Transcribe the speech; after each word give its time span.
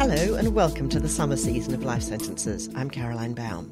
Hello, 0.00 0.34
and 0.36 0.54
welcome 0.54 0.88
to 0.88 0.98
the 0.98 1.10
summer 1.10 1.36
season 1.36 1.74
of 1.74 1.84
Life 1.84 2.04
Sentences. 2.04 2.70
I'm 2.74 2.88
Caroline 2.88 3.34
Baum. 3.34 3.70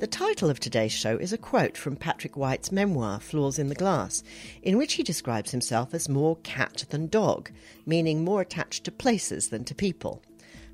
The 0.00 0.08
title 0.08 0.50
of 0.50 0.58
today's 0.58 0.90
show 0.90 1.16
is 1.16 1.32
a 1.32 1.38
quote 1.38 1.76
from 1.76 1.94
Patrick 1.94 2.36
White's 2.36 2.72
memoir, 2.72 3.20
Flaws 3.20 3.56
in 3.56 3.68
the 3.68 3.76
Glass, 3.76 4.24
in 4.62 4.76
which 4.76 4.94
he 4.94 5.04
describes 5.04 5.52
himself 5.52 5.94
as 5.94 6.08
more 6.08 6.38
cat 6.38 6.86
than 6.90 7.06
dog, 7.06 7.52
meaning 7.86 8.24
more 8.24 8.40
attached 8.40 8.82
to 8.82 8.90
places 8.90 9.50
than 9.50 9.62
to 9.66 9.76
people. 9.76 10.24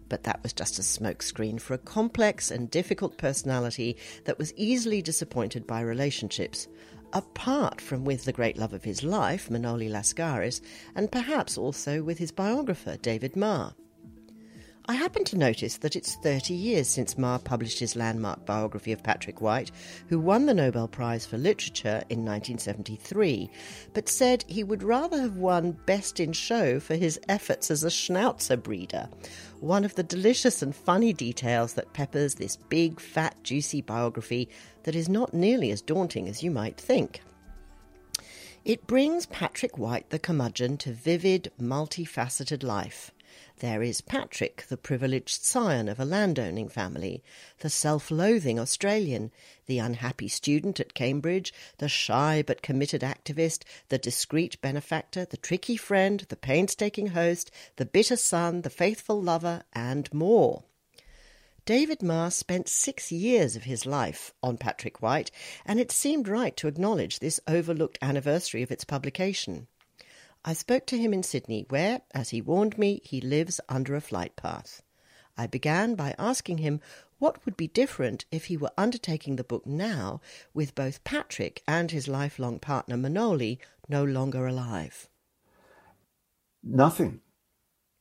But 0.08 0.22
that 0.22 0.42
was 0.42 0.54
just 0.54 0.78
a 0.78 0.82
smokescreen 0.82 1.60
for 1.60 1.74
a 1.74 1.78
complex 1.78 2.50
and 2.50 2.70
difficult 2.70 3.18
personality 3.18 3.98
that 4.24 4.38
was 4.38 4.54
easily 4.54 5.02
disappointed 5.02 5.66
by 5.66 5.82
relationships, 5.82 6.68
apart 7.12 7.82
from 7.82 8.06
with 8.06 8.24
the 8.24 8.32
great 8.32 8.56
love 8.56 8.72
of 8.72 8.84
his 8.84 9.02
life, 9.02 9.50
Manoly 9.50 9.90
Lascaris, 9.90 10.62
and 10.94 11.12
perhaps 11.12 11.58
also 11.58 12.02
with 12.02 12.16
his 12.16 12.32
biographer, 12.32 12.96
David 12.96 13.36
Marr. 13.36 13.74
I 14.86 14.92
happen 14.96 15.24
to 15.24 15.38
notice 15.38 15.78
that 15.78 15.96
it's 15.96 16.16
30 16.16 16.52
years 16.52 16.88
since 16.88 17.16
Marr 17.16 17.38
published 17.38 17.78
his 17.78 17.96
landmark 17.96 18.44
biography 18.44 18.92
of 18.92 19.02
Patrick 19.02 19.40
White, 19.40 19.70
who 20.08 20.20
won 20.20 20.44
the 20.44 20.52
Nobel 20.52 20.88
Prize 20.88 21.24
for 21.24 21.38
Literature 21.38 22.04
in 22.10 22.18
1973, 22.22 23.48
but 23.94 24.10
said 24.10 24.44
he 24.46 24.62
would 24.62 24.82
rather 24.82 25.18
have 25.22 25.38
won 25.38 25.72
Best 25.86 26.20
in 26.20 26.34
Show 26.34 26.80
for 26.80 26.96
his 26.96 27.18
efforts 27.30 27.70
as 27.70 27.82
a 27.82 27.88
schnauzer 27.88 28.62
breeder, 28.62 29.08
one 29.60 29.86
of 29.86 29.94
the 29.94 30.02
delicious 30.02 30.60
and 30.60 30.76
funny 30.76 31.14
details 31.14 31.72
that 31.72 31.94
peppers 31.94 32.34
this 32.34 32.56
big, 32.56 33.00
fat, 33.00 33.42
juicy 33.42 33.80
biography 33.80 34.50
that 34.82 34.94
is 34.94 35.08
not 35.08 35.32
nearly 35.32 35.70
as 35.70 35.80
daunting 35.80 36.28
as 36.28 36.42
you 36.42 36.50
might 36.50 36.78
think. 36.78 37.22
It 38.66 38.86
brings 38.86 39.24
Patrick 39.26 39.78
White 39.78 40.10
the 40.10 40.18
curmudgeon 40.18 40.76
to 40.78 40.92
vivid, 40.92 41.50
multifaceted 41.58 42.62
life. 42.62 43.13
There 43.60 43.84
is 43.84 44.00
Patrick, 44.00 44.66
the 44.68 44.76
privileged 44.76 45.44
scion 45.44 45.88
of 45.88 46.00
a 46.00 46.04
landowning 46.04 46.68
family, 46.68 47.22
the 47.60 47.70
self 47.70 48.10
loathing 48.10 48.58
Australian, 48.58 49.30
the 49.66 49.78
unhappy 49.78 50.26
student 50.26 50.80
at 50.80 50.92
Cambridge, 50.92 51.54
the 51.78 51.88
shy 51.88 52.42
but 52.44 52.62
committed 52.62 53.02
activist, 53.02 53.62
the 53.90 53.96
discreet 53.96 54.60
benefactor, 54.60 55.24
the 55.24 55.36
tricky 55.36 55.76
friend, 55.76 56.26
the 56.30 56.36
painstaking 56.36 57.08
host, 57.08 57.52
the 57.76 57.86
bitter 57.86 58.16
son, 58.16 58.62
the 58.62 58.70
faithful 58.70 59.22
lover, 59.22 59.62
and 59.72 60.12
more. 60.12 60.64
David 61.64 62.02
Marr 62.02 62.32
spent 62.32 62.68
six 62.68 63.12
years 63.12 63.54
of 63.54 63.62
his 63.62 63.86
life 63.86 64.34
on 64.42 64.58
Patrick 64.58 65.00
White, 65.00 65.30
and 65.64 65.78
it 65.78 65.92
seemed 65.92 66.26
right 66.26 66.56
to 66.56 66.66
acknowledge 66.66 67.20
this 67.20 67.38
overlooked 67.46 67.98
anniversary 68.02 68.64
of 68.64 68.72
its 68.72 68.84
publication. 68.84 69.68
I 70.44 70.52
spoke 70.52 70.84
to 70.86 70.98
him 70.98 71.14
in 71.14 71.22
Sydney, 71.22 71.64
where, 71.70 72.02
as 72.12 72.30
he 72.30 72.42
warned 72.42 72.76
me, 72.76 73.00
he 73.02 73.20
lives 73.20 73.60
under 73.68 73.94
a 73.94 74.00
flight 74.00 74.36
path. 74.36 74.82
I 75.38 75.46
began 75.46 75.94
by 75.94 76.14
asking 76.18 76.58
him 76.58 76.80
what 77.18 77.44
would 77.44 77.56
be 77.56 77.68
different 77.68 78.26
if 78.30 78.46
he 78.46 78.56
were 78.56 78.70
undertaking 78.76 79.36
the 79.36 79.44
book 79.44 79.64
now 79.66 80.20
with 80.52 80.74
both 80.74 81.02
Patrick 81.02 81.62
and 81.66 81.90
his 81.90 82.08
lifelong 82.08 82.58
partner 82.58 82.96
Manoly 82.96 83.58
no 83.88 84.04
longer 84.04 84.46
alive. 84.46 85.08
Nothing. 86.62 87.20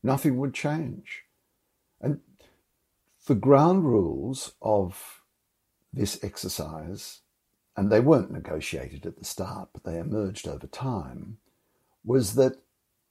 Nothing 0.04 0.38
would 0.38 0.54
change. 0.54 1.24
And 2.02 2.20
the 3.26 3.36
ground 3.36 3.86
rules 3.86 4.54
of 4.62 5.22
this 5.94 6.22
exercise, 6.22 7.22
and 7.78 7.90
they 7.90 8.02
weren't 8.02 8.32
negotiated 8.32 9.06
at 9.06 9.18
the 9.18 9.26
start, 9.26 9.70
but 9.72 9.86
they 9.86 9.98
emerged 9.98 10.48
over 10.48 10.68
time, 10.68 11.38
was 12.04 12.36
that 12.36 12.58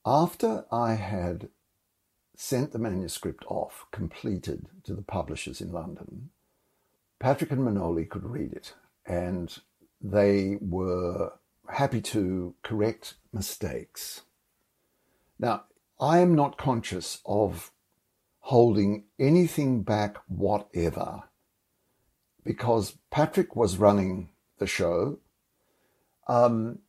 after 0.05 0.65
I 0.71 0.95
had 0.95 1.49
sent 2.37 2.73
the 2.73 2.79
manuscript 2.79 3.45
off, 3.49 3.87
completed, 3.93 4.67
to 4.85 4.95
the 4.95 5.03
publishers 5.03 5.61
in 5.61 5.73
London, 5.73 6.31
Patrick 7.19 7.53
and 7.53 7.65
Manoly 7.65 8.05
could 8.05 8.25
read 8.25 8.53
it 8.53 8.75
and 9.07 9.57
they 10.01 10.59
were 10.61 11.33
happy 11.69 12.01
to 12.01 12.55
correct 12.63 13.15
mistakes. 13.33 14.23
Now, 15.39 15.65
I 16.01 16.19
am 16.19 16.35
not 16.35 16.59
conscious 16.59 17.21
of 17.25 17.71
holding 18.41 19.05
anything 19.21 19.83
back 19.83 20.17
whatever 20.27 21.25
because 22.45 22.97
Patrick 23.11 23.55
was 23.55 23.77
running 23.77 24.31
the 24.59 24.67
show. 24.67 25.19
Um, 26.27 26.81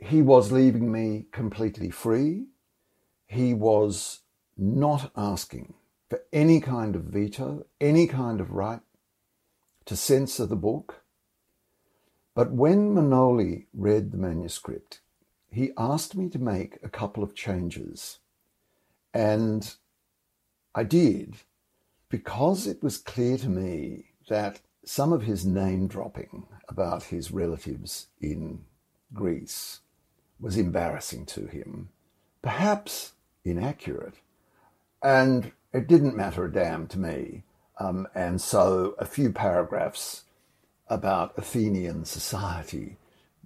he 0.00 0.22
was 0.22 0.50
leaving 0.50 0.90
me 0.90 1.26
completely 1.30 1.90
free. 1.90 2.46
He 3.26 3.54
was 3.54 4.20
not 4.56 5.12
asking 5.16 5.74
for 6.08 6.22
any 6.32 6.60
kind 6.60 6.96
of 6.96 7.04
veto, 7.04 7.66
any 7.80 8.06
kind 8.06 8.40
of 8.40 8.50
right 8.50 8.80
to 9.84 9.96
censor 9.96 10.46
the 10.46 10.56
book. 10.56 11.02
But 12.34 12.52
when 12.52 12.94
Manoly 12.94 13.66
read 13.74 14.10
the 14.10 14.18
manuscript, 14.18 15.00
he 15.50 15.72
asked 15.76 16.16
me 16.16 16.28
to 16.30 16.38
make 16.38 16.78
a 16.82 16.88
couple 16.88 17.22
of 17.22 17.34
changes. 17.34 18.18
And 19.12 19.74
I 20.74 20.84
did 20.84 21.36
because 22.08 22.66
it 22.66 22.82
was 22.82 22.98
clear 22.98 23.36
to 23.38 23.48
me 23.48 24.06
that 24.28 24.60
some 24.84 25.12
of 25.12 25.22
his 25.22 25.44
name 25.44 25.86
dropping 25.88 26.46
about 26.68 27.04
his 27.04 27.30
relatives 27.30 28.06
in 28.20 28.64
Greece 29.12 29.80
was 30.40 30.56
embarrassing 30.56 31.26
to 31.26 31.46
him, 31.46 31.90
perhaps 32.42 33.12
inaccurate, 33.44 34.14
and 35.02 35.52
it 35.72 35.86
didn't 35.86 36.16
matter 36.16 36.44
a 36.44 36.52
damn 36.52 36.86
to 36.88 36.98
me. 36.98 37.42
Um, 37.78 38.06
and 38.14 38.40
so 38.40 38.94
a 38.98 39.06
few 39.06 39.32
paragraphs 39.32 40.24
about 40.88 41.38
Athenian 41.38 42.04
society 42.04 42.96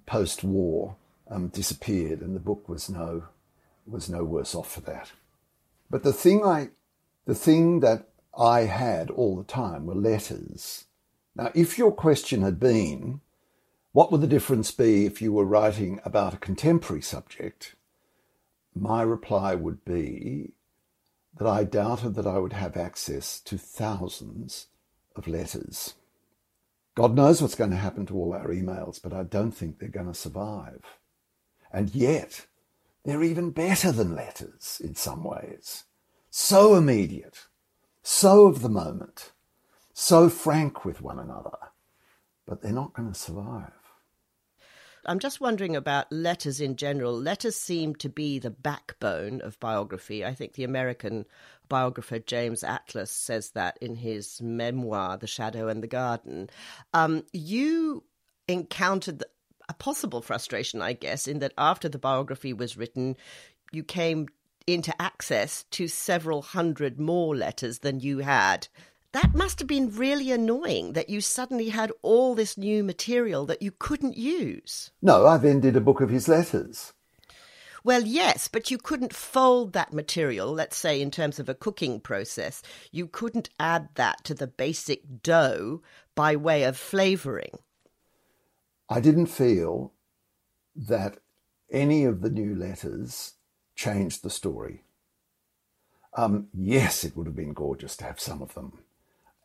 post-war 0.05 0.95
um, 1.29 1.47
disappeared, 1.47 2.21
and 2.21 2.35
the 2.35 2.39
book 2.39 2.67
was 2.67 2.89
no 2.89 3.25
was 3.87 4.09
no 4.09 4.23
worse 4.23 4.55
off 4.55 4.71
for 4.71 4.81
that. 4.81 5.11
But 5.89 6.03
the 6.03 6.13
thing 6.13 6.43
I, 6.43 6.69
the 7.25 7.35
thing 7.35 7.81
that 7.81 8.07
I 8.37 8.61
had 8.61 9.11
all 9.11 9.35
the 9.35 9.43
time 9.43 9.85
were 9.85 9.95
letters. 9.95 10.85
Now, 11.35 11.51
if 11.53 11.77
your 11.77 11.91
question 11.91 12.41
had 12.41 12.59
been, 12.59 13.21
what 13.95 14.11
would 14.11 14.19
the 14.19 14.27
difference 14.27 14.71
be 14.71 15.05
if 15.05 15.21
you 15.21 15.31
were 15.31 15.45
writing 15.45 16.01
about 16.03 16.33
a 16.33 16.37
contemporary 16.37 17.01
subject? 17.01 17.75
My 18.75 19.01
reply 19.01 19.55
would 19.55 19.85
be 19.85 20.51
that 21.37 21.47
I 21.47 21.63
doubted 21.63 22.15
that 22.15 22.27
I 22.27 22.37
would 22.37 22.51
have 22.51 22.75
access 22.75 23.39
to 23.39 23.57
thousands 23.57 24.67
of 25.15 25.29
letters. 25.29 25.93
God 26.95 27.15
knows 27.15 27.41
what's 27.41 27.55
going 27.55 27.69
to 27.69 27.77
happen 27.77 28.05
to 28.07 28.15
all 28.15 28.33
our 28.33 28.49
emails, 28.49 29.01
but 29.01 29.13
I 29.13 29.23
don't 29.23 29.53
think 29.53 29.79
they're 29.79 29.87
going 29.87 30.07
to 30.11 30.13
survive. 30.13 30.81
And 31.71 31.95
yet, 31.95 32.47
they're 33.05 33.23
even 33.23 33.51
better 33.51 33.93
than 33.93 34.13
letters 34.13 34.81
in 34.83 34.95
some 34.95 35.23
ways. 35.23 35.85
So 36.29 36.75
immediate, 36.75 37.47
so 38.03 38.47
of 38.47 38.61
the 38.61 38.67
moment, 38.67 39.31
so 39.93 40.27
frank 40.27 40.83
with 40.83 41.01
one 41.01 41.17
another, 41.17 41.57
but 42.45 42.61
they're 42.61 42.73
not 42.73 42.91
going 42.91 43.07
to 43.07 43.17
survive. 43.17 43.71
I'm 45.05 45.19
just 45.19 45.41
wondering 45.41 45.75
about 45.75 46.11
letters 46.11 46.59
in 46.61 46.75
general. 46.75 47.13
Letters 47.13 47.55
seem 47.55 47.95
to 47.95 48.09
be 48.09 48.39
the 48.39 48.49
backbone 48.49 49.41
of 49.41 49.59
biography. 49.59 50.25
I 50.25 50.33
think 50.33 50.53
the 50.53 50.63
American 50.63 51.25
biographer 51.69 52.19
James 52.19 52.63
Atlas 52.63 53.11
says 53.11 53.51
that 53.51 53.77
in 53.81 53.95
his 53.95 54.41
memoir, 54.41 55.17
The 55.17 55.27
Shadow 55.27 55.67
in 55.67 55.81
the 55.81 55.87
Garden. 55.87 56.49
Um, 56.93 57.23
you 57.33 58.03
encountered 58.47 59.23
a 59.67 59.73
possible 59.73 60.21
frustration, 60.21 60.81
I 60.81 60.93
guess, 60.93 61.27
in 61.27 61.39
that 61.39 61.53
after 61.57 61.89
the 61.89 61.97
biography 61.97 62.53
was 62.53 62.77
written, 62.77 63.17
you 63.71 63.83
came 63.83 64.27
into 64.67 64.99
access 65.01 65.63
to 65.71 65.87
several 65.87 66.41
hundred 66.41 66.99
more 66.99 67.35
letters 67.35 67.79
than 67.79 67.99
you 67.99 68.19
had 68.19 68.67
that 69.15 69.33
must 69.33 69.59
have 69.59 69.67
been 69.67 69.95
really 69.95 70.29
annoying 70.31 70.91
that 70.93 71.09
you 71.09 71.21
suddenly 71.21 71.69
had 71.69 71.91
all 72.01 72.35
this 72.35 72.57
new 72.57 72.83
material 72.83 73.45
that 73.45 73.61
you 73.61 73.71
couldn't 73.71 74.17
use. 74.17 74.91
No, 75.01 75.25
I 75.25 75.37
then 75.37 75.61
did 75.61 75.77
a 75.77 75.81
book 75.81 76.01
of 76.01 76.09
his 76.09 76.27
letters. 76.27 76.91
Well, 77.85 78.01
yes, 78.01 78.47
but 78.47 78.71
you 78.71 78.77
couldn't 78.77 79.13
fold 79.13 79.73
that 79.73 79.93
material, 79.93 80.51
let's 80.51 80.75
say 80.75 81.01
in 81.01 81.11
terms 81.11 81.39
of 81.39 81.47
a 81.47 81.53
cooking 81.53 81.99
process. 81.99 82.61
You 82.91 83.07
couldn't 83.07 83.49
add 83.59 83.89
that 83.95 84.23
to 84.25 84.33
the 84.33 84.47
basic 84.47 85.21
dough 85.21 85.81
by 86.15 86.35
way 86.35 86.63
of 86.63 86.75
flavouring. 86.75 87.59
I 88.89 88.99
didn't 88.99 89.27
feel 89.27 89.93
that 90.75 91.19
any 91.71 92.03
of 92.03 92.21
the 92.21 92.29
new 92.29 92.53
letters 92.53 93.35
changed 93.75 94.23
the 94.23 94.29
story. 94.29 94.83
Um, 96.17 96.47
yes, 96.53 97.03
it 97.03 97.15
would 97.15 97.27
have 97.27 97.35
been 97.35 97.53
gorgeous 97.53 97.95
to 97.97 98.05
have 98.05 98.19
some 98.19 98.41
of 98.41 98.55
them. 98.55 98.79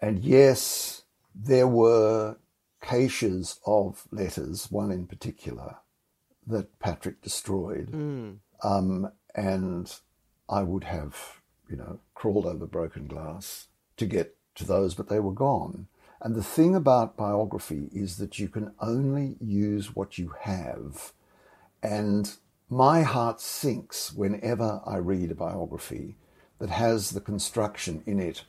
And 0.01 0.19
yes, 0.25 1.03
there 1.35 1.69
were 1.69 2.37
caches 2.83 3.61
of 3.67 4.07
letters, 4.11 4.71
one 4.71 4.91
in 4.91 5.07
particular, 5.07 5.77
that 6.47 6.79
Patrick 6.79 7.21
destroyed. 7.21 7.91
Mm. 7.93 8.39
Um, 8.63 9.11
and 9.35 9.95
I 10.49 10.63
would 10.63 10.85
have 10.85 11.41
you 11.71 11.77
know, 11.77 12.01
crawled 12.15 12.47
over 12.47 12.67
broken 12.67 13.07
glass 13.07 13.69
to 13.97 14.05
get 14.05 14.37
to 14.57 14.65
those, 14.65 14.95
but 14.95 15.09
they 15.09 15.21
were 15.21 15.33
gone. 15.33 15.87
And 16.21 16.35
the 16.35 16.43
thing 16.43 16.75
about 16.75 17.17
biography 17.17 17.89
is 17.95 18.19
that 18.19 18.39
you 18.39 18.49
can 18.49 18.73
only 18.81 19.37
use 19.41 19.95
what 19.95 20.19
you 20.19 20.35
have. 20.41 21.13
And 21.83 22.31
my 22.69 23.03
heart 23.03 23.41
sinks 23.41 24.13
whenever 24.13 24.81
I 24.85 24.97
read 24.97 25.31
a 25.31 25.35
biography 25.35 26.17
that 26.59 26.69
has 26.69 27.11
the 27.11 27.21
construction 27.21 28.03
in 28.05 28.21
it 28.21 28.43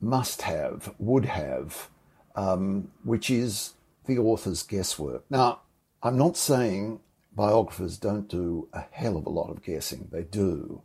must 0.00 0.42
have, 0.42 0.94
would 0.98 1.24
have, 1.24 1.88
um, 2.34 2.90
which 3.04 3.30
is 3.30 3.74
the 4.06 4.18
author's 4.18 4.62
guesswork. 4.62 5.24
Now, 5.30 5.60
I'm 6.02 6.18
not 6.18 6.36
saying 6.36 7.00
biographers 7.34 7.98
don't 7.98 8.28
do 8.28 8.68
a 8.72 8.84
hell 8.90 9.16
of 9.16 9.26
a 9.26 9.30
lot 9.30 9.50
of 9.50 9.62
guessing, 9.62 10.08
they 10.10 10.22
do. 10.22 10.82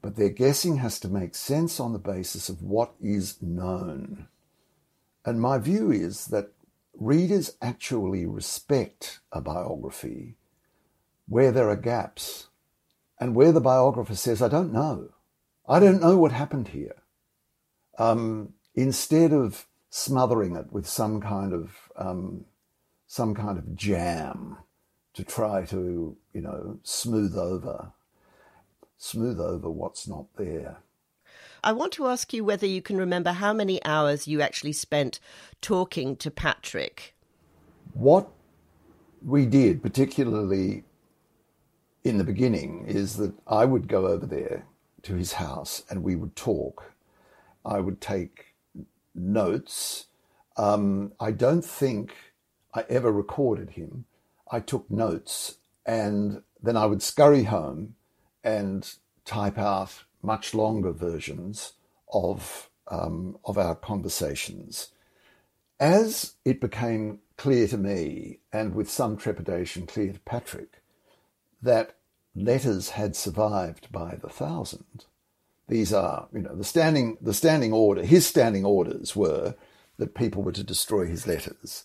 But 0.00 0.16
their 0.16 0.28
guessing 0.28 0.76
has 0.76 1.00
to 1.00 1.08
make 1.08 1.34
sense 1.34 1.80
on 1.80 1.92
the 1.92 1.98
basis 1.98 2.48
of 2.48 2.62
what 2.62 2.92
is 3.00 3.40
known. 3.42 4.28
And 5.24 5.40
my 5.40 5.58
view 5.58 5.90
is 5.90 6.26
that 6.26 6.52
readers 6.94 7.56
actually 7.60 8.26
respect 8.26 9.20
a 9.32 9.40
biography 9.40 10.36
where 11.26 11.52
there 11.52 11.68
are 11.68 11.76
gaps 11.76 12.48
and 13.20 13.34
where 13.34 13.52
the 13.52 13.60
biographer 13.60 14.14
says, 14.14 14.40
I 14.40 14.48
don't 14.48 14.72
know. 14.72 15.10
I 15.68 15.80
don't 15.80 16.00
know 16.00 16.16
what 16.16 16.32
happened 16.32 16.68
here. 16.68 16.96
Um, 17.98 18.54
instead 18.74 19.32
of 19.32 19.66
smothering 19.90 20.56
it 20.56 20.72
with 20.72 20.86
some 20.86 21.20
kind 21.20 21.52
of 21.52 21.72
um, 21.96 22.44
some 23.06 23.34
kind 23.34 23.58
of 23.58 23.74
jam 23.74 24.58
to 25.14 25.24
try 25.24 25.64
to 25.66 26.16
you 26.32 26.40
know 26.40 26.78
smooth 26.82 27.36
over 27.36 27.92
smooth 28.98 29.40
over 29.40 29.70
what's 29.70 30.06
not 30.06 30.26
there. 30.36 30.78
I 31.62 31.72
want 31.72 31.92
to 31.94 32.06
ask 32.06 32.32
you 32.32 32.44
whether 32.44 32.66
you 32.66 32.82
can 32.82 32.98
remember 32.98 33.32
how 33.32 33.52
many 33.52 33.84
hours 33.84 34.28
you 34.28 34.40
actually 34.40 34.72
spent 34.72 35.18
talking 35.60 36.16
to 36.16 36.30
Patrick. 36.30 37.14
What 37.94 38.28
we 39.24 39.46
did, 39.46 39.82
particularly 39.82 40.84
in 42.04 42.18
the 42.18 42.24
beginning, 42.24 42.84
is 42.86 43.16
that 43.16 43.34
I 43.46 43.64
would 43.64 43.88
go 43.88 44.06
over 44.06 44.26
there 44.26 44.66
to 45.02 45.14
his 45.14 45.32
house 45.32 45.82
and 45.90 46.02
we 46.02 46.16
would 46.16 46.36
talk. 46.36 46.92
I 47.64 47.80
would 47.80 48.00
take 48.00 48.54
notes. 49.14 50.06
Um, 50.56 51.12
I 51.20 51.30
don't 51.32 51.64
think 51.64 52.14
I 52.74 52.84
ever 52.88 53.12
recorded 53.12 53.70
him. 53.70 54.04
I 54.50 54.60
took 54.60 54.90
notes 54.90 55.58
and 55.86 56.42
then 56.62 56.76
I 56.76 56.86
would 56.86 57.02
scurry 57.02 57.44
home 57.44 57.94
and 58.44 58.90
type 59.24 59.58
out 59.58 60.04
much 60.22 60.54
longer 60.54 60.92
versions 60.92 61.74
of 62.12 62.70
um, 62.88 63.38
of 63.44 63.58
our 63.58 63.74
conversations. 63.74 64.88
As 65.78 66.34
it 66.44 66.60
became 66.60 67.20
clear 67.36 67.68
to 67.68 67.76
me, 67.76 68.40
and 68.52 68.74
with 68.74 68.90
some 68.90 69.16
trepidation 69.16 69.86
clear 69.86 70.12
to 70.12 70.20
Patrick, 70.20 70.82
that 71.62 71.96
letters 72.34 72.90
had 72.90 73.14
survived 73.14 73.92
by 73.92 74.18
the 74.20 74.28
thousand. 74.28 75.04
These 75.68 75.92
are, 75.92 76.28
you 76.32 76.40
know, 76.40 76.56
the 76.56 76.64
standing 76.64 77.18
the 77.20 77.34
standing 77.34 77.72
order. 77.72 78.02
His 78.02 78.26
standing 78.26 78.64
orders 78.64 79.14
were 79.14 79.54
that 79.98 80.14
people 80.14 80.42
were 80.42 80.52
to 80.52 80.64
destroy 80.64 81.06
his 81.06 81.26
letters. 81.26 81.84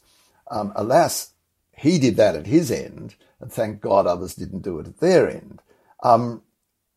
Um, 0.50 0.72
alas, 0.76 1.34
he 1.76 2.00
did 2.00 2.16
that 2.18 2.36
at 2.36 2.48
his 2.48 2.72
end, 2.72 3.16
and 3.40 3.52
thank 3.52 3.82
God 3.82 4.08
others 4.08 4.36
didn't 4.36 4.62
do 4.62 4.80
it 4.80 4.88
at 4.88 5.00
their 5.00 5.30
end. 5.30 5.62
Um, 6.02 6.44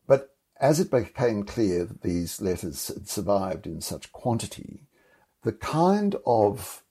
but 0.07 0.35
as 0.59 0.79
it 0.79 0.91
became 0.91 1.43
clear 1.43 1.85
that 1.85 2.01
these 2.01 2.41
letters 2.41 2.87
had 2.87 3.09
survived 3.09 3.65
in 3.65 3.81
such 3.81 4.11
quantity, 4.11 4.81
the 5.43 5.53
kind 5.53 6.15
of 6.25 6.83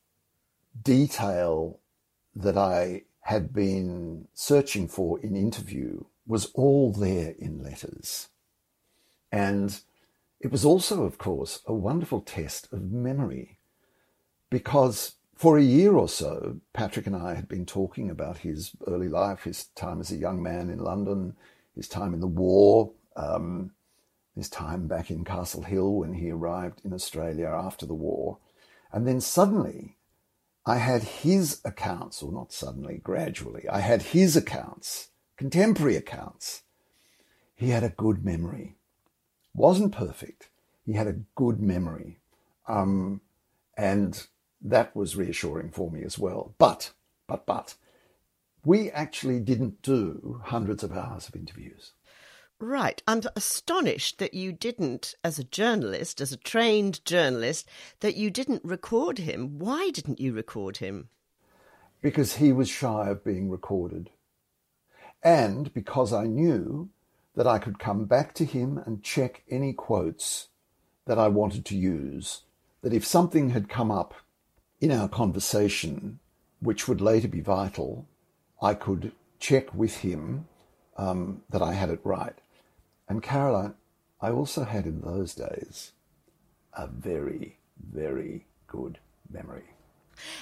detail 0.83 1.81
that 2.35 2.59
I 2.59 3.03
had 3.21 3.53
been 3.53 4.29
searching 4.35 4.89
for 4.89 5.19
in 5.21 5.35
interview 5.35 6.05
was 6.27 6.47
all 6.55 6.93
there 6.93 7.35
in 7.39 7.63
letters. 7.63 8.29
And 9.37 9.79
it 10.41 10.51
was 10.51 10.65
also, 10.65 11.05
of 11.05 11.19
course, 11.19 11.61
a 11.67 11.75
wonderful 11.75 12.23
test 12.23 12.73
of 12.73 12.91
memory 12.91 13.59
because 14.49 15.17
for 15.35 15.59
a 15.59 15.63
year 15.63 15.95
or 15.95 16.09
so, 16.09 16.61
Patrick 16.73 17.07
and 17.07 17.15
I 17.15 17.35
had 17.35 17.47
been 17.47 17.67
talking 17.67 18.09
about 18.09 18.39
his 18.39 18.73
early 18.87 19.11
life, 19.11 19.43
his 19.43 19.65
time 19.75 20.01
as 20.01 20.11
a 20.11 20.17
young 20.17 20.43
man 20.43 20.71
in 20.71 20.79
London, 20.79 21.37
his 21.75 21.87
time 21.87 22.15
in 22.15 22.21
the 22.21 22.27
war, 22.27 22.93
um, 23.15 23.73
his 24.35 24.49
time 24.49 24.87
back 24.87 25.11
in 25.11 25.23
Castle 25.23 25.65
Hill 25.65 25.93
when 25.97 26.15
he 26.15 26.31
arrived 26.31 26.81
in 26.83 26.95
Australia 26.95 27.49
after 27.49 27.85
the 27.85 27.93
war. 27.93 28.39
And 28.91 29.07
then 29.07 29.21
suddenly, 29.21 29.99
I 30.65 30.79
had 30.79 31.03
his 31.03 31.61
accounts, 31.63 32.23
or 32.23 32.33
not 32.33 32.53
suddenly, 32.53 33.03
gradually, 33.05 33.69
I 33.69 33.81
had 33.81 34.01
his 34.01 34.35
accounts, 34.35 35.11
contemporary 35.37 35.97
accounts. 35.97 36.63
He 37.55 37.69
had 37.69 37.85
a 37.85 37.91
good 37.91 38.25
memory. 38.25 38.77
Wasn't 39.57 39.93
perfect. 39.93 40.51
He 40.85 40.93
had 40.93 41.07
a 41.07 41.21
good 41.35 41.61
memory. 41.61 42.19
Um, 42.69 43.23
and 43.77 44.27
that 44.61 44.95
was 44.95 45.17
reassuring 45.17 45.71
for 45.71 45.91
me 45.91 46.03
as 46.05 46.19
well. 46.19 46.55
But, 46.59 46.93
but, 47.27 47.47
but, 47.47 47.75
we 48.65 48.91
actually 48.91 49.41
didn't 49.41 49.81
do 49.81 50.43
hundreds 50.45 50.85
of 50.85 50.93
hours 50.93 51.29
of 51.29 51.37
interviews. 51.37 51.93
Right. 52.59 53.03
I'm 53.09 53.23
astonished 53.35 54.19
that 54.19 54.35
you 54.35 54.53
didn't, 54.53 55.15
as 55.25 55.39
a 55.39 55.45
journalist, 55.45 56.21
as 56.21 56.33
a 56.33 56.39
trained 56.39 57.05
journalist, 57.07 57.67
that 58.01 58.17
you 58.17 58.31
didn't 58.31 58.65
record 58.65 59.19
him. 59.19 59.59
Why 59.59 59.91
didn't 59.91 60.21
you 60.21 60.35
record 60.35 60.79
him? 60.79 61.09
Because 62.03 62.37
he 62.37 62.53
was 62.53 62.69
shy 62.69 63.09
of 63.09 63.25
being 63.25 63.51
recorded. 63.51 64.11
And 65.23 65.73
because 65.73 66.13
I 66.13 66.25
knew 66.25 66.91
that 67.37 67.47
I 67.47 67.59
could 67.59 67.79
come 67.79 68.07
back 68.07 68.33
to 68.35 68.45
him 68.45 68.79
and 68.79 69.03
check 69.03 69.43
any 69.51 69.73
quotes 69.73 70.49
that 71.07 71.19
I 71.19 71.29
wanted 71.29 71.65
to 71.67 71.77
use. 71.77 72.43
That 72.83 72.95
if 72.95 73.07
something 73.07 73.51
had 73.51 73.69
come 73.69 73.91
up 73.91 74.15
in 74.81 74.91
our 74.91 75.09
conversation, 75.09 76.19
which 76.61 76.89
would 76.89 77.01
later 77.01 77.29
be 77.29 77.41
vital, 77.41 78.07
I 78.61 78.75
could 78.75 79.13
check 79.39 79.73
with 79.75 79.99
him 79.99 80.49
um, 80.97 81.43
that 81.51 81.63
I 81.63 81.75
had 81.75 81.91
it 81.91 82.01
right. 82.05 82.35
And 83.09 83.23
Caroline, 83.23 83.75
I 84.21 84.31
also 84.31 84.65
had 84.65 84.87
in 84.87 85.03
those 85.03 85.35
days 85.35 85.93
a 86.73 86.87
very, 86.87 87.59
very 87.79 88.47
good 88.67 88.99
memory. 89.31 89.65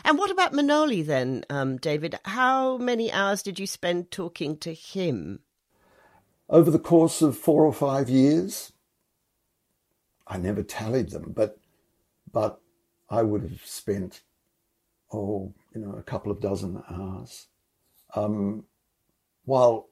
And 0.04 0.18
what 0.18 0.30
about 0.30 0.52
Manoly 0.52 1.02
then, 1.02 1.44
um, 1.50 1.78
David? 1.78 2.18
How 2.24 2.78
many 2.78 3.10
hours 3.10 3.42
did 3.42 3.58
you 3.58 3.66
spend 3.66 4.12
talking 4.12 4.56
to 4.58 4.72
him? 4.72 5.40
Over 6.48 6.70
the 6.70 6.78
course 6.78 7.22
of 7.22 7.38
four 7.38 7.64
or 7.64 7.72
five 7.72 8.08
years, 8.08 8.72
I 10.26 10.36
never 10.36 10.62
tallied 10.62 11.10
them, 11.10 11.32
but 11.34 11.58
but 12.32 12.60
I 13.08 13.22
would 13.22 13.42
have 13.42 13.64
spent, 13.64 14.22
oh, 15.12 15.54
you 15.74 15.80
know, 15.80 15.92
a 15.92 16.02
couple 16.02 16.32
of 16.32 16.40
dozen 16.40 16.82
hours. 16.90 17.46
Um, 18.14 18.64
while 19.44 19.88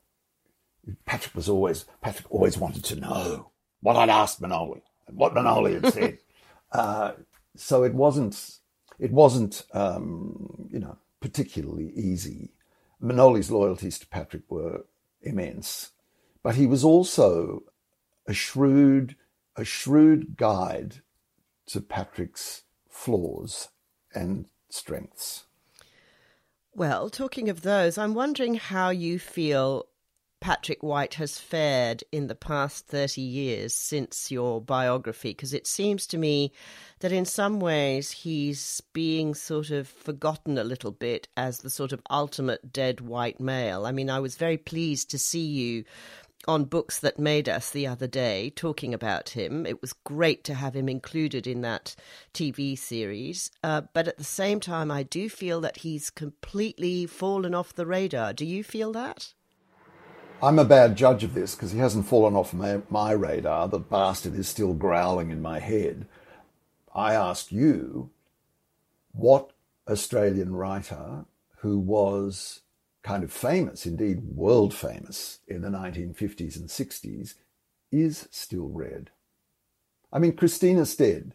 Patrick 1.04 1.34
was 1.34 1.48
always, 1.48 1.84
Patrick 2.00 2.30
always 2.30 2.58
wanted 2.58 2.84
to 2.84 2.96
know 2.96 3.50
what 3.80 3.96
I'd 3.96 4.10
asked 4.10 4.40
Manoly 4.40 4.82
and 5.06 5.16
what 5.16 5.34
Manoly 5.34 5.74
had 5.74 5.92
said. 5.92 6.18
uh, 6.72 7.12
so 7.54 7.84
it 7.84 7.94
wasn't, 7.94 8.58
it 8.98 9.12
wasn't, 9.12 9.64
um, 9.72 10.68
you 10.72 10.80
know, 10.80 10.96
particularly 11.20 11.92
easy. 11.94 12.50
Manoly's 13.00 13.50
loyalties 13.50 13.98
to 14.00 14.06
Patrick 14.08 14.42
were 14.48 14.84
immense, 15.22 15.91
but 16.42 16.54
he 16.56 16.66
was 16.66 16.84
also 16.84 17.62
a 18.26 18.32
shrewd, 18.32 19.16
a 19.56 19.64
shrewd 19.64 20.36
guide 20.36 20.96
to 21.66 21.80
Patrick's 21.80 22.62
flaws 22.88 23.68
and 24.14 24.46
strengths. 24.68 25.44
Well, 26.74 27.10
talking 27.10 27.48
of 27.48 27.62
those, 27.62 27.98
I'm 27.98 28.14
wondering 28.14 28.54
how 28.54 28.90
you 28.90 29.18
feel 29.18 29.86
Patrick 30.40 30.82
White 30.82 31.14
has 31.14 31.38
fared 31.38 32.02
in 32.10 32.26
the 32.26 32.34
past 32.34 32.88
30 32.88 33.20
years 33.20 33.74
since 33.74 34.30
your 34.30 34.60
biography, 34.60 35.30
because 35.30 35.54
it 35.54 35.68
seems 35.68 36.04
to 36.08 36.18
me 36.18 36.50
that 36.98 37.12
in 37.12 37.24
some 37.24 37.60
ways 37.60 38.10
he's 38.10 38.82
being 38.92 39.34
sort 39.34 39.70
of 39.70 39.86
forgotten 39.86 40.58
a 40.58 40.64
little 40.64 40.90
bit 40.90 41.28
as 41.36 41.58
the 41.58 41.70
sort 41.70 41.92
of 41.92 42.02
ultimate 42.10 42.72
dead 42.72 43.00
white 43.00 43.38
male. 43.38 43.86
I 43.86 43.92
mean, 43.92 44.10
I 44.10 44.18
was 44.18 44.34
very 44.34 44.56
pleased 44.56 45.10
to 45.10 45.18
see 45.18 45.44
you 45.44 45.84
on 46.48 46.64
Books 46.64 46.98
That 46.98 47.18
Made 47.18 47.48
Us 47.48 47.70
the 47.70 47.86
other 47.86 48.06
day 48.06 48.50
talking 48.50 48.92
about 48.92 49.30
him. 49.30 49.66
It 49.66 49.80
was 49.80 49.92
great 49.92 50.44
to 50.44 50.54
have 50.54 50.74
him 50.74 50.88
included 50.88 51.46
in 51.46 51.60
that 51.62 51.94
TV 52.34 52.78
series. 52.78 53.50
Uh, 53.62 53.82
but 53.92 54.08
at 54.08 54.18
the 54.18 54.24
same 54.24 54.60
time, 54.60 54.90
I 54.90 55.02
do 55.02 55.28
feel 55.28 55.60
that 55.60 55.78
he's 55.78 56.10
completely 56.10 57.06
fallen 57.06 57.54
off 57.54 57.74
the 57.74 57.86
radar. 57.86 58.32
Do 58.32 58.44
you 58.44 58.64
feel 58.64 58.92
that? 58.92 59.34
I'm 60.42 60.58
a 60.58 60.64
bad 60.64 60.96
judge 60.96 61.22
of 61.22 61.34
this 61.34 61.54
because 61.54 61.70
he 61.70 61.78
hasn't 61.78 62.06
fallen 62.06 62.34
off 62.34 62.52
my, 62.52 62.80
my 62.90 63.12
radar. 63.12 63.68
The 63.68 63.78
bastard 63.78 64.34
is 64.34 64.48
still 64.48 64.74
growling 64.74 65.30
in 65.30 65.40
my 65.40 65.60
head. 65.60 66.06
I 66.92 67.14
ask 67.14 67.52
you, 67.52 68.10
what 69.12 69.52
Australian 69.88 70.56
writer 70.56 71.26
who 71.58 71.78
was 71.78 72.61
kind 73.02 73.24
of 73.24 73.32
famous, 73.32 73.86
indeed 73.86 74.22
world 74.22 74.72
famous, 74.74 75.40
in 75.48 75.62
the 75.62 75.68
1950s 75.68 76.56
and 76.56 76.68
60s, 76.68 77.34
is 77.90 78.28
still 78.30 78.68
read? 78.68 79.10
I 80.12 80.18
mean, 80.18 80.36
Christina 80.36 80.86
Stead. 80.86 81.34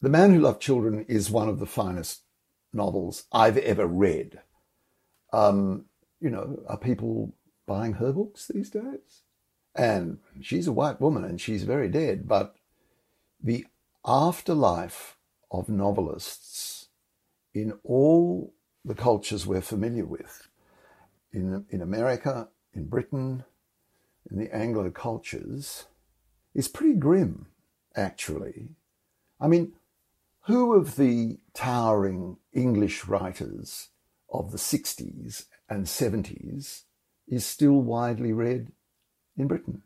The 0.00 0.08
Man 0.08 0.32
Who 0.32 0.40
Loved 0.40 0.60
Children 0.60 1.04
is 1.08 1.30
one 1.30 1.48
of 1.48 1.58
the 1.58 1.66
finest 1.66 2.22
novels 2.72 3.24
I've 3.32 3.58
ever 3.58 3.86
read. 3.86 4.40
Um, 5.32 5.84
you 6.20 6.30
know, 6.30 6.62
are 6.66 6.76
people 6.76 7.34
buying 7.66 7.94
her 7.94 8.12
books 8.12 8.48
these 8.48 8.70
days. 8.70 9.22
And 9.74 10.18
she's 10.40 10.66
a 10.66 10.72
white 10.72 11.00
woman 11.00 11.24
and 11.24 11.40
she's 11.40 11.64
very 11.64 11.88
dead, 11.88 12.28
but 12.28 12.56
the 13.42 13.66
afterlife 14.04 15.16
of 15.50 15.68
novelists 15.68 16.88
in 17.54 17.72
all 17.84 18.54
the 18.84 18.94
cultures 18.94 19.46
we're 19.46 19.60
familiar 19.60 20.04
with, 20.04 20.48
in, 21.32 21.64
in 21.70 21.82
America, 21.82 22.48
in 22.74 22.86
Britain, 22.86 23.44
in 24.30 24.38
the 24.38 24.54
Anglo 24.54 24.90
cultures, 24.90 25.86
is 26.54 26.68
pretty 26.68 26.94
grim, 26.94 27.46
actually. 27.96 28.70
I 29.40 29.48
mean, 29.48 29.72
who 30.42 30.74
of 30.74 30.96
the 30.96 31.38
towering 31.54 32.36
English 32.52 33.06
writers 33.06 33.88
of 34.32 34.50
the 34.50 34.58
60s 34.58 35.46
and 35.68 35.86
70s 35.86 36.82
is 37.28 37.46
still 37.46 37.80
widely 37.80 38.32
read 38.32 38.72
in 39.36 39.46
Britain. 39.46 39.82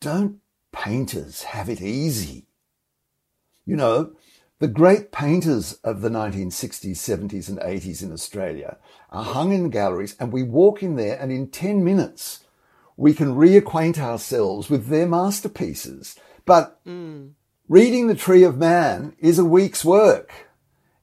Don't 0.00 0.40
painters 0.72 1.42
have 1.44 1.68
it 1.68 1.80
easy? 1.80 2.46
You 3.66 3.76
know, 3.76 4.12
the 4.60 4.68
great 4.68 5.10
painters 5.10 5.74
of 5.84 6.00
the 6.00 6.08
1960s, 6.08 6.92
70s, 6.92 7.48
and 7.48 7.58
80s 7.58 8.02
in 8.02 8.12
Australia 8.12 8.78
are 9.10 9.24
hung 9.24 9.52
in 9.52 9.70
galleries, 9.70 10.16
and 10.20 10.32
we 10.32 10.42
walk 10.42 10.82
in 10.82 10.96
there, 10.96 11.18
and 11.20 11.32
in 11.32 11.48
10 11.48 11.82
minutes, 11.82 12.44
we 12.96 13.12
can 13.14 13.34
reacquaint 13.34 13.98
ourselves 13.98 14.70
with 14.70 14.86
their 14.86 15.06
masterpieces. 15.06 16.16
But 16.44 16.78
mm. 16.86 17.32
reading 17.68 18.06
The 18.06 18.14
Tree 18.14 18.44
of 18.44 18.56
Man 18.56 19.16
is 19.18 19.38
a 19.38 19.44
week's 19.44 19.84
work. 19.84 20.48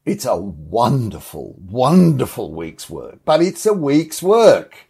It's 0.05 0.25
a 0.25 0.37
wonderful, 0.37 1.55
wonderful 1.59 2.53
week's 2.53 2.89
work, 2.89 3.19
but 3.25 3.41
it's 3.41 3.65
a 3.65 3.73
week's 3.73 4.23
work. 4.23 4.87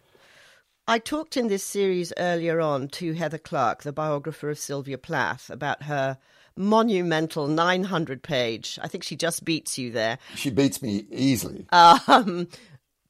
I 0.86 0.98
talked 0.98 1.36
in 1.36 1.48
this 1.48 1.64
series 1.64 2.12
earlier 2.16 2.60
on 2.60 2.88
to 2.88 3.12
Heather 3.12 3.38
Clark, 3.38 3.82
the 3.82 3.92
biographer 3.92 4.50
of 4.50 4.58
Sylvia 4.58 4.98
Plath, 4.98 5.50
about 5.50 5.84
her 5.84 6.18
monumental 6.56 7.46
900 7.46 8.22
page, 8.22 8.78
I 8.82 8.88
think 8.88 9.04
she 9.04 9.16
just 9.16 9.44
beats 9.44 9.78
you 9.78 9.90
there. 9.90 10.18
She 10.34 10.50
beats 10.50 10.82
me 10.82 11.06
easily. 11.10 11.66
Um, 11.72 12.48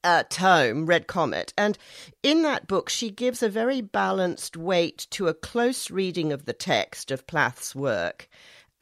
uh, 0.05 0.25
tome, 0.29 0.87
Red 0.87 1.07
Comet. 1.07 1.53
And 1.57 1.79
in 2.23 2.43
that 2.43 2.67
book, 2.67 2.89
she 2.89 3.11
gives 3.11 3.43
a 3.43 3.49
very 3.49 3.81
balanced 3.81 4.57
weight 4.57 5.07
to 5.11 5.29
a 5.29 5.35
close 5.35 5.91
reading 5.91 6.33
of 6.33 6.45
the 6.45 6.53
text 6.53 7.11
of 7.11 7.27
Plath's 7.27 7.75
work 7.75 8.29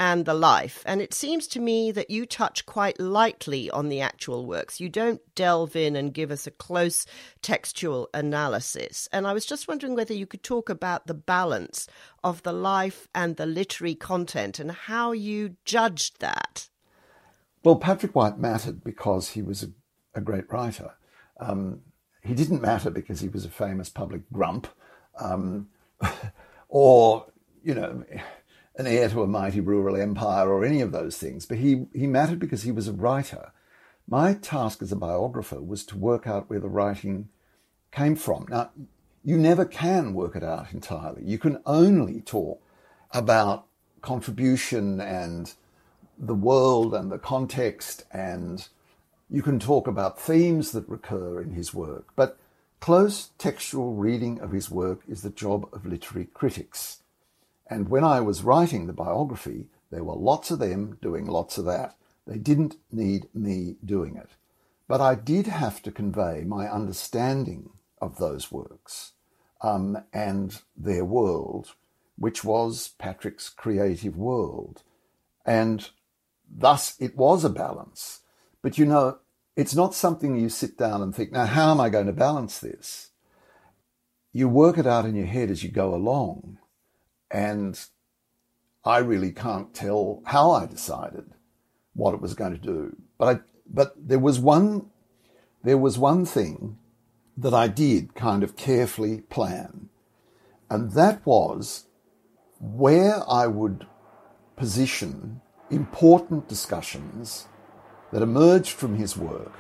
and 0.01 0.25
the 0.25 0.35
life. 0.35 0.83
And 0.87 1.03
it 1.03 1.13
seems 1.13 1.47
to 1.49 1.61
me 1.61 1.93
that 1.93 2.09
you 2.09 2.25
touch 2.25 2.65
quite 2.65 2.99
lightly 2.99 3.71
on 3.71 3.91
the 3.91 4.01
actual 4.01 4.47
works. 4.47 4.81
You 4.81 4.89
don't 4.89 5.21
delve 5.35 5.77
in 5.77 5.95
and 5.95 6.15
give 6.15 6.31
us 6.31 6.47
a 6.47 6.51
close 6.51 7.05
textual 7.43 8.09
analysis. 8.15 9.11
And 9.13 9.27
I 9.27 9.35
was 9.35 9.45
just 9.45 9.69
wondering 9.69 9.95
whether 9.95 10.15
you 10.15 10.27
could 10.27 10.43
talk 10.43 10.71
about 10.71 11.07
the 11.07 11.13
balance 11.13 11.87
of 12.25 12.43
the 12.45 12.53
life 12.53 13.09
and 13.15 13.37
the 13.37 13.45
literary 13.45 13.95
content 13.95 14.59
and 14.59 14.73
how 14.73 15.13
you 15.13 15.57
judged 15.67 16.21
that. 16.21 16.71
Well, 17.63 17.77
Patrick 17.77 18.15
White 18.15 18.39
mattered 18.39 18.83
because 18.83 19.29
he 19.29 19.43
was 19.43 19.63
a, 19.63 19.71
a 20.15 20.23
great 20.23 20.51
writer. 20.51 20.93
Um, 21.39 21.83
he 22.23 22.33
didn't 22.33 22.63
matter 22.63 22.89
because 22.89 23.21
he 23.21 23.29
was 23.29 23.45
a 23.45 23.51
famous 23.51 23.91
public 23.91 24.23
grump 24.33 24.67
um, 25.21 25.69
or, 26.71 27.27
you 27.63 27.75
know, 27.75 28.03
an 28.81 28.87
heir 28.87 29.11
to 29.11 29.23
a 29.23 29.27
mighty 29.27 29.61
rural 29.61 29.95
empire 29.95 30.51
or 30.51 30.65
any 30.65 30.81
of 30.81 30.91
those 30.91 31.19
things, 31.19 31.45
but 31.45 31.59
he, 31.59 31.87
he 31.95 32.07
mattered 32.07 32.39
because 32.39 32.63
he 32.63 32.73
was 32.73 32.89
a 32.89 32.93
writer. 32.93 33.53
My 34.09 34.33
task 34.33 34.81
as 34.81 34.91
a 34.91 34.97
biographer 34.97 35.61
was 35.61 35.85
to 35.87 35.99
work 35.99 36.27
out 36.27 36.49
where 36.49 36.61
the 36.61 36.69
writing 36.69 37.29
came 37.93 38.17
from. 38.17 38.47
Now, 38.49 38.71
you 39.23 39.37
never 39.37 39.67
can 39.67 40.15
work 40.15 40.35
it 40.35 40.43
out 40.43 40.73
entirely. 40.73 41.23
You 41.25 41.39
can 41.39 41.61
only 41.67 42.23
talk 42.23 42.63
about 43.13 43.67
contribution 44.01 44.99
and 44.99 45.53
the 46.19 46.35
world 46.35 46.95
and 46.95 47.13
the 47.13 47.19
context, 47.19 48.05
and 48.11 48.67
you 49.29 49.43
can 49.43 49.61
talk 49.61 49.87
about 49.87 50.19
themes 50.19 50.73
that 50.73 50.89
recur 50.89 51.43
in 51.43 51.53
his 51.53 51.75
work. 51.75 52.09
But 52.17 52.39
close 52.81 53.31
textual 53.37 53.93
reading 53.93 54.41
of 54.41 54.53
his 54.53 54.71
work 54.71 55.03
is 55.07 55.21
the 55.21 55.29
job 55.29 55.69
of 55.75 55.85
literary 55.85 56.29
critics. 56.33 57.00
And 57.71 57.89
when 57.89 58.03
I 58.03 58.21
was 58.21 58.43
writing 58.43 58.87
the 58.87 58.93
biography, 58.93 59.69
there 59.91 60.03
were 60.03 60.17
lots 60.17 60.51
of 60.51 60.59
them 60.59 60.99
doing 61.01 61.27
lots 61.27 61.57
of 61.57 61.65
that. 61.67 61.95
They 62.27 62.37
didn't 62.37 62.77
need 62.91 63.29
me 63.33 63.77
doing 63.85 64.17
it. 64.17 64.31
But 64.89 65.01
I 65.01 65.15
did 65.15 65.47
have 65.47 65.81
to 65.83 65.93
convey 65.93 66.43
my 66.45 66.69
understanding 66.69 67.71
of 68.03 68.19
those 68.19 68.51
works 68.51 69.13
um, 69.61 70.03
and 70.13 70.61
their 70.77 71.05
world, 71.05 71.75
which 72.17 72.43
was 72.43 72.89
Patrick's 72.99 73.49
creative 73.49 74.17
world. 74.17 74.83
And 75.47 75.89
thus 76.51 76.97
it 76.99 77.17
was 77.17 77.45
a 77.45 77.51
balance. 77.51 78.21
But 78.63 78.79
you 78.79 78.85
know, 78.85 79.19
it's 79.55 79.75
not 79.75 79.95
something 79.95 80.37
you 80.37 80.49
sit 80.49 80.77
down 80.77 81.03
and 81.03 81.15
think, 81.15 81.31
now, 81.31 81.47
how 81.47 81.71
am 81.71 81.81
I 81.81 81.89
going 81.89 82.07
to 82.07 82.13
balance 82.13 82.59
this? 82.59 83.11
You 84.33 84.49
work 84.49 84.79
it 84.79 84.87
out 84.87 85.05
in 85.05 85.15
your 85.15 85.27
head 85.27 85.51
as 85.51 85.63
you 85.63 85.71
go 85.71 85.95
along. 85.95 86.59
And 87.31 87.79
I 88.85 88.99
really 88.99 89.33
can't 89.33 89.75
tell 89.75 90.23
how 90.25 90.51
I 90.51 90.67
decided 90.67 91.31
what 91.95 92.15
it 92.15 92.21
was 92.21 92.35
going 92.35 92.53
to 92.53 92.59
do. 92.59 92.97
But 93.19 93.37
I, 93.37 93.41
but 93.73 93.95
there 93.97 94.19
was 94.19 94.39
one, 94.39 94.87
there 95.63 95.79
was 95.79 95.99
one 95.99 96.25
thing 96.25 96.79
that 97.37 97.55
I 97.55 97.69
did 97.69 98.15
kind 98.15 98.43
of 98.43 98.57
carefully 98.57 99.23
plan. 99.23 99.89
And 100.69 100.93
that 100.93 101.25
was 101.27 101.87
where 102.61 103.23
I 103.29 103.47
would 103.47 103.87
position 104.57 105.41
important 105.71 106.49
discussions 106.49 107.47
that 108.13 108.23
emerged 108.23 108.73
from 108.73 108.97
his 108.97 109.17
work 109.17 109.53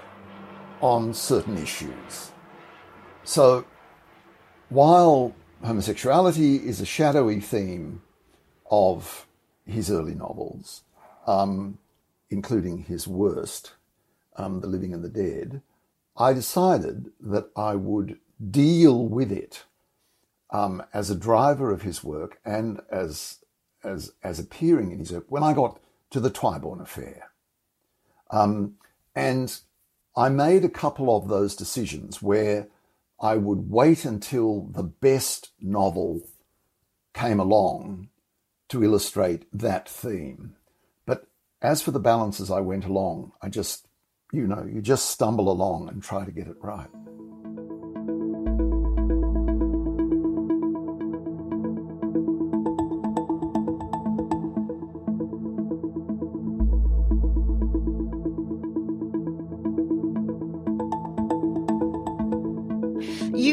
on 0.81 1.15
certain 1.15 1.57
issues. 1.57 2.33
So 3.23 3.65
while 4.69 5.35
homosexuality 5.63 6.57
is 6.57 6.81
a 6.81 6.87
shadowy 6.87 7.41
theme 7.41 8.03
of 8.71 9.27
his 9.67 9.91
early 9.91 10.15
novels, 10.15 10.83
um, 11.27 11.79
including 12.31 12.85
his 12.85 13.07
worst, 13.07 13.73
um, 14.37 14.61
The 14.61 14.67
Living 14.67 14.95
and 14.95 15.05
the 15.05 15.09
Dead, 15.09 15.63
I 16.17 16.33
decided 16.33 17.11
that 17.21 17.51
I 17.57 17.75
would 17.77 18.19
deal 18.51 19.07
with 19.07 19.31
it 19.31 19.65
um, 20.51 20.83
as 20.93 21.11
a 21.11 21.15
driver 21.15 21.71
of 21.71 21.83
his 21.83 22.03
work 22.03 22.41
and 22.45 22.81
as, 22.91 23.39
as, 23.85 24.13
as 24.23 24.39
appearing 24.39 24.93
in 24.93 24.99
his 24.99 25.13
work 25.13 25.27
when 25.29 25.43
I 25.43 25.53
got 25.53 25.81
to 26.11 26.21
the 26.21 26.31
Twyborn 26.31 26.81
affair. 26.81 27.31
Um, 28.31 28.75
and 29.15 29.61
I 30.17 30.29
made 30.29 30.65
a 30.65 30.69
couple 30.69 31.17
of 31.17 31.29
those 31.29 31.55
decisions 31.55 32.21
where 32.21 32.69
I 33.21 33.37
would 33.37 33.71
wait 33.71 34.05
until 34.05 34.69
the 34.71 34.83
best 34.83 35.51
novel 35.61 36.23
came 37.13 37.39
along 37.39 38.09
to 38.71 38.83
illustrate 38.83 39.47
that 39.53 39.89
theme. 39.89 40.57
But 41.05 41.27
as 41.61 41.83
for 41.83 41.91
the 41.91 42.01
balance 42.01 42.41
as 42.41 42.51
I 42.51 42.61
went 42.61 42.87
along, 42.87 43.33
I 43.43 43.49
just, 43.49 43.87
you 44.33 44.47
know, 44.47 44.67
you 44.73 44.81
just 44.81 45.11
stumble 45.11 45.51
along 45.51 45.89
and 45.89 46.03
try 46.03 46.25
to 46.25 46.31
get 46.31 46.47
it 46.47 46.57
right. 46.63 46.89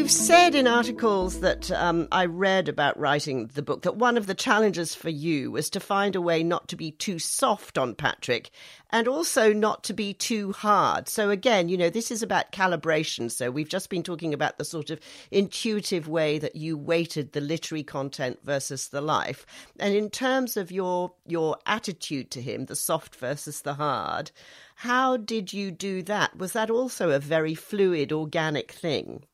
You've 0.08 0.16
said 0.16 0.54
in 0.54 0.66
articles 0.66 1.40
that 1.40 1.70
um, 1.70 2.08
I 2.10 2.24
read 2.24 2.70
about 2.70 2.98
writing 2.98 3.48
the 3.48 3.60
book 3.60 3.82
that 3.82 3.96
one 3.96 4.16
of 4.16 4.26
the 4.26 4.34
challenges 4.34 4.94
for 4.94 5.10
you 5.10 5.50
was 5.50 5.68
to 5.68 5.80
find 5.80 6.16
a 6.16 6.20
way 6.22 6.42
not 6.42 6.66
to 6.68 6.76
be 6.76 6.92
too 6.92 7.18
soft 7.18 7.76
on 7.76 7.94
Patrick 7.94 8.48
and 8.88 9.06
also 9.06 9.52
not 9.52 9.84
to 9.84 9.92
be 9.92 10.14
too 10.14 10.52
hard. 10.52 11.10
So, 11.10 11.28
again, 11.28 11.68
you 11.68 11.76
know, 11.76 11.90
this 11.90 12.10
is 12.10 12.22
about 12.22 12.52
calibration. 12.52 13.30
So, 13.30 13.50
we've 13.50 13.68
just 13.68 13.90
been 13.90 14.02
talking 14.02 14.32
about 14.32 14.56
the 14.56 14.64
sort 14.64 14.88
of 14.88 14.98
intuitive 15.30 16.08
way 16.08 16.38
that 16.38 16.56
you 16.56 16.78
weighted 16.78 17.32
the 17.32 17.42
literary 17.42 17.84
content 17.84 18.38
versus 18.42 18.88
the 18.88 19.02
life. 19.02 19.44
And 19.78 19.94
in 19.94 20.08
terms 20.08 20.56
of 20.56 20.72
your, 20.72 21.12
your 21.26 21.58
attitude 21.66 22.30
to 22.30 22.40
him, 22.40 22.64
the 22.64 22.76
soft 22.76 23.14
versus 23.16 23.60
the 23.60 23.74
hard, 23.74 24.30
how 24.76 25.18
did 25.18 25.52
you 25.52 25.70
do 25.70 26.02
that? 26.04 26.34
Was 26.38 26.54
that 26.54 26.70
also 26.70 27.10
a 27.10 27.18
very 27.18 27.54
fluid, 27.54 28.10
organic 28.10 28.72
thing? 28.72 29.24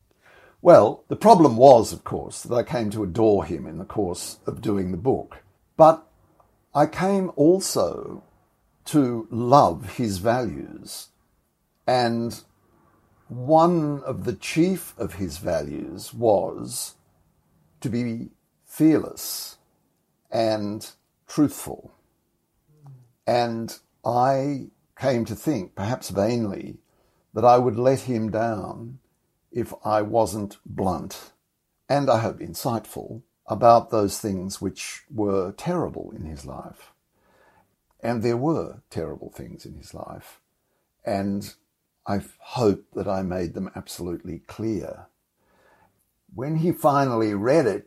Well, 0.64 1.04
the 1.08 1.16
problem 1.16 1.58
was, 1.58 1.92
of 1.92 2.04
course, 2.04 2.42
that 2.42 2.54
I 2.54 2.62
came 2.62 2.88
to 2.92 3.02
adore 3.02 3.44
him 3.44 3.66
in 3.66 3.76
the 3.76 3.84
course 3.84 4.38
of 4.46 4.62
doing 4.62 4.92
the 4.92 4.96
book. 4.96 5.42
But 5.76 6.06
I 6.74 6.86
came 6.86 7.30
also 7.36 8.24
to 8.86 9.28
love 9.30 9.96
his 9.98 10.16
values. 10.16 11.08
And 11.86 12.40
one 13.28 14.02
of 14.04 14.24
the 14.24 14.32
chief 14.32 14.94
of 14.96 15.16
his 15.16 15.36
values 15.36 16.14
was 16.14 16.94
to 17.82 17.90
be 17.90 18.30
fearless 18.64 19.58
and 20.30 20.90
truthful. 21.28 21.92
And 23.26 23.78
I 24.02 24.68
came 24.98 25.26
to 25.26 25.34
think, 25.34 25.74
perhaps 25.74 26.08
vainly, 26.08 26.78
that 27.34 27.44
I 27.44 27.58
would 27.58 27.76
let 27.76 28.00
him 28.00 28.30
down 28.30 29.00
if 29.54 29.72
I 29.84 30.02
wasn't 30.02 30.58
blunt 30.66 31.32
and 31.88 32.10
I 32.10 32.18
hope 32.18 32.40
insightful 32.40 33.22
about 33.46 33.90
those 33.90 34.18
things 34.18 34.60
which 34.60 35.04
were 35.10 35.52
terrible 35.52 36.12
in 36.14 36.24
his 36.24 36.44
life. 36.44 36.92
And 38.02 38.22
there 38.22 38.36
were 38.36 38.82
terrible 38.90 39.30
things 39.30 39.64
in 39.64 39.76
his 39.76 39.94
life. 39.94 40.40
And 41.06 41.54
I 42.06 42.20
hope 42.38 42.84
that 42.94 43.06
I 43.06 43.22
made 43.22 43.54
them 43.54 43.70
absolutely 43.76 44.40
clear. 44.40 45.06
When 46.34 46.56
he 46.56 46.72
finally 46.72 47.32
read 47.32 47.66
it, 47.66 47.86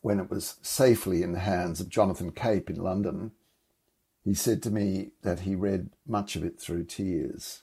when 0.00 0.18
it 0.18 0.30
was 0.30 0.56
safely 0.62 1.22
in 1.22 1.32
the 1.32 1.40
hands 1.40 1.78
of 1.80 1.90
Jonathan 1.90 2.32
Cape 2.32 2.70
in 2.70 2.76
London, 2.76 3.32
he 4.24 4.32
said 4.32 4.62
to 4.62 4.70
me 4.70 5.10
that 5.22 5.40
he 5.40 5.54
read 5.54 5.90
much 6.06 6.36
of 6.36 6.44
it 6.44 6.58
through 6.58 6.84
tears. 6.84 7.62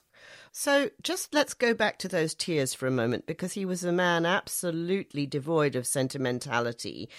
So 0.60 0.90
just 1.04 1.36
let's 1.36 1.54
go 1.54 1.76
back 1.76 2.00
to 2.00 2.08
those 2.08 2.34
tears 2.34 2.74
for 2.74 2.88
a 2.88 2.92
moment 2.92 3.28
because 3.28 3.54
he 3.54 3.64
was 3.64 3.84
a 3.84 3.92
man 3.92 4.26
absolutely 4.26 5.28
devoid 5.28 5.76
of 5.76 5.86
sentimentality. 5.86 7.10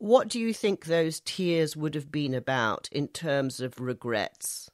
What 0.00 0.26
do 0.26 0.40
you 0.40 0.52
think 0.52 0.86
those 0.86 1.20
tears 1.20 1.76
would 1.76 1.94
have 1.94 2.10
been 2.10 2.34
about 2.34 2.88
in 2.90 3.06
terms 3.06 3.60
of 3.60 3.78
regrets? 3.78 4.68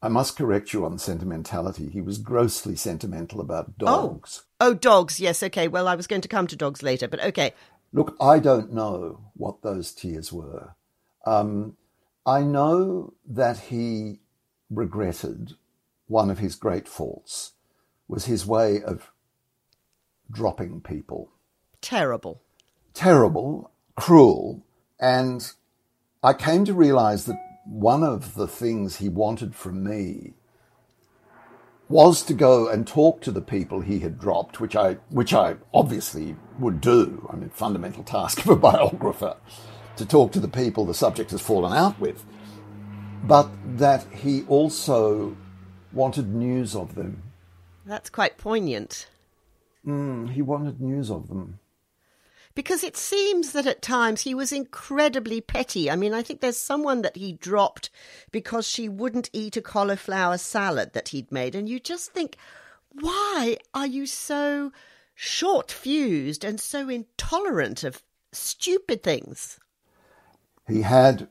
I 0.00 0.06
must 0.06 0.38
correct 0.38 0.72
you 0.72 0.84
on 0.84 0.96
sentimentality. 0.98 1.88
He 1.88 2.00
was 2.00 2.18
grossly 2.18 2.76
sentimental 2.76 3.40
about 3.40 3.76
dogs. 3.76 4.44
Oh, 4.60 4.68
oh 4.68 4.74
dogs. 4.74 5.18
Yes, 5.18 5.42
okay. 5.42 5.66
Well, 5.66 5.88
I 5.88 5.96
was 5.96 6.06
going 6.06 6.22
to 6.22 6.28
come 6.28 6.46
to 6.46 6.56
dogs 6.56 6.84
later, 6.84 7.08
but 7.08 7.20
okay. 7.20 7.52
Look, 7.92 8.16
I 8.20 8.38
don't 8.38 8.72
know 8.72 9.24
what 9.34 9.62
those 9.62 9.90
tears 9.90 10.32
were. 10.32 10.76
Um, 11.26 11.76
I 12.24 12.42
know 12.42 13.14
that 13.26 13.58
he 13.58 14.20
regretted 14.70 15.56
one 16.10 16.28
of 16.28 16.40
his 16.40 16.56
great 16.56 16.88
faults 16.88 17.52
was 18.08 18.24
his 18.24 18.44
way 18.44 18.82
of 18.82 19.12
dropping 20.28 20.80
people. 20.80 21.30
Terrible. 21.80 22.42
Terrible, 22.92 23.70
cruel, 23.94 24.64
and 24.98 25.52
I 26.22 26.32
came 26.32 26.64
to 26.64 26.74
realize 26.74 27.26
that 27.26 27.40
one 27.64 28.02
of 28.02 28.34
the 28.34 28.48
things 28.48 28.96
he 28.96 29.08
wanted 29.08 29.54
from 29.54 29.84
me 29.84 30.34
was 31.88 32.24
to 32.24 32.34
go 32.34 32.68
and 32.68 32.86
talk 32.86 33.20
to 33.20 33.30
the 33.30 33.40
people 33.40 33.80
he 33.80 34.00
had 34.00 34.18
dropped, 34.18 34.60
which 34.60 34.74
I, 34.74 34.94
which 35.10 35.32
I 35.32 35.56
obviously 35.72 36.34
would 36.58 36.80
do. 36.80 37.28
I 37.32 37.36
mean, 37.36 37.50
fundamental 37.50 38.02
task 38.02 38.40
of 38.40 38.48
a 38.48 38.56
biographer 38.70 39.36
to 39.96 40.04
talk 40.04 40.32
to 40.32 40.40
the 40.40 40.48
people 40.48 40.84
the 40.84 40.92
subject 40.94 41.30
has 41.30 41.40
fallen 41.40 41.72
out 41.72 42.00
with. 42.00 42.24
But 43.22 43.48
that 43.78 44.06
he 44.12 44.42
also 44.48 45.36
wanted 45.92 46.34
news 46.34 46.74
of 46.74 46.94
them. 46.94 47.22
That's 47.86 48.10
quite 48.10 48.38
poignant. 48.38 49.08
Mm, 49.86 50.30
he 50.30 50.42
wanted 50.42 50.80
news 50.80 51.10
of 51.10 51.28
them. 51.28 51.58
Because 52.54 52.82
it 52.82 52.96
seems 52.96 53.52
that 53.52 53.66
at 53.66 53.80
times 53.80 54.22
he 54.22 54.34
was 54.34 54.52
incredibly 54.52 55.40
petty. 55.40 55.90
I 55.90 55.96
mean, 55.96 56.12
I 56.12 56.22
think 56.22 56.40
there's 56.40 56.58
someone 56.58 57.02
that 57.02 57.16
he 57.16 57.32
dropped 57.32 57.90
because 58.32 58.68
she 58.68 58.88
wouldn't 58.88 59.30
eat 59.32 59.56
a 59.56 59.62
cauliflower 59.62 60.36
salad 60.36 60.92
that 60.92 61.08
he'd 61.08 61.30
made. 61.30 61.54
And 61.54 61.68
you 61.68 61.78
just 61.78 62.10
think, 62.10 62.36
why 62.92 63.56
are 63.72 63.86
you 63.86 64.04
so 64.04 64.72
short 65.14 65.70
fused 65.70 66.44
and 66.44 66.60
so 66.60 66.88
intolerant 66.88 67.84
of 67.84 68.02
stupid 68.32 69.02
things? 69.02 69.60
He 70.66 70.82
had 70.82 71.28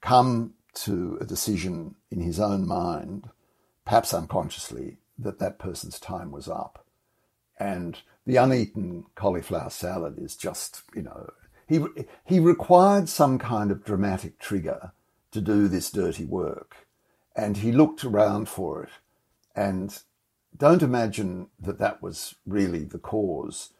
come 0.00 0.54
to 0.74 1.18
a 1.20 1.24
decision 1.24 1.96
in 2.10 2.20
his 2.20 2.38
own 2.38 2.66
mind 2.66 3.30
perhaps 3.86 4.12
unconsciously, 4.12 4.98
that 5.18 5.38
that 5.38 5.58
person's 5.58 5.98
time 5.98 6.30
was 6.30 6.48
up. 6.48 6.84
And 7.58 7.98
the 8.26 8.36
uneaten 8.36 9.06
cauliflower 9.14 9.70
salad 9.70 10.18
is 10.18 10.36
just, 10.36 10.82
you 10.94 11.02
know, 11.02 11.30
he, 11.66 11.80
he 12.24 12.38
required 12.38 13.08
some 13.08 13.38
kind 13.38 13.70
of 13.70 13.84
dramatic 13.84 14.38
trigger 14.38 14.92
to 15.30 15.40
do 15.40 15.68
this 15.68 15.90
dirty 15.90 16.24
work. 16.24 16.86
And 17.34 17.58
he 17.58 17.72
looked 17.72 18.04
around 18.04 18.48
for 18.48 18.82
it. 18.82 18.90
And 19.54 19.98
don't 20.56 20.82
imagine 20.82 21.48
that 21.58 21.78
that 21.78 22.02
was 22.02 22.34
really 22.46 22.84
the 22.84 22.98
cause. 22.98 23.70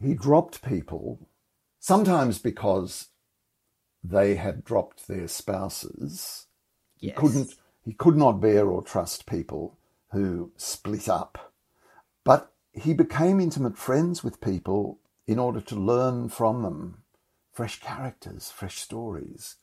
He 0.00 0.14
dropped 0.14 0.62
people, 0.62 1.18
sometimes 1.80 2.38
because 2.38 3.08
they 4.02 4.36
had 4.36 4.64
dropped 4.64 5.08
their 5.08 5.28
spouses. 5.28 6.46
Yes. 7.00 7.14
He 7.14 7.20
couldn't 7.20 7.54
he 7.88 7.94
could 7.94 8.18
not 8.18 8.38
bear 8.38 8.68
or 8.68 8.82
trust 8.82 9.24
people 9.24 9.78
who 10.12 10.52
split 10.58 11.08
up. 11.08 11.54
But 12.22 12.52
he 12.70 12.92
became 12.92 13.40
intimate 13.40 13.78
friends 13.78 14.22
with 14.22 14.42
people 14.42 14.98
in 15.26 15.38
order 15.38 15.62
to 15.62 15.74
learn 15.74 16.28
from 16.28 16.62
them 16.62 16.98
fresh 17.50 17.80
characters, 17.80 18.50
fresh 18.50 18.76
stories. 18.78 19.56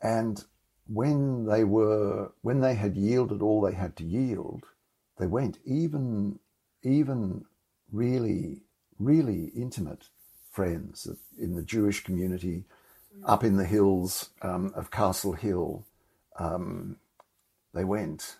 And 0.00 0.42
when 0.86 1.44
they 1.44 1.62
were 1.62 2.32
when 2.40 2.62
they 2.62 2.74
had 2.74 2.96
yielded 2.96 3.42
all 3.42 3.60
they 3.60 3.74
had 3.74 3.96
to 3.96 4.04
yield, 4.04 4.64
they 5.18 5.26
went 5.26 5.58
even 5.66 6.38
even 6.82 7.44
really 7.92 8.62
really 8.98 9.52
intimate 9.54 10.08
friends 10.50 11.06
in 11.38 11.54
the 11.54 11.62
Jewish 11.62 12.02
community 12.02 12.64
up 13.26 13.44
in 13.44 13.58
the 13.58 13.66
hills 13.66 14.30
um, 14.40 14.72
of 14.74 14.90
Castle 14.90 15.34
Hill. 15.34 15.84
Um, 16.38 16.96
they 17.78 17.84
went. 17.84 18.38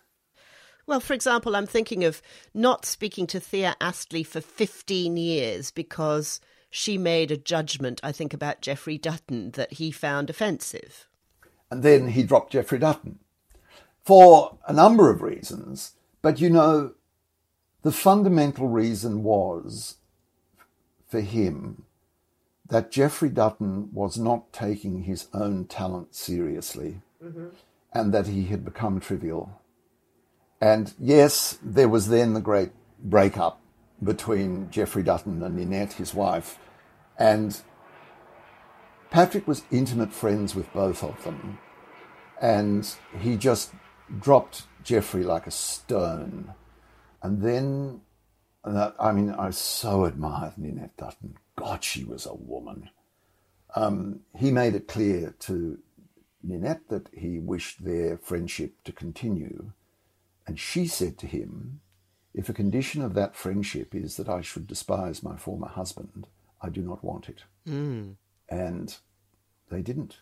Well, 0.85 0.99
for 0.99 1.13
example, 1.13 1.55
I'm 1.55 1.65
thinking 1.65 2.03
of 2.03 2.21
not 2.53 2.85
speaking 2.85 3.25
to 3.27 3.39
Thea 3.39 3.75
Astley 3.79 4.23
for 4.23 4.41
15 4.41 5.15
years 5.15 5.71
because 5.71 6.41
she 6.69 6.97
made 6.97 7.31
a 7.31 7.37
judgment, 7.37 8.01
I 8.03 8.11
think, 8.11 8.33
about 8.33 8.61
Geoffrey 8.61 8.97
Dutton 8.97 9.51
that 9.51 9.73
he 9.73 9.91
found 9.91 10.29
offensive. 10.29 11.07
And 11.71 11.83
then 11.83 12.09
he 12.09 12.23
dropped 12.23 12.51
Geoffrey 12.51 12.79
Dutton 12.79 13.19
for 14.03 14.57
a 14.67 14.73
number 14.73 15.09
of 15.09 15.21
reasons. 15.21 15.93
But 16.21 16.41
you 16.41 16.49
know, 16.49 16.95
the 17.83 17.93
fundamental 17.93 18.67
reason 18.67 19.23
was 19.23 19.95
for 21.07 21.21
him 21.21 21.83
that 22.67 22.91
Geoffrey 22.91 23.29
Dutton 23.29 23.89
was 23.93 24.17
not 24.17 24.51
taking 24.51 25.03
his 25.03 25.27
own 25.33 25.65
talent 25.65 26.13
seriously. 26.13 27.01
Mm-hmm 27.23 27.49
and 27.93 28.13
that 28.13 28.27
he 28.27 28.45
had 28.45 28.63
become 28.63 28.99
trivial. 28.99 29.61
And 30.61 30.93
yes, 30.99 31.57
there 31.63 31.89
was 31.89 32.09
then 32.09 32.33
the 32.33 32.41
great 32.41 32.71
breakup 33.01 33.61
between 34.03 34.69
Geoffrey 34.69 35.03
Dutton 35.03 35.41
and 35.41 35.55
Ninette, 35.55 35.93
his 35.93 36.13
wife, 36.13 36.59
and 37.17 37.59
Patrick 39.09 39.47
was 39.47 39.63
intimate 39.71 40.13
friends 40.13 40.55
with 40.55 40.71
both 40.73 41.03
of 41.03 41.23
them. 41.23 41.59
And 42.41 42.89
he 43.19 43.35
just 43.35 43.73
dropped 44.19 44.63
Geoffrey 44.83 45.23
like 45.23 45.47
a 45.47 45.51
stone. 45.51 46.53
And 47.21 47.41
then, 47.41 48.01
I 48.63 49.11
mean, 49.11 49.31
I 49.31 49.49
so 49.49 50.05
admired 50.05 50.57
Ninette 50.57 50.95
Dutton. 50.95 51.35
God, 51.57 51.83
she 51.83 52.05
was 52.05 52.25
a 52.25 52.33
woman. 52.33 52.89
Um, 53.75 54.21
he 54.37 54.51
made 54.51 54.75
it 54.75 54.87
clear 54.87 55.35
to 55.39 55.79
Ninette 56.41 56.87
that 56.89 57.09
he 57.13 57.39
wished 57.39 57.83
their 57.83 58.17
friendship 58.17 58.81
to 58.83 58.91
continue, 58.91 59.71
and 60.47 60.59
she 60.59 60.87
said 60.87 61.17
to 61.19 61.27
him, 61.27 61.81
if 62.33 62.47
a 62.47 62.53
condition 62.53 63.01
of 63.01 63.13
that 63.15 63.35
friendship 63.35 63.95
is 63.95 64.17
that 64.17 64.29
I 64.29 64.41
should 64.41 64.67
despise 64.67 65.23
my 65.23 65.35
former 65.35 65.67
husband, 65.67 66.27
I 66.61 66.69
do 66.69 66.81
not 66.81 67.03
want 67.03 67.29
it. 67.29 67.43
Mm. 67.67 68.15
And 68.47 68.95
they 69.69 69.81
didn't. 69.81 70.19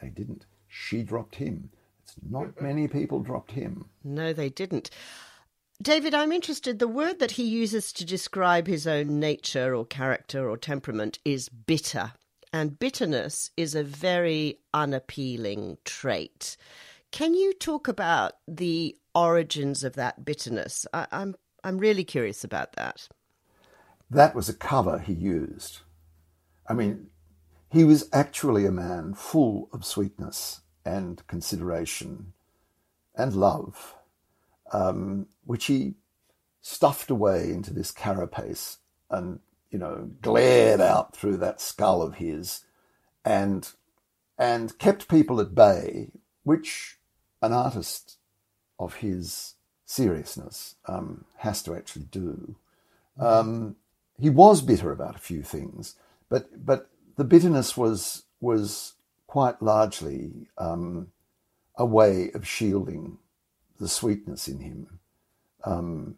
They 0.00 0.08
didn't. 0.08 0.46
She 0.68 1.02
dropped 1.02 1.36
him. 1.36 1.70
It's 2.02 2.14
not 2.28 2.60
many 2.62 2.88
people 2.88 3.20
dropped 3.20 3.52
him. 3.52 3.86
No, 4.04 4.32
they 4.32 4.48
didn't. 4.48 4.90
David, 5.82 6.14
I'm 6.14 6.32
interested. 6.32 6.78
The 6.78 6.88
word 6.88 7.18
that 7.20 7.32
he 7.32 7.44
uses 7.44 7.92
to 7.94 8.04
describe 8.04 8.66
his 8.66 8.86
own 8.86 9.18
nature 9.18 9.74
or 9.74 9.86
character 9.86 10.48
or 10.48 10.56
temperament 10.58 11.18
is 11.24 11.48
bitter. 11.48 12.12
And 12.52 12.78
bitterness 12.78 13.50
is 13.56 13.74
a 13.74 13.84
very 13.84 14.58
unappealing 14.74 15.78
trait. 15.84 16.56
Can 17.12 17.34
you 17.34 17.52
talk 17.52 17.88
about 17.88 18.34
the 18.48 18.96
origins 19.14 19.84
of 19.84 19.94
that 19.94 20.24
bitterness? 20.24 20.86
I, 20.92 21.06
I'm 21.12 21.34
I'm 21.62 21.78
really 21.78 22.04
curious 22.04 22.42
about 22.44 22.72
that. 22.72 23.08
That 24.10 24.34
was 24.34 24.48
a 24.48 24.54
cover 24.54 24.98
he 24.98 25.12
used. 25.12 25.80
I 26.66 26.74
mean, 26.74 27.08
he 27.70 27.84
was 27.84 28.08
actually 28.12 28.66
a 28.66 28.72
man 28.72 29.14
full 29.14 29.68
of 29.72 29.84
sweetness 29.84 30.60
and 30.84 31.24
consideration 31.26 32.32
and 33.14 33.34
love, 33.34 33.94
um, 34.72 35.26
which 35.44 35.66
he 35.66 35.94
stuffed 36.60 37.10
away 37.10 37.50
into 37.50 37.72
this 37.72 37.90
carapace 37.90 38.78
and, 39.10 39.40
you 39.70 39.78
know, 39.78 40.10
glared 40.20 40.80
out 40.80 41.16
through 41.16 41.36
that 41.38 41.60
skull 41.60 42.02
of 42.02 42.16
his 42.16 42.64
and 43.24 43.72
and 44.38 44.78
kept 44.78 45.08
people 45.08 45.40
at 45.40 45.54
bay, 45.54 46.10
which 46.44 46.98
an 47.42 47.52
artist 47.52 48.16
of 48.78 48.94
his 48.96 49.54
seriousness 49.84 50.76
um, 50.86 51.24
has 51.38 51.62
to 51.62 51.74
actually 51.74 52.06
do. 52.10 52.56
Um, 53.18 53.76
he 54.18 54.30
was 54.30 54.62
bitter 54.62 54.92
about 54.92 55.16
a 55.16 55.20
few 55.20 55.42
things, 55.42 55.96
but 56.28 56.64
but 56.64 56.90
the 57.16 57.24
bitterness 57.24 57.76
was 57.76 58.24
was 58.40 58.94
quite 59.26 59.62
largely 59.62 60.48
um, 60.58 61.08
a 61.76 61.84
way 61.84 62.30
of 62.34 62.46
shielding 62.46 63.18
the 63.78 63.88
sweetness 63.88 64.48
in 64.48 64.60
him. 64.60 64.98
Um, 65.64 66.16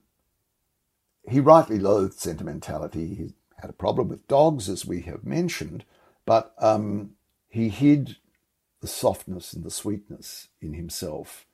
he 1.28 1.40
rightly 1.40 1.78
loathed 1.78 2.14
sentimentality. 2.14 3.14
He 3.14 3.34
had 3.62 3.70
a 3.70 3.75
problem 3.75 4.09
with 4.09 4.27
dogs, 4.27 4.68
as 4.68 4.85
we 4.85 5.03
have 5.03 5.25
mentioned, 5.25 5.85
but 6.27 6.53
um, 6.59 7.12
he 7.48 7.68
hid 7.68 8.16
the 8.81 8.88
softness 8.88 9.53
and 9.53 9.64
the 9.64 9.70
sweetness 9.70 10.48
in 10.61 10.75
himself 10.75 11.46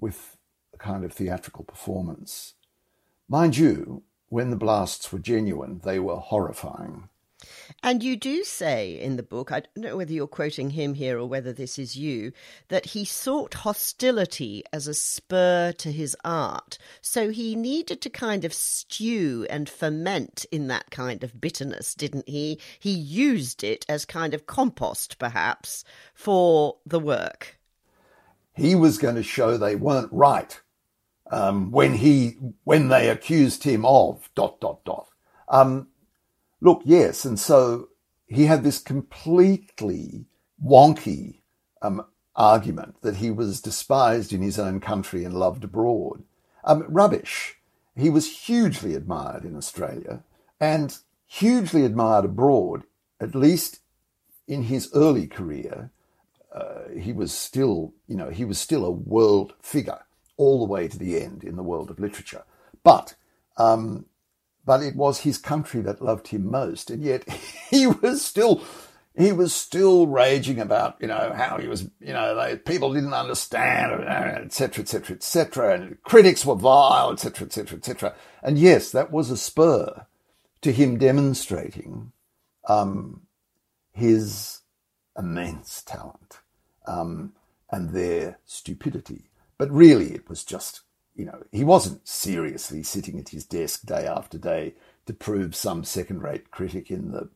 with 0.00 0.36
a 0.74 0.76
kind 0.76 1.04
of 1.04 1.12
theatrical 1.12 1.64
performance. 1.64 2.54
Mind 3.28 3.56
you, 3.56 4.02
when 4.28 4.50
the 4.50 4.56
blasts 4.56 5.12
were 5.12 5.20
genuine, 5.20 5.80
they 5.84 6.00
were 6.00 6.16
horrifying. 6.16 7.08
And 7.82 8.02
you 8.02 8.16
do 8.16 8.44
say 8.44 8.98
in 8.98 9.16
the 9.16 9.22
book, 9.22 9.52
I 9.52 9.60
don't 9.60 9.76
know 9.76 9.96
whether 9.96 10.12
you're 10.12 10.26
quoting 10.26 10.70
him 10.70 10.94
here 10.94 11.18
or 11.18 11.26
whether 11.26 11.52
this 11.52 11.78
is 11.78 11.96
you, 11.96 12.32
that 12.68 12.86
he 12.86 13.04
sought 13.04 13.54
hostility 13.54 14.64
as 14.72 14.86
a 14.86 14.94
spur 14.94 15.72
to 15.72 15.92
his 15.92 16.16
art. 16.24 16.78
So 17.00 17.30
he 17.30 17.54
needed 17.54 18.00
to 18.02 18.10
kind 18.10 18.44
of 18.44 18.52
stew 18.52 19.46
and 19.50 19.68
ferment 19.68 20.44
in 20.50 20.68
that 20.68 20.90
kind 20.90 21.22
of 21.22 21.40
bitterness, 21.40 21.94
didn't 21.94 22.28
he? 22.28 22.58
He 22.78 22.92
used 22.92 23.64
it 23.64 23.84
as 23.88 24.04
kind 24.04 24.34
of 24.34 24.46
compost, 24.46 25.18
perhaps, 25.18 25.84
for 26.14 26.76
the 26.86 27.00
work. 27.00 27.58
He 28.54 28.74
was 28.74 28.98
going 28.98 29.16
to 29.16 29.22
show 29.22 29.56
they 29.56 29.74
weren't 29.76 30.12
right 30.12 30.60
um, 31.30 31.70
when 31.70 31.94
he 31.94 32.36
when 32.64 32.88
they 32.88 33.08
accused 33.08 33.64
him 33.64 33.84
of 33.84 34.28
dot 34.34 34.60
dot 34.60 34.84
dot. 34.84 35.08
Um, 35.48 35.88
Look, 36.64 36.80
yes, 36.86 37.26
and 37.26 37.38
so 37.38 37.88
he 38.26 38.46
had 38.46 38.64
this 38.64 38.78
completely 38.78 40.24
wonky 40.64 41.40
um, 41.82 42.06
argument 42.34 43.02
that 43.02 43.16
he 43.16 43.30
was 43.30 43.60
despised 43.60 44.32
in 44.32 44.40
his 44.40 44.58
own 44.58 44.80
country 44.80 45.24
and 45.24 45.34
loved 45.34 45.64
abroad. 45.64 46.22
Um, 46.64 46.86
rubbish. 46.88 47.56
He 47.94 48.08
was 48.08 48.46
hugely 48.46 48.94
admired 48.94 49.44
in 49.44 49.56
Australia 49.56 50.22
and 50.58 50.96
hugely 51.26 51.84
admired 51.84 52.24
abroad, 52.24 52.84
at 53.20 53.34
least 53.34 53.80
in 54.48 54.62
his 54.62 54.88
early 54.94 55.26
career. 55.26 55.90
Uh, 56.50 56.88
he 56.98 57.12
was 57.12 57.30
still, 57.30 57.92
you 58.08 58.16
know, 58.16 58.30
he 58.30 58.46
was 58.46 58.58
still 58.58 58.86
a 58.86 58.90
world 58.90 59.52
figure 59.60 60.00
all 60.38 60.60
the 60.60 60.72
way 60.72 60.88
to 60.88 60.98
the 60.98 61.20
end 61.20 61.44
in 61.44 61.56
the 61.56 61.62
world 61.62 61.90
of 61.90 62.00
literature. 62.00 62.44
But 62.82 63.16
um, 63.58 64.06
but 64.66 64.82
it 64.82 64.96
was 64.96 65.20
his 65.20 65.38
country 65.38 65.80
that 65.82 66.02
loved 66.02 66.28
him 66.28 66.50
most. 66.50 66.90
And 66.90 67.02
yet 67.02 67.28
he 67.70 67.86
was 67.86 68.22
still, 68.22 68.62
he 69.16 69.32
was 69.32 69.52
still 69.54 70.06
raging 70.06 70.58
about, 70.58 70.96
you 71.00 71.06
know, 71.06 71.32
how 71.34 71.58
he 71.58 71.68
was, 71.68 71.82
you 72.00 72.12
know, 72.12 72.34
they, 72.34 72.56
people 72.56 72.92
didn't 72.92 73.14
understand, 73.14 73.92
etc., 74.02 74.82
etc., 74.82 75.16
etc., 75.16 75.74
and 75.74 76.02
critics 76.02 76.44
were 76.44 76.54
vile, 76.54 77.12
etc., 77.12 77.46
etc., 77.46 77.78
etc. 77.78 78.14
And 78.42 78.58
yes, 78.58 78.90
that 78.90 79.10
was 79.10 79.30
a 79.30 79.36
spur 79.36 80.06
to 80.62 80.72
him 80.72 80.98
demonstrating 80.98 82.12
um, 82.68 83.22
his 83.92 84.60
immense 85.16 85.82
talent 85.82 86.38
um, 86.86 87.34
and 87.70 87.90
their 87.90 88.38
stupidity. 88.44 89.30
But 89.58 89.70
really, 89.70 90.12
it 90.12 90.28
was 90.28 90.44
just 90.44 90.80
you 91.14 91.24
know, 91.24 91.42
he 91.52 91.64
wasn't 91.64 92.06
seriously 92.06 92.82
sitting 92.82 93.18
at 93.18 93.28
his 93.28 93.44
desk 93.44 93.86
day 93.86 94.06
after 94.06 94.38
day 94.38 94.74
to 95.06 95.12
prove 95.12 95.54
some 95.54 95.84
second 95.84 96.22
rate 96.22 96.50
critic 96.50 96.90
in 96.90 97.12
the 97.12 97.28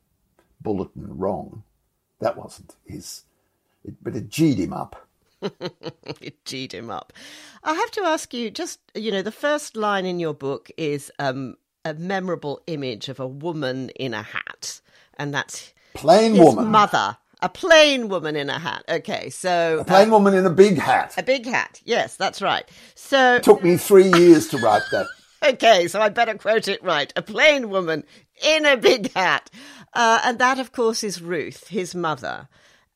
bulletin 0.61 1.17
wrong. 1.19 1.63
That 2.21 2.37
wasn't 2.37 2.75
his, 2.85 3.23
it, 3.85 3.95
but 4.03 4.17
it 4.17 4.29
G'd 4.29 4.59
him 4.59 4.73
up. 4.73 5.07
it 6.21 6.45
G'd 6.45 6.73
him 6.73 6.91
up. 6.91 7.13
I 7.63 7.75
have 7.75 7.91
to 7.93 8.03
ask 8.03 8.35
you 8.35 8.51
just, 8.51 8.81
you 8.95 9.13
know, 9.13 9.23
the 9.23 9.31
first 9.31 9.77
line 9.77 10.07
in 10.07 10.19
your 10.19 10.35
book 10.35 10.71
is 10.77 11.13
um, 11.21 11.57
a 11.85 11.95
memorable 11.95 12.61
image 12.67 13.09
of 13.09 13.21
a 13.21 13.29
woman 13.29 13.91
in 13.91 14.15
a 14.15 14.23
hat, 14.23 14.81
and 15.17 15.33
that's 15.33 15.73
plain 15.95 16.35
his 16.35 16.41
woman 16.41 16.67
mother 16.67 17.17
a 17.41 17.49
plain 17.49 18.09
woman 18.09 18.37
in 18.37 18.51
a 18.51 18.59
hat. 18.59 18.85
Okay, 18.89 19.31
so 19.31 19.79
a 19.81 19.85
plain 19.85 20.09
uh, 20.09 20.13
woman 20.13 20.35
in 20.35 20.47
a 20.47 20.51
big 20.51 20.79
hat. 20.79 21.15
A 21.17 21.23
big 21.23 21.47
hat. 21.47 21.81
Yes, 21.85 22.17
that's 22.17 22.43
right. 22.43 22.69
So 22.95 23.37
it 23.37 23.43
took 23.43 23.63
me 23.63 23.77
three 23.77 24.11
years 24.13 24.49
to 24.49 24.59
write 24.59 24.83
that. 24.93 25.07
okay, 25.45 25.89
so 25.89 26.01
I 26.01 26.09
better 26.09 26.37
quote 26.37 26.69
it 26.69 26.83
right. 26.83 27.13
A 27.17 27.23
plain 27.23 27.71
woman 27.71 28.05
in 28.45 28.67
a 28.67 28.77
big 28.77 29.13
hat, 29.13 29.51
uh, 29.95 30.21
and 30.25 30.39
that, 30.39 30.59
of 30.59 30.73
course, 30.73 31.05
is 31.05 31.23
Ruth, 31.23 31.69
his 31.69 31.95
mother. 31.95 32.49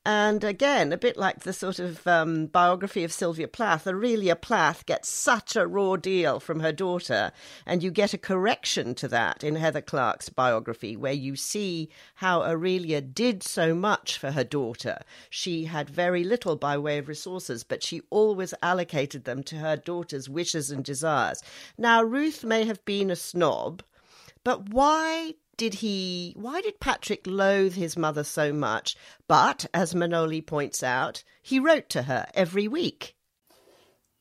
And 0.05 0.43
again, 0.43 0.91
a 0.91 0.97
bit 0.97 1.15
like 1.15 1.39
the 1.39 1.53
sort 1.53 1.79
of 1.79 2.05
um, 2.05 2.47
biography 2.47 3.05
of 3.05 3.13
Sylvia 3.13 3.47
Plath, 3.47 3.87
Aurelia 3.87 4.35
Plath 4.35 4.85
gets 4.85 5.07
such 5.07 5.55
a 5.55 5.65
raw 5.65 5.95
deal 5.95 6.41
from 6.41 6.59
her 6.59 6.73
daughter, 6.73 7.31
and 7.65 7.81
you 7.81 7.89
get 7.89 8.13
a 8.13 8.17
correction 8.17 8.95
to 8.95 9.07
that 9.07 9.45
in 9.45 9.55
Heather 9.55 9.79
Clark's 9.79 10.27
biography, 10.27 10.97
where 10.97 11.13
you 11.13 11.37
see 11.37 11.87
how 12.15 12.43
Aurelia 12.43 12.99
did 12.99 13.43
so 13.43 13.73
much 13.73 14.17
for 14.17 14.31
her 14.31 14.43
daughter. 14.43 14.99
She 15.29 15.65
had 15.65 15.89
very 15.89 16.25
little 16.25 16.57
by 16.57 16.77
way 16.77 16.97
of 16.97 17.07
resources, 17.07 17.63
but 17.63 17.81
she 17.81 18.01
always 18.09 18.53
allocated 18.61 19.23
them 19.23 19.41
to 19.43 19.55
her 19.59 19.77
daughter's 19.77 20.27
wishes 20.27 20.69
and 20.69 20.83
desires. 20.83 21.41
Now, 21.77 22.03
Ruth 22.03 22.43
may 22.43 22.65
have 22.65 22.83
been 22.83 23.09
a 23.09 23.15
snob, 23.15 23.81
but 24.43 24.67
why 24.67 25.35
did 25.57 25.75
he 25.75 26.33
why 26.35 26.61
did 26.61 26.79
Patrick 26.79 27.25
loathe 27.25 27.73
his 27.73 27.97
mother 27.97 28.23
so 28.23 28.51
much? 28.53 28.95
But 29.27 29.65
as 29.73 29.95
Manoly 29.95 30.41
points 30.41 30.83
out, 30.83 31.23
he 31.41 31.59
wrote 31.59 31.89
to 31.89 32.03
her 32.03 32.27
every 32.33 32.67
week. 32.67 33.15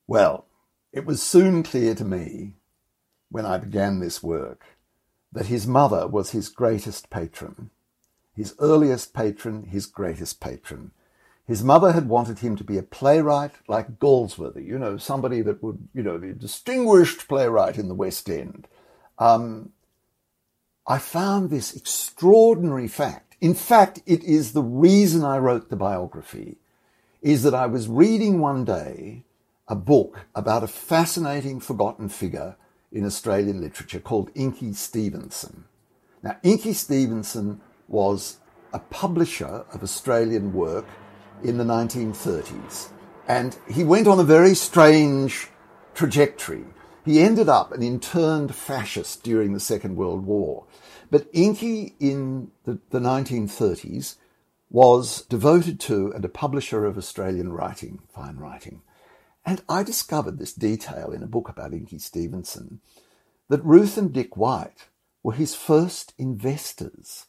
Well, 0.07 0.47
it 0.93 1.07
was 1.07 1.23
soon 1.23 1.63
clear 1.63 1.95
to 1.95 2.05
me 2.05 2.55
when 3.31 3.47
I 3.47 3.57
began 3.59 3.99
this 3.99 4.23
work 4.23 4.65
that 5.33 5.47
his 5.47 5.67
mother 5.67 6.07
was 6.07 6.31
his 6.31 6.51
greatest 6.51 7.09
patron, 7.09 7.71
his 8.35 8.55
earliest 8.59 9.15
patron, 9.15 9.65
his 9.65 9.87
greatest 9.87 10.41
patron. 10.41 10.93
His 11.47 11.65
mother 11.65 11.93
had 11.93 12.09
wanted 12.09 12.39
him 12.39 12.57
to 12.57 12.65
be 12.65 12.79
a 12.79 12.83
playwright 12.83 13.53
like 13.67 13.99
Galsworthy, 13.99 14.65
you 14.65 14.79
know, 14.79 14.97
somebody 14.97 15.43
that 15.43 15.63
would, 15.63 15.89
you 15.93 16.03
know, 16.03 16.19
be 16.19 16.31
a 16.31 16.35
distinguished 16.35 17.27
playwright 17.27 17.79
in 17.79 17.89
the 17.89 17.95
West 17.95 18.29
End. 18.29 18.69
Um, 19.19 19.73
I 20.87 20.99
found 20.99 21.51
this 21.51 21.77
extraordinary 21.77 22.89
fact. 22.89 23.37
In 23.41 23.55
fact, 23.55 24.03
it 24.05 24.25
is 24.25 24.53
the 24.53 24.63
reason 24.63 25.25
I 25.25 25.39
wrote 25.39 25.71
the 25.71 25.77
biography, 25.77 26.59
is 27.21 27.45
that 27.45 27.55
I 27.55 27.67
was 27.67 27.89
reading 27.89 28.41
one 28.41 28.65
day 28.65 29.25
a 29.69 29.77
book 29.77 30.27
about 30.35 30.65
a 30.65 30.69
fascinating 30.69 31.61
forgotten 31.61 32.09
figure 32.09 32.57
in 32.91 33.07
Australian 33.07 33.61
literature 33.61 34.01
called 34.01 34.31
Inky 34.35 34.73
Stephensen. 34.73 35.65
Now, 36.23 36.37
Inky 36.43 36.73
Stephensen 36.73 37.61
was 37.87 38.39
a 38.73 38.81
publisher 38.81 39.65
of 39.73 39.83
Australian 39.83 40.53
work 40.53 40.87
in 41.45 41.59
the 41.59 41.65
1930s, 41.65 42.89
and 43.29 43.57
he 43.69 43.85
went 43.85 44.09
on 44.09 44.19
a 44.19 44.25
very 44.25 44.55
strange 44.55 45.49
trajectory. 45.95 46.65
He 47.05 47.21
ended 47.21 47.49
up 47.49 47.73
an 47.73 47.83
interned 47.83 48.55
fascist 48.55 49.25
during 49.25 49.53
the 49.53 49.61
Second 49.61 49.97
World 49.97 50.25
War. 50.25 50.67
But 51.11 51.27
Inky 51.33 51.95
in 51.99 52.53
the, 52.65 52.79
the 52.91 53.01
1930s 53.01 54.17
was 54.71 55.23
devoted 55.23 55.81
to 55.81 56.13
and 56.15 56.25
a 56.25 56.29
publisher 56.29 56.87
of 56.87 56.97
Australian 56.97 57.53
writing, 57.53 58.01
fine 58.15 58.37
writing. 58.37 58.83
And 59.45 59.63
I 59.69 59.83
discovered 59.83 60.39
this 60.39 60.53
detail 60.53 61.11
in 61.11 61.23
a 61.23 61.27
book 61.27 61.49
about 61.49 61.75
Inky 61.75 61.99
Stephensen 61.99 62.79
that 63.49 63.65
Ruth 63.65 63.99
and 63.99 64.13
Dick 64.13 64.37
White 64.37 64.89
were 65.23 65.35
his 65.35 65.55
first 65.55 66.15
investors. 66.17 67.27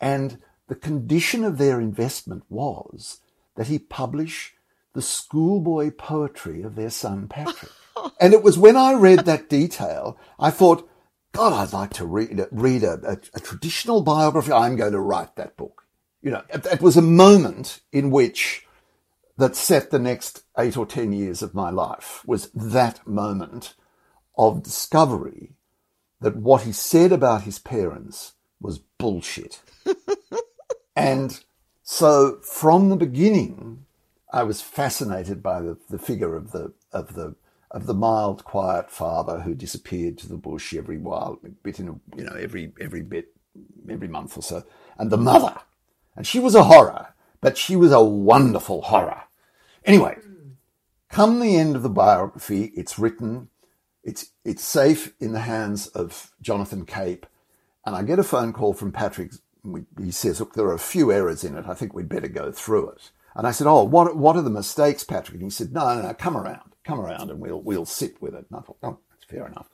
And 0.00 0.38
the 0.68 0.76
condition 0.76 1.44
of 1.44 1.58
their 1.58 1.80
investment 1.80 2.44
was 2.48 3.20
that 3.56 3.66
he 3.66 3.78
publish 3.78 4.54
the 4.94 5.02
schoolboy 5.02 5.90
poetry 5.90 6.62
of 6.62 6.76
their 6.76 6.90
son 6.90 7.26
Patrick. 7.28 7.72
and 8.20 8.32
it 8.32 8.42
was 8.42 8.58
when 8.58 8.76
I 8.76 8.94
read 8.94 9.20
that 9.20 9.48
detail, 9.48 10.18
I 10.38 10.50
thought, 10.50 10.88
God, 11.32 11.52
I'd 11.52 11.72
like 11.72 11.92
to 11.94 12.06
read, 12.06 12.46
read 12.50 12.82
a, 12.82 12.98
a, 13.04 13.18
a 13.34 13.40
traditional 13.40 14.02
biography. 14.02 14.52
I'm 14.52 14.76
going 14.76 14.92
to 14.92 15.00
write 15.00 15.36
that 15.36 15.56
book. 15.56 15.86
You 16.22 16.32
know, 16.32 16.42
it, 16.48 16.66
it 16.66 16.80
was 16.80 16.96
a 16.96 17.02
moment 17.02 17.80
in 17.92 18.10
which 18.10 18.66
that 19.38 19.56
set 19.56 19.90
the 19.90 19.98
next 19.98 20.42
eight 20.58 20.76
or 20.76 20.84
ten 20.84 21.12
years 21.12 21.40
of 21.42 21.54
my 21.54 21.70
life 21.70 22.22
was 22.26 22.50
that 22.50 23.06
moment 23.06 23.74
of 24.36 24.62
discovery 24.62 25.54
that 26.20 26.36
what 26.36 26.62
he 26.62 26.72
said 26.72 27.12
about 27.12 27.42
his 27.42 27.58
parents 27.58 28.34
was 28.60 28.78
bullshit. 28.98 29.62
and 30.96 31.40
so 31.82 32.38
from 32.42 32.90
the 32.90 32.96
beginning, 32.96 33.86
I 34.32 34.42
was 34.42 34.60
fascinated 34.60 35.42
by 35.42 35.60
the, 35.60 35.78
the 35.88 35.98
figure 35.98 36.36
of 36.36 36.52
the 36.52 36.72
of 36.92 37.14
the 37.14 37.34
of 37.70 37.86
the 37.86 37.94
mild, 37.94 38.44
quiet 38.44 38.90
father 38.90 39.40
who 39.40 39.54
disappeared 39.54 40.18
to 40.18 40.28
the 40.28 40.36
bush 40.36 40.74
every 40.74 40.98
while, 40.98 41.38
bit 41.62 41.78
in 41.78 42.00
you 42.16 42.24
know 42.24 42.34
every 42.34 42.72
every 42.80 43.02
bit 43.02 43.28
every 43.88 44.08
month 44.08 44.36
or 44.36 44.42
so, 44.42 44.64
and 44.98 45.10
the 45.10 45.16
mother, 45.16 45.54
and 46.16 46.26
she 46.26 46.40
was 46.40 46.54
a 46.54 46.64
horror, 46.64 47.14
but 47.40 47.56
she 47.56 47.76
was 47.76 47.92
a 47.92 48.02
wonderful 48.02 48.82
horror. 48.82 49.22
Anyway, 49.84 50.16
come 51.08 51.40
the 51.40 51.56
end 51.56 51.76
of 51.76 51.82
the 51.82 51.88
biography, 51.90 52.72
it's 52.74 52.98
written, 52.98 53.48
it's 54.02 54.32
it's 54.44 54.64
safe 54.64 55.12
in 55.20 55.32
the 55.32 55.40
hands 55.40 55.86
of 55.88 56.32
Jonathan 56.40 56.84
Cape, 56.84 57.26
and 57.86 57.94
I 57.94 58.02
get 58.02 58.18
a 58.18 58.24
phone 58.24 58.52
call 58.52 58.72
from 58.72 58.92
Patrick. 58.92 59.32
He 59.98 60.10
says, 60.10 60.40
"Look, 60.40 60.54
there 60.54 60.66
are 60.66 60.74
a 60.74 60.78
few 60.78 61.12
errors 61.12 61.44
in 61.44 61.56
it. 61.56 61.66
I 61.68 61.74
think 61.74 61.94
we'd 61.94 62.08
better 62.08 62.28
go 62.28 62.50
through 62.50 62.90
it." 62.90 63.10
And 63.36 63.46
I 63.46 63.52
said, 63.52 63.68
"Oh, 63.68 63.84
what 63.84 64.16
what 64.16 64.36
are 64.36 64.42
the 64.42 64.50
mistakes, 64.50 65.04
Patrick?" 65.04 65.36
And 65.36 65.44
he 65.44 65.50
said, 65.50 65.72
"No, 65.72 65.94
no, 65.94 66.02
no, 66.02 66.14
come 66.14 66.36
around, 66.36 66.72
come 66.84 67.00
around, 67.00 67.30
and 67.30 67.40
we'll 67.40 67.60
we'll 67.60 67.86
sit 67.86 68.20
with 68.20 68.34
it." 68.34 68.46
And 68.50 68.58
I 68.58 68.60
thought, 68.60 68.78
"Oh, 68.82 68.98
that's 69.10 69.24
fair 69.24 69.46
enough." 69.46 69.68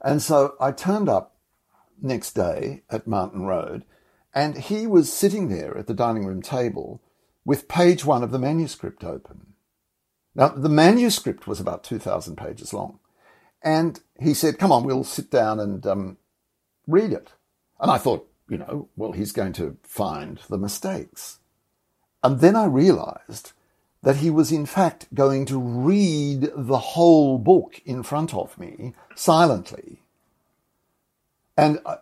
And 0.00 0.20
so 0.20 0.54
I 0.60 0.72
turned 0.72 1.08
up 1.08 1.36
next 2.00 2.32
day 2.32 2.82
at 2.90 3.06
Martin 3.06 3.42
Road, 3.42 3.84
and 4.34 4.58
he 4.58 4.86
was 4.86 5.12
sitting 5.12 5.48
there 5.48 5.76
at 5.76 5.86
the 5.86 5.94
dining 5.94 6.26
room 6.26 6.42
table 6.42 7.00
with 7.44 7.68
page 7.68 8.04
one 8.04 8.22
of 8.22 8.30
the 8.30 8.38
manuscript 8.38 9.04
open. 9.04 9.54
Now, 10.34 10.48
the 10.48 10.68
manuscript 10.68 11.46
was 11.46 11.60
about 11.60 11.84
2,000 11.84 12.36
pages 12.36 12.72
long. 12.72 12.98
And 13.62 14.00
he 14.18 14.34
said, 14.34 14.58
Come 14.58 14.72
on, 14.72 14.84
we'll 14.84 15.04
sit 15.04 15.30
down 15.30 15.60
and 15.60 15.86
um, 15.86 16.16
read 16.86 17.12
it. 17.12 17.32
And 17.80 17.90
I 17.90 17.98
thought, 17.98 18.28
you 18.48 18.58
know, 18.58 18.88
well, 18.96 19.12
he's 19.12 19.32
going 19.32 19.52
to 19.54 19.76
find 19.82 20.40
the 20.48 20.58
mistakes. 20.58 21.38
And 22.22 22.40
then 22.40 22.56
I 22.56 22.64
realized 22.64 23.52
that 24.02 24.16
he 24.16 24.30
was 24.30 24.50
in 24.50 24.66
fact 24.66 25.12
going 25.14 25.44
to 25.46 25.58
read 25.58 26.50
the 26.56 26.78
whole 26.78 27.38
book 27.38 27.80
in 27.84 28.02
front 28.02 28.34
of 28.34 28.58
me 28.58 28.94
silently. 29.14 30.02
And 31.56 31.78
I, 31.86 31.98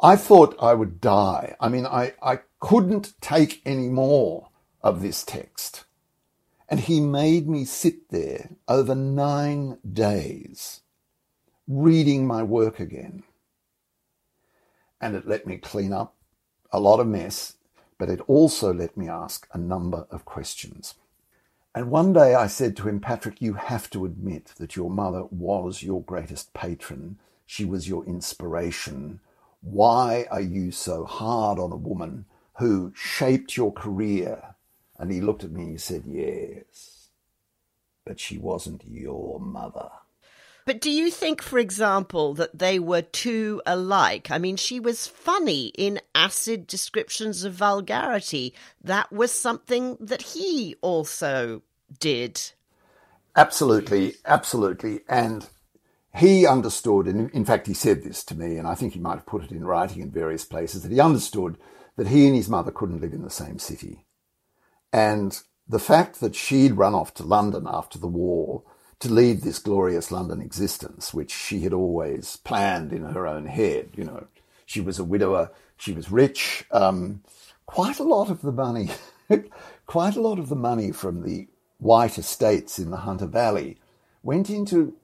I 0.00 0.16
thought 0.16 0.56
I 0.60 0.74
would 0.74 1.00
die. 1.00 1.56
I 1.60 1.68
mean, 1.68 1.86
I, 1.86 2.14
I 2.22 2.40
couldn't 2.60 3.14
take 3.20 3.62
any 3.64 3.88
more 3.88 4.48
of 4.82 5.02
this 5.02 5.24
text. 5.24 5.84
And 6.68 6.80
he 6.80 7.00
made 7.00 7.48
me 7.48 7.64
sit 7.64 8.10
there 8.10 8.50
over 8.68 8.94
nine 8.94 9.78
days 9.90 10.82
reading 11.66 12.26
my 12.26 12.42
work 12.42 12.78
again. 12.78 13.22
And 15.00 15.16
it 15.16 15.26
let 15.26 15.46
me 15.46 15.56
clean 15.56 15.92
up 15.92 16.14
a 16.70 16.80
lot 16.80 17.00
of 17.00 17.06
mess, 17.06 17.54
but 17.98 18.08
it 18.08 18.20
also 18.28 18.72
let 18.72 18.96
me 18.96 19.08
ask 19.08 19.46
a 19.52 19.58
number 19.58 20.06
of 20.10 20.24
questions. 20.24 20.94
And 21.74 21.90
one 21.90 22.12
day 22.12 22.34
I 22.34 22.46
said 22.46 22.76
to 22.78 22.88
him, 22.88 23.00
Patrick, 23.00 23.42
you 23.42 23.54
have 23.54 23.90
to 23.90 24.04
admit 24.04 24.54
that 24.58 24.76
your 24.76 24.90
mother 24.90 25.24
was 25.30 25.82
your 25.82 26.02
greatest 26.02 26.54
patron. 26.54 27.18
She 27.44 27.64
was 27.64 27.88
your 27.88 28.04
inspiration. 28.04 29.20
Why 29.60 30.26
are 30.30 30.40
you 30.40 30.70
so 30.70 31.04
hard 31.04 31.58
on 31.58 31.72
a 31.72 31.76
woman 31.76 32.24
who 32.54 32.92
shaped 32.96 33.56
your 33.56 33.72
career 33.72 34.54
and 34.98 35.12
he 35.12 35.20
looked 35.20 35.44
at 35.44 35.52
me 35.52 35.62
and 35.62 35.70
he 35.72 35.78
said, 35.78 36.04
Yes, 36.06 37.10
but 38.04 38.18
she 38.18 38.38
wasn't 38.38 38.82
your 38.86 39.38
mother. 39.38 39.90
But 40.68 40.82
do 40.82 40.90
you 40.90 41.10
think, 41.10 41.40
for 41.40 41.58
example, 41.58 42.34
that 42.34 42.58
they 42.58 42.78
were 42.78 43.00
too 43.00 43.62
alike? 43.64 44.30
I 44.30 44.36
mean, 44.36 44.58
she 44.58 44.78
was 44.78 45.06
funny 45.06 45.68
in 45.68 45.98
acid 46.14 46.66
descriptions 46.66 47.42
of 47.42 47.54
vulgarity. 47.54 48.52
That 48.84 49.10
was 49.10 49.32
something 49.32 49.96
that 49.98 50.20
he 50.20 50.76
also 50.82 51.62
did. 51.98 52.52
Absolutely, 53.34 54.16
absolutely. 54.26 55.00
And 55.08 55.48
he 56.14 56.46
understood, 56.46 57.06
and 57.06 57.30
in 57.30 57.46
fact, 57.46 57.66
he 57.66 57.72
said 57.72 58.02
this 58.02 58.22
to 58.24 58.34
me, 58.34 58.58
and 58.58 58.68
I 58.68 58.74
think 58.74 58.92
he 58.92 59.00
might 59.00 59.14
have 59.14 59.24
put 59.24 59.44
it 59.44 59.52
in 59.52 59.64
writing 59.64 60.02
in 60.02 60.10
various 60.10 60.44
places, 60.44 60.82
that 60.82 60.92
he 60.92 61.00
understood 61.00 61.56
that 61.96 62.08
he 62.08 62.26
and 62.26 62.36
his 62.36 62.50
mother 62.50 62.72
couldn't 62.72 63.00
live 63.00 63.14
in 63.14 63.22
the 63.22 63.30
same 63.30 63.58
city. 63.58 64.04
And 64.92 65.40
the 65.66 65.78
fact 65.78 66.20
that 66.20 66.34
she'd 66.34 66.76
run 66.76 66.94
off 66.94 67.14
to 67.14 67.22
London 67.22 67.64
after 67.66 67.98
the 67.98 68.06
war 68.06 68.64
to 69.00 69.12
lead 69.12 69.42
this 69.42 69.58
glorious 69.58 70.10
London 70.10 70.40
existence, 70.40 71.14
which 71.14 71.30
she 71.30 71.60
had 71.60 71.72
always 71.72 72.36
planned 72.38 72.92
in 72.92 73.04
her 73.04 73.26
own 73.26 73.46
head, 73.46 73.90
you 73.94 74.04
know, 74.04 74.26
she 74.66 74.80
was 74.80 74.98
a 74.98 75.04
widower, 75.04 75.50
she 75.76 75.92
was 75.92 76.10
rich, 76.10 76.64
um, 76.72 77.22
quite 77.66 77.98
a 77.98 78.04
lot 78.04 78.30
of 78.30 78.42
the 78.42 78.52
money, 78.52 78.90
quite 79.86 80.16
a 80.16 80.20
lot 80.20 80.38
of 80.38 80.48
the 80.48 80.56
money 80.56 80.90
from 80.90 81.22
the 81.22 81.46
white 81.78 82.18
estates 82.18 82.78
in 82.78 82.90
the 82.90 82.98
Hunter 82.98 83.26
Valley 83.26 83.78
went 84.22 84.50
into 84.50 84.94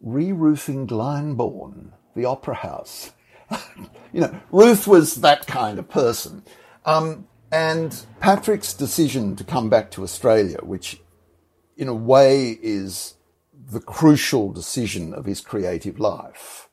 re-roofing 0.00 0.86
Glyndebourne, 0.86 1.90
the 2.14 2.24
opera 2.24 2.54
house. 2.54 3.12
you 4.12 4.20
know, 4.20 4.40
Ruth 4.52 4.86
was 4.86 5.16
that 5.16 5.46
kind 5.46 5.78
of 5.78 5.88
person. 5.88 6.42
Um, 6.84 7.26
and 7.50 8.06
Patrick's 8.20 8.74
decision 8.74 9.36
to 9.36 9.44
come 9.44 9.68
back 9.68 9.90
to 9.92 10.02
Australia, 10.02 10.58
which 10.62 11.00
in 11.76 11.88
a 11.88 11.94
way 11.94 12.58
is 12.62 13.14
the 13.70 13.80
crucial 13.80 14.52
decision 14.52 15.14
of 15.14 15.24
his 15.24 15.40
creative 15.40 15.98
life, 15.98 16.68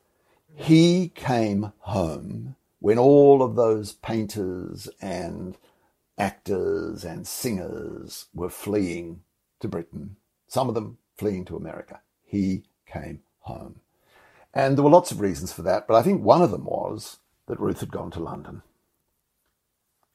he 0.54 1.10
came 1.14 1.72
home 1.80 2.56
when 2.80 2.98
all 2.98 3.42
of 3.42 3.54
those 3.54 3.92
painters 3.92 4.88
and 5.00 5.56
actors 6.18 7.04
and 7.04 7.26
singers 7.26 8.26
were 8.34 8.50
fleeing 8.50 9.20
to 9.60 9.68
Britain, 9.68 10.16
some 10.46 10.68
of 10.68 10.74
them 10.74 10.98
fleeing 11.16 11.44
to 11.46 11.56
America. 11.56 12.00
He 12.24 12.64
came 12.86 13.20
home. 13.40 13.80
And 14.52 14.76
there 14.76 14.84
were 14.84 14.90
lots 14.90 15.10
of 15.10 15.20
reasons 15.20 15.52
for 15.52 15.62
that, 15.62 15.86
but 15.86 15.94
I 15.94 16.02
think 16.02 16.22
one 16.22 16.42
of 16.42 16.50
them 16.50 16.64
was 16.64 17.18
that 17.46 17.60
Ruth 17.60 17.80
had 17.80 17.92
gone 17.92 18.10
to 18.12 18.20
London. 18.20 18.62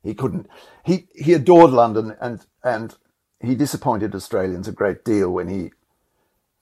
He 0.03 0.13
couldn't. 0.13 0.47
He 0.85 1.07
he 1.15 1.33
adored 1.33 1.71
London, 1.71 2.15
and 2.21 2.45
and 2.63 2.95
he 3.41 3.55
disappointed 3.55 4.15
Australians 4.15 4.67
a 4.67 4.71
great 4.71 5.03
deal 5.03 5.29
when 5.31 5.47
he 5.47 5.71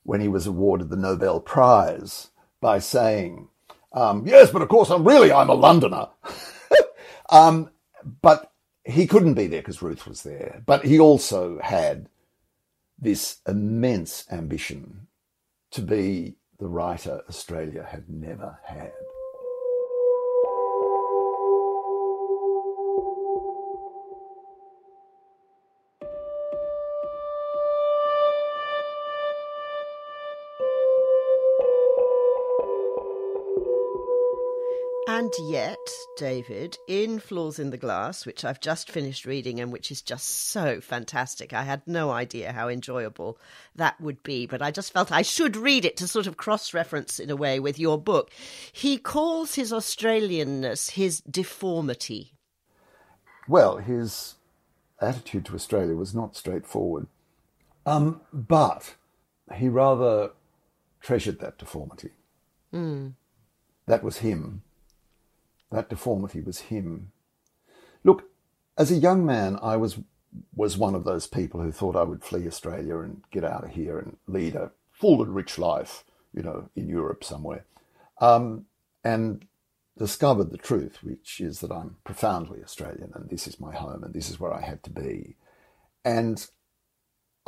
when 0.06 0.22
he 0.22 0.28
was 0.28 0.48
awarded 0.48 0.90
the 0.90 0.96
Nobel 0.96 1.40
Prize 1.42 2.30
by 2.62 2.80
saying, 2.80 3.50
um, 3.92 4.26
"Yes, 4.26 4.52
but 4.52 4.62
of 4.62 4.70
course, 4.70 4.90
I'm 4.90 5.08
really 5.08 5.32
I'm 5.32 5.50
a 5.50 5.54
Londoner." 5.54 6.08
um, 7.30 7.70
but 8.22 8.52
he 8.86 9.08
couldn't 9.08 9.34
be 9.34 9.48
there 9.48 9.62
because 9.62 9.82
Ruth 9.82 10.08
was 10.08 10.24
there. 10.24 10.62
But 10.66 10.86
he 10.86 11.00
also 11.00 11.60
had 11.60 12.08
this 12.98 13.38
immense 13.48 14.26
ambition 14.32 15.08
to 15.72 15.82
be 15.82 16.36
the 16.60 16.68
writer 16.68 17.22
Australia 17.28 17.88
had 17.90 18.10
never 18.10 18.60
had. 18.64 18.94
And 35.26 35.50
yet, 35.50 35.80
David, 36.18 36.78
in 36.88 37.18
Flaws 37.18 37.58
in 37.58 37.72
the 37.72 37.78
Glass, 37.78 38.28
which 38.28 38.46
I've 38.46 38.60
just 38.60 38.92
finished 38.92 39.26
reading 39.26 39.60
and 39.60 39.72
which 39.72 39.90
is 39.90 40.04
just 40.04 40.52
so 40.52 40.80
fantastic, 40.80 41.52
I 41.52 41.64
had 41.64 41.82
no 41.88 42.12
idea 42.12 42.52
how 42.52 42.70
enjoyable 42.70 43.40
that 43.76 44.00
would 44.00 44.22
be, 44.22 44.46
but 44.46 44.62
I 44.62 44.70
just 44.70 44.94
felt 44.94 45.12
I 45.12 45.24
should 45.24 45.58
read 45.58 45.84
it 45.84 45.98
to 45.98 46.08
sort 46.08 46.28
of 46.28 46.38
cross 46.38 46.76
reference 46.76 47.20
in 47.20 47.32
a 47.32 47.36
way 47.36 47.60
with 47.60 47.80
your 47.80 47.98
book. 47.98 48.30
He 48.72 49.00
calls 49.00 49.56
his 49.56 49.72
Australianness 49.72 50.92
his 50.92 51.22
deformity. 51.22 52.34
Well, 53.48 53.78
his 53.78 54.36
attitude 55.02 55.46
to 55.46 55.56
Australia 55.56 55.96
was 55.96 56.14
not 56.14 56.36
straightforward, 56.36 57.08
um, 57.88 58.22
but 58.32 58.94
he 59.56 59.70
rather 59.70 60.34
treasured 61.02 61.40
that 61.40 61.58
deformity. 61.58 62.12
Mm. 62.72 63.14
That 63.88 64.04
was 64.04 64.20
him. 64.20 64.62
That 65.72 65.90
deformity 65.90 66.42
was 66.42 66.62
him. 66.62 67.12
Look, 68.04 68.30
as 68.78 68.92
a 68.92 68.96
young 68.96 69.26
man, 69.26 69.58
I 69.62 69.78
was 69.78 69.98
was 70.54 70.78
one 70.78 70.96
of 70.96 71.06
those 71.06 71.28
people 71.28 71.62
who 71.62 71.72
thought 71.72 71.96
I 71.96 72.04
would 72.04 72.24
flee 72.24 72.46
Australia 72.46 73.00
and 73.00 73.22
get 73.32 73.46
out 73.46 73.64
of 73.64 73.70
here 73.72 73.98
and 73.98 74.18
lead 74.28 74.56
a 74.56 74.72
full 74.92 75.24
and 75.24 75.34
rich 75.34 75.58
life, 75.58 76.04
you 76.34 76.44
know, 76.44 76.70
in 76.76 76.90
Europe 76.90 77.24
somewhere, 77.24 77.66
um, 78.20 78.66
and 79.04 79.46
discovered 79.98 80.52
the 80.52 80.58
truth, 80.58 81.04
which 81.04 81.40
is 81.40 81.62
that 81.62 81.72
I'm 81.72 81.98
profoundly 82.04 82.62
Australian 82.62 83.12
and 83.16 83.30
this 83.30 83.48
is 83.48 83.60
my 83.60 83.74
home 83.74 84.04
and 84.04 84.14
this 84.14 84.30
is 84.30 84.40
where 84.40 84.54
I 84.54 84.62
had 84.62 84.84
to 84.84 84.90
be. 84.90 85.36
And 86.04 86.46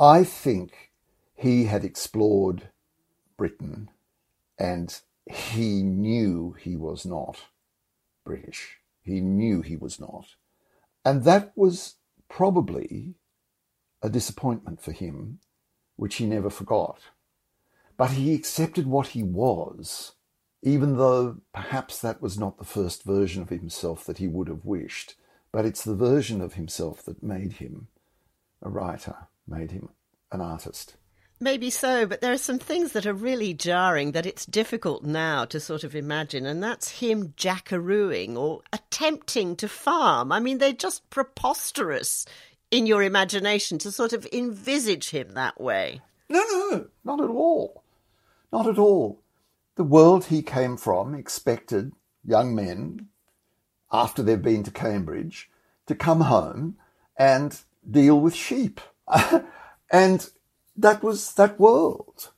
I 0.00 0.24
think 0.24 0.92
he 1.34 1.64
had 1.64 1.84
explored 1.84 2.68
Britain 3.36 3.90
and 4.58 4.98
he 5.26 5.82
knew 5.82 6.56
he 6.58 6.74
was 6.74 7.04
not 7.04 7.36
British. 8.28 8.76
He 9.02 9.22
knew 9.22 9.62
he 9.62 9.74
was 9.74 9.98
not. 9.98 10.26
And 11.02 11.24
that 11.24 11.52
was 11.56 11.94
probably 12.28 13.14
a 14.02 14.10
disappointment 14.10 14.82
for 14.82 14.92
him, 14.92 15.40
which 15.96 16.16
he 16.16 16.26
never 16.26 16.50
forgot. 16.50 16.98
But 17.96 18.10
he 18.10 18.34
accepted 18.34 18.86
what 18.86 19.08
he 19.08 19.22
was, 19.22 20.12
even 20.62 20.98
though 20.98 21.38
perhaps 21.54 21.98
that 22.00 22.20
was 22.20 22.38
not 22.38 22.58
the 22.58 22.66
first 22.66 23.02
version 23.02 23.40
of 23.40 23.48
himself 23.48 24.04
that 24.04 24.18
he 24.18 24.28
would 24.28 24.48
have 24.48 24.66
wished. 24.66 25.14
But 25.50 25.64
it's 25.64 25.82
the 25.82 25.96
version 25.96 26.42
of 26.42 26.52
himself 26.52 27.02
that 27.06 27.22
made 27.22 27.54
him 27.54 27.88
a 28.60 28.68
writer, 28.68 29.16
made 29.46 29.70
him 29.70 29.88
an 30.30 30.42
artist. 30.42 30.96
Maybe 31.40 31.70
so, 31.70 32.04
but 32.04 32.20
there 32.20 32.32
are 32.32 32.38
some 32.38 32.58
things 32.58 32.92
that 32.92 33.06
are 33.06 33.14
really 33.14 33.54
jarring 33.54 34.10
that 34.12 34.26
it's 34.26 34.44
difficult 34.44 35.04
now 35.04 35.44
to 35.46 35.60
sort 35.60 35.84
of 35.84 35.94
imagine, 35.94 36.46
and 36.46 36.60
that's 36.62 36.88
him 36.98 37.32
jackarooing 37.36 38.36
or 38.36 38.62
attempting 38.72 39.54
to 39.56 39.68
farm. 39.68 40.32
I 40.32 40.40
mean, 40.40 40.58
they're 40.58 40.72
just 40.72 41.08
preposterous 41.10 42.26
in 42.72 42.86
your 42.86 43.04
imagination 43.04 43.78
to 43.78 43.92
sort 43.92 44.12
of 44.12 44.26
envisage 44.32 45.10
him 45.10 45.32
that 45.32 45.60
way. 45.60 46.00
No, 46.28 46.40
no, 46.40 46.86
not 47.04 47.20
at 47.20 47.30
all. 47.30 47.84
Not 48.52 48.66
at 48.66 48.78
all. 48.78 49.22
The 49.76 49.84
world 49.84 50.26
he 50.26 50.42
came 50.42 50.76
from 50.76 51.14
expected 51.14 51.92
young 52.24 52.52
men, 52.52 53.06
after 53.92 54.22
they've 54.24 54.42
been 54.42 54.64
to 54.64 54.72
Cambridge, 54.72 55.48
to 55.86 55.94
come 55.94 56.22
home 56.22 56.76
and 57.16 57.58
deal 57.88 58.20
with 58.20 58.34
sheep. 58.34 58.80
and 59.90 60.28
that 60.78 61.02
was 61.02 61.34
that 61.34 61.58
world. 61.58 62.30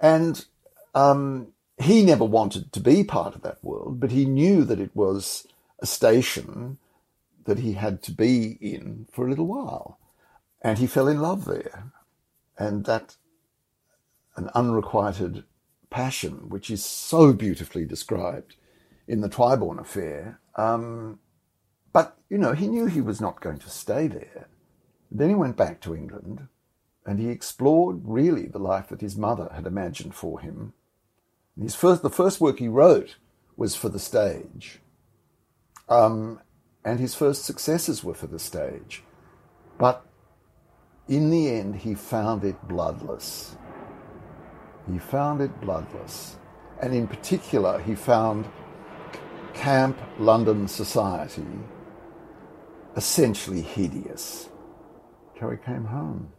And 0.00 0.44
um, 0.94 1.48
he 1.78 2.04
never 2.04 2.24
wanted 2.24 2.72
to 2.72 2.80
be 2.80 3.02
part 3.02 3.34
of 3.34 3.42
that 3.42 3.62
world, 3.64 3.98
but 3.98 4.12
he 4.12 4.24
knew 4.24 4.64
that 4.64 4.80
it 4.80 4.94
was 4.94 5.46
a 5.80 5.86
station 5.86 6.78
that 7.46 7.58
he 7.58 7.72
had 7.72 8.02
to 8.02 8.12
be 8.12 8.58
in 8.60 9.06
for 9.10 9.26
a 9.26 9.30
little 9.30 9.46
while. 9.46 9.98
And 10.62 10.78
he 10.78 10.86
fell 10.86 11.08
in 11.08 11.20
love 11.20 11.44
there. 11.44 11.92
And 12.58 12.84
that, 12.86 13.16
an 14.36 14.50
unrequited 14.54 15.44
passion, 15.90 16.48
which 16.48 16.70
is 16.70 16.84
so 16.84 17.32
beautifully 17.32 17.84
described 17.84 18.56
in 19.06 19.20
the 19.20 19.28
Twyborn 19.28 19.78
affair. 19.78 20.40
Um, 20.56 21.20
but, 21.92 22.18
you 22.28 22.38
know, 22.38 22.52
he 22.52 22.66
knew 22.66 22.86
he 22.86 23.00
was 23.00 23.20
not 23.20 23.40
going 23.40 23.58
to 23.58 23.70
stay 23.70 24.06
there. 24.06 24.48
Then 25.10 25.28
he 25.28 25.34
went 25.34 25.56
back 25.56 25.80
to 25.82 25.94
England 25.94 26.48
and 27.06 27.20
he 27.20 27.28
explored 27.28 28.00
really 28.04 28.46
the 28.46 28.58
life 28.58 28.88
that 28.88 29.00
his 29.00 29.16
mother 29.16 29.48
had 29.54 29.64
imagined 29.64 30.14
for 30.14 30.40
him. 30.40 30.72
his 31.58 31.76
first, 31.76 32.02
the 32.02 32.10
first 32.10 32.40
work 32.40 32.58
he 32.58 32.68
wrote 32.68 33.16
was 33.56 33.76
for 33.76 33.88
the 33.88 34.00
stage, 34.00 34.80
um, 35.88 36.40
and 36.84 36.98
his 36.98 37.14
first 37.14 37.44
successes 37.44 38.02
were 38.02 38.14
for 38.14 38.26
the 38.26 38.40
stage. 38.40 39.04
But 39.78 40.04
in 41.08 41.30
the 41.30 41.48
end, 41.48 41.76
he 41.76 41.94
found 41.94 42.44
it 42.44 42.68
bloodless. 42.68 43.56
He 44.90 44.98
found 44.98 45.40
it 45.40 45.60
bloodless, 45.60 46.36
and 46.82 46.92
in 46.92 47.06
particular, 47.06 47.78
he 47.78 47.94
found 47.94 48.46
camp 49.54 49.98
London 50.18 50.68
society 50.68 51.46
essentially 52.96 53.62
hideous. 53.62 54.48
So 55.38 55.50
he 55.50 55.56
came 55.58 55.84
home. 55.84 56.32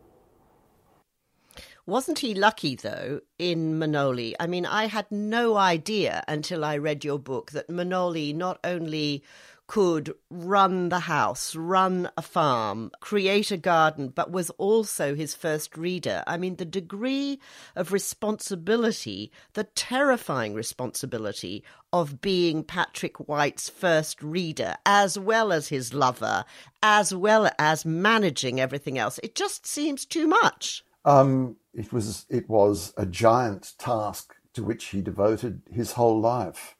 Wasn't 1.88 2.20
he 2.20 2.34
lucky, 2.34 2.76
though, 2.76 3.22
in 3.40 3.80
Manoly? 3.80 4.36
I 4.42 4.46
mean, 4.46 4.66
I 4.66 4.88
had 4.88 5.10
no 5.10 5.56
idea 5.56 6.22
until 6.28 6.66
I 6.66 6.78
read 6.78 7.06
your 7.06 7.18
book 7.18 7.52
that 7.52 7.70
Manoly 7.70 8.34
not 8.34 8.60
only 8.66 9.24
could 9.68 10.14
run 10.30 10.90
the 10.90 11.00
house, 11.00 11.56
run 11.56 12.10
a 12.18 12.22
farm, 12.22 12.92
create 13.00 13.52
a 13.52 13.58
garden, 13.58 14.10
but 14.10 14.32
was 14.32 14.50
also 14.52 15.16
his 15.16 15.34
first 15.34 15.78
reader. 15.78 16.26
I 16.28 16.36
mean, 16.36 16.58
the 16.58 16.66
degree 16.66 17.40
of 17.74 17.94
responsibility, 17.94 19.32
the 19.54 19.64
terrifying 19.64 20.54
responsibility 20.54 21.64
of 21.94 22.20
being 22.20 22.66
Patrick 22.66 23.30
White's 23.30 23.70
first 23.70 24.22
reader, 24.22 24.76
as 24.86 25.18
well 25.18 25.54
as 25.54 25.70
his 25.70 25.94
lover, 25.94 26.44
as 26.84 27.16
well 27.16 27.50
as 27.58 27.86
managing 27.86 28.60
everything 28.60 28.98
else. 28.98 29.22
It 29.24 29.36
just 29.36 29.66
seems 29.66 30.06
too 30.06 30.28
much. 30.28 30.84
Um, 31.08 31.56
it 31.78 31.94
was 31.94 32.26
it 32.28 32.50
was 32.50 32.92
a 32.98 33.06
giant 33.06 33.74
task 33.78 34.34
to 34.54 34.64
which 34.64 34.86
he 34.86 35.02
devoted 35.02 35.62
his 35.72 35.92
whole 35.92 36.20
life. 36.20 36.76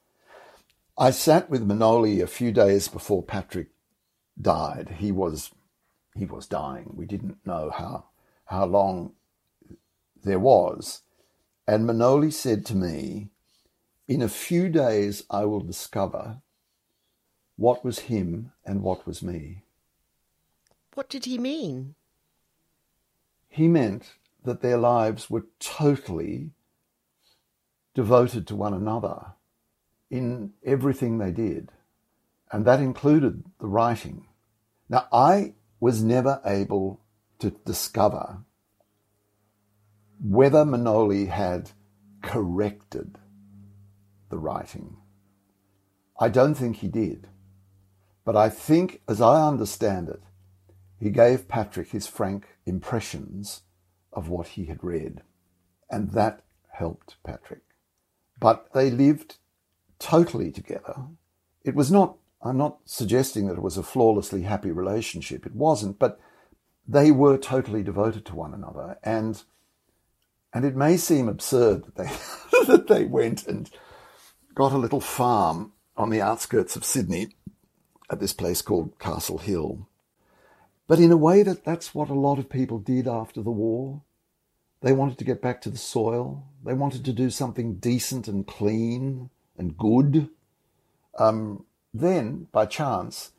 I 0.98 1.12
sat 1.12 1.52
with 1.52 1.62
Manoly 1.62 2.20
a 2.20 2.28
few 2.28 2.52
days 2.52 2.88
before 2.88 3.22
Patrick 3.22 3.68
died. 4.42 4.96
He 4.98 5.12
was 5.12 5.52
he 6.16 6.26
was 6.26 6.48
dying. 6.48 6.94
We 6.96 7.06
didn't 7.06 7.46
know 7.46 7.70
how 7.70 8.06
how 8.46 8.66
long 8.66 9.14
there 10.24 10.40
was. 10.40 11.04
And 11.68 11.86
Manoly 11.86 12.32
said 12.32 12.66
to 12.66 12.76
me, 12.76 13.30
In 14.08 14.24
a 14.24 14.30
few 14.30 14.68
days 14.68 15.26
I 15.30 15.46
will 15.46 15.62
discover 15.62 16.42
what 17.56 17.86
was 17.86 18.00
him 18.00 18.52
and 18.66 18.82
what 18.82 19.06
was 19.06 19.22
me. 19.22 19.62
What 20.96 21.08
did 21.08 21.26
he 21.26 21.38
mean? 21.38 21.94
He 23.48 23.68
meant 23.68 24.17
that 24.48 24.62
their 24.62 24.78
lives 24.78 25.30
were 25.30 25.46
totally 25.60 26.52
devoted 27.94 28.48
to 28.48 28.56
one 28.56 28.74
another 28.74 29.34
in 30.10 30.54
everything 30.66 31.18
they 31.18 31.32
did. 31.32 31.72
And 32.52 32.66
that 32.66 32.80
included 32.80 33.44
the 33.60 33.68
writing. 33.68 34.28
Now, 34.90 35.08
I 35.12 35.54
was 35.80 36.02
never 36.02 36.42
able 36.46 37.02
to 37.40 37.52
discover 37.52 38.40
whether 40.20 40.66
Manoly 40.66 41.26
had 41.28 41.72
corrected 42.24 43.18
the 44.30 44.38
writing. 44.38 44.98
I 46.20 46.30
don't 46.30 46.56
think 46.56 46.78
he 46.78 46.88
did. 46.88 47.28
But 48.24 48.36
I 48.36 48.50
think, 48.50 49.02
as 49.08 49.22
I 49.22 49.48
understand 49.48 50.10
it, 50.10 50.22
he 51.00 51.10
gave 51.10 51.48
Patrick 51.48 51.92
his 51.92 52.08
frank 52.08 52.48
impressions 52.66 53.62
of 54.18 54.28
what 54.28 54.48
he 54.50 54.66
had 54.66 54.84
read. 54.84 55.22
And 55.92 56.12
that 56.12 56.42
helped 56.72 57.16
Patrick. 57.24 57.62
But 58.40 58.74
they 58.74 58.90
lived 58.90 59.36
totally 60.00 60.52
together. 60.52 60.96
It 61.64 61.76
was 61.76 61.92
not, 61.92 62.18
I'm 62.42 62.58
not 62.58 62.80
suggesting 62.84 63.48
that 63.48 63.58
it 63.58 63.62
was 63.62 63.78
a 63.78 63.84
flawlessly 63.84 64.42
happy 64.42 64.72
relationship. 64.72 65.46
It 65.46 65.56
wasn't, 65.56 66.00
but 66.00 66.20
they 66.88 67.12
were 67.12 67.38
totally 67.38 67.84
devoted 67.84 68.26
to 68.26 68.36
one 68.36 68.56
another. 68.56 68.98
And, 69.04 69.44
and 70.52 70.66
it 70.66 70.76
may 70.76 70.98
seem 70.98 71.30
absurd 71.30 71.86
that 71.86 71.96
they, 71.96 72.66
that 72.66 72.88
they 72.88 73.06
went 73.06 73.46
and 73.48 73.70
got 74.56 74.72
a 74.72 74.78
little 74.78 75.02
farm 75.02 75.74
on 75.96 76.10
the 76.10 76.22
outskirts 76.22 76.76
of 76.76 76.84
Sydney 76.84 77.36
at 78.10 78.20
this 78.20 78.34
place 78.34 78.64
called 78.64 78.98
Castle 78.98 79.38
Hill 79.38 79.88
but 80.88 81.00
in 81.00 81.12
a 81.12 81.18
way 81.18 81.44
that 81.44 81.66
that's 81.66 81.94
what 81.94 82.10
a 82.10 82.14
lot 82.14 82.40
of 82.40 82.50
people 82.50 82.80
did 82.80 83.08
after 83.08 83.42
the 83.42 83.52
war. 83.52 84.02
They 84.82 84.94
wanted 84.94 85.18
to 85.18 85.26
get 85.26 85.42
back 85.42 85.62
to 85.62 85.70
the 85.70 85.78
soil. 85.78 86.46
They 86.64 86.74
wanted 86.74 87.04
to 87.06 87.14
do 87.14 87.30
something 87.30 87.76
decent 87.76 88.28
and 88.28 88.46
clean 88.46 89.30
and 89.58 89.78
good. 89.78 90.30
Um, 91.18 91.66
then, 91.94 92.48
by 92.52 92.68
chance, 92.68 93.32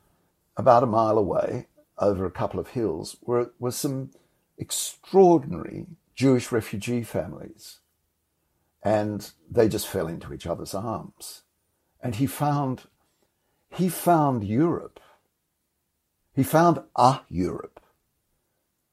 about 0.57 0.83
a 0.83 0.87
mile 0.87 1.17
away, 1.17 1.67
over 1.99 2.27
a 2.27 2.31
couple 2.31 2.59
of 2.59 2.69
hills, 2.69 3.17
were, 3.23 3.53
were 3.59 3.71
some 3.71 4.11
extraordinary 4.57 5.87
Jewish 6.17 6.51
refugee 6.51 7.05
families. 7.05 7.79
And 8.83 9.31
they 9.49 9.69
just 9.69 9.87
fell 9.87 10.09
into 10.09 10.33
each 10.33 10.47
other's 10.47 10.75
arms. 10.75 11.43
And 12.01 12.17
he 12.17 12.27
found, 12.27 12.85
he 13.71 13.89
found 13.89 14.43
Europe. 14.43 14.99
He 16.35 16.43
found 16.43 16.81
a 16.97 17.21
Europe 17.29 17.81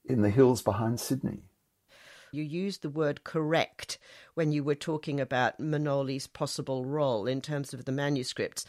in 0.03 0.21
the 0.21 0.29
hills 0.29 0.61
behind 0.61 0.99
Sydney. 0.99 1.44
You 2.31 2.43
used 2.43 2.81
the 2.81 2.89
word 2.89 3.23
correct 3.23 3.97
when 4.33 4.51
you 4.51 4.63
were 4.63 4.75
talking 4.75 5.19
about 5.19 5.59
Manoly's 5.59 6.27
possible 6.27 6.85
role 6.85 7.27
in 7.27 7.41
terms 7.41 7.73
of 7.73 7.85
the 7.85 7.91
manuscripts. 7.91 8.65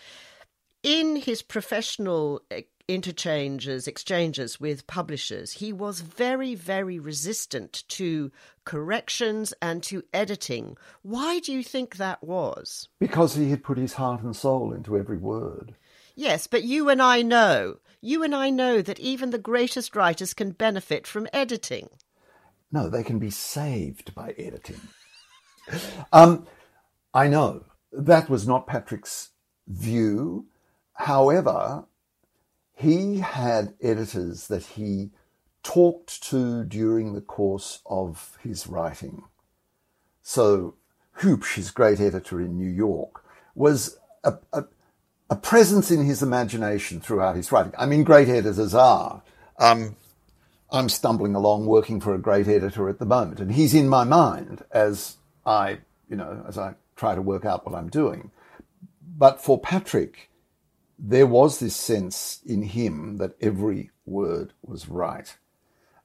In 0.82 1.16
his 1.16 1.42
professional 1.42 2.42
eh, 2.50 2.62
interchanges, 2.86 3.88
exchanges 3.88 4.60
with 4.60 4.86
publishers, 4.86 5.52
he 5.52 5.72
was 5.72 6.00
very, 6.00 6.54
very 6.54 6.98
resistant 6.98 7.82
to 7.88 8.30
corrections 8.64 9.52
and 9.60 9.82
to 9.82 10.04
editing. 10.14 10.76
Why 11.02 11.40
do 11.40 11.52
you 11.52 11.64
think 11.64 11.96
that 11.96 12.22
was? 12.22 12.88
Because 13.00 13.34
he 13.34 13.50
had 13.50 13.64
put 13.64 13.78
his 13.78 13.94
heart 13.94 14.22
and 14.22 14.36
soul 14.36 14.72
into 14.72 14.96
every 14.96 15.16
word. 15.16 15.74
Yes, 16.14 16.46
but 16.46 16.62
you 16.62 16.88
and 16.88 17.02
I 17.02 17.22
know, 17.22 17.76
you 18.00 18.22
and 18.22 18.34
I 18.34 18.50
know 18.50 18.80
that 18.80 19.00
even 19.00 19.30
the 19.30 19.38
greatest 19.38 19.94
writers 19.96 20.32
can 20.32 20.52
benefit 20.52 21.06
from 21.06 21.28
editing. 21.32 21.88
No, 22.72 22.88
they 22.88 23.02
can 23.02 23.18
be 23.18 23.30
saved 23.30 24.14
by 24.14 24.34
editing. 24.38 24.80
um, 26.12 26.46
I 27.14 27.28
know 27.28 27.64
that 27.92 28.28
was 28.28 28.46
not 28.46 28.66
Patrick's 28.66 29.30
view. 29.66 30.46
However, 30.94 31.84
he 32.74 33.20
had 33.20 33.74
editors 33.82 34.48
that 34.48 34.62
he 34.64 35.10
talked 35.62 36.22
to 36.24 36.64
during 36.64 37.14
the 37.14 37.20
course 37.20 37.80
of 37.86 38.38
his 38.42 38.66
writing. 38.66 39.24
So, 40.22 40.74
Huebsch, 41.20 41.54
his 41.54 41.70
great 41.70 42.00
editor 42.00 42.40
in 42.40 42.56
New 42.56 42.70
York, 42.70 43.24
was 43.54 43.98
a, 44.22 44.34
a, 44.52 44.64
a 45.30 45.36
presence 45.36 45.90
in 45.90 46.04
his 46.04 46.22
imagination 46.22 47.00
throughout 47.00 47.36
his 47.36 47.50
writing. 47.50 47.72
I 47.78 47.86
mean, 47.86 48.04
great 48.04 48.28
editors 48.28 48.74
are. 48.74 49.22
Um, 49.58 49.96
I'm 50.70 50.88
stumbling 50.88 51.34
along 51.34 51.66
working 51.66 52.00
for 52.00 52.14
a 52.14 52.18
great 52.18 52.48
editor 52.48 52.88
at 52.88 52.98
the 52.98 53.06
moment, 53.06 53.40
and 53.40 53.52
he's 53.52 53.74
in 53.74 53.88
my 53.88 54.04
mind 54.04 54.64
as 54.70 55.16
I, 55.44 55.78
you 56.08 56.16
know, 56.16 56.44
as 56.48 56.58
I 56.58 56.74
try 56.96 57.14
to 57.14 57.22
work 57.22 57.44
out 57.44 57.64
what 57.64 57.74
I'm 57.74 57.88
doing. 57.88 58.30
But 59.16 59.40
for 59.40 59.60
Patrick, 59.60 60.30
there 60.98 61.26
was 61.26 61.60
this 61.60 61.76
sense 61.76 62.40
in 62.44 62.62
him 62.62 63.18
that 63.18 63.36
every 63.40 63.90
word 64.04 64.52
was 64.62 64.88
right. 64.88 65.36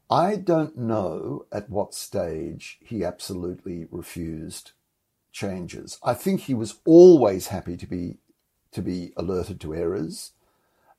I 0.10 0.36
don't 0.36 0.78
know 0.78 1.46
at 1.52 1.70
what 1.70 1.94
stage 1.94 2.78
he 2.82 3.04
absolutely 3.04 3.88
refused 3.90 4.72
changes. 5.32 5.98
I 6.04 6.14
think 6.14 6.42
he 6.42 6.54
was 6.54 6.80
always 6.86 7.48
happy 7.48 7.78
to 7.78 7.88
be 7.88 8.18
to 8.72 8.82
be 8.82 9.12
alerted 9.18 9.60
to 9.62 9.76
errors. 9.76 10.32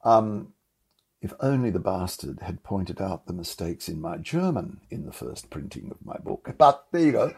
Um, 0.04 0.52
if 1.22 1.32
only 1.40 1.70
the 1.70 1.78
bastard 1.78 2.40
had 2.40 2.64
pointed 2.64 3.00
out 3.00 3.26
the 3.26 3.32
mistakes 3.32 3.88
in 3.88 4.00
my 4.00 4.18
German 4.18 4.80
in 4.90 5.06
the 5.06 5.12
first 5.12 5.48
printing 5.48 5.90
of 5.90 6.04
my 6.04 6.18
book. 6.18 6.52
But 6.58 6.84
there 6.90 7.00
you 7.00 7.12
go. 7.12 7.34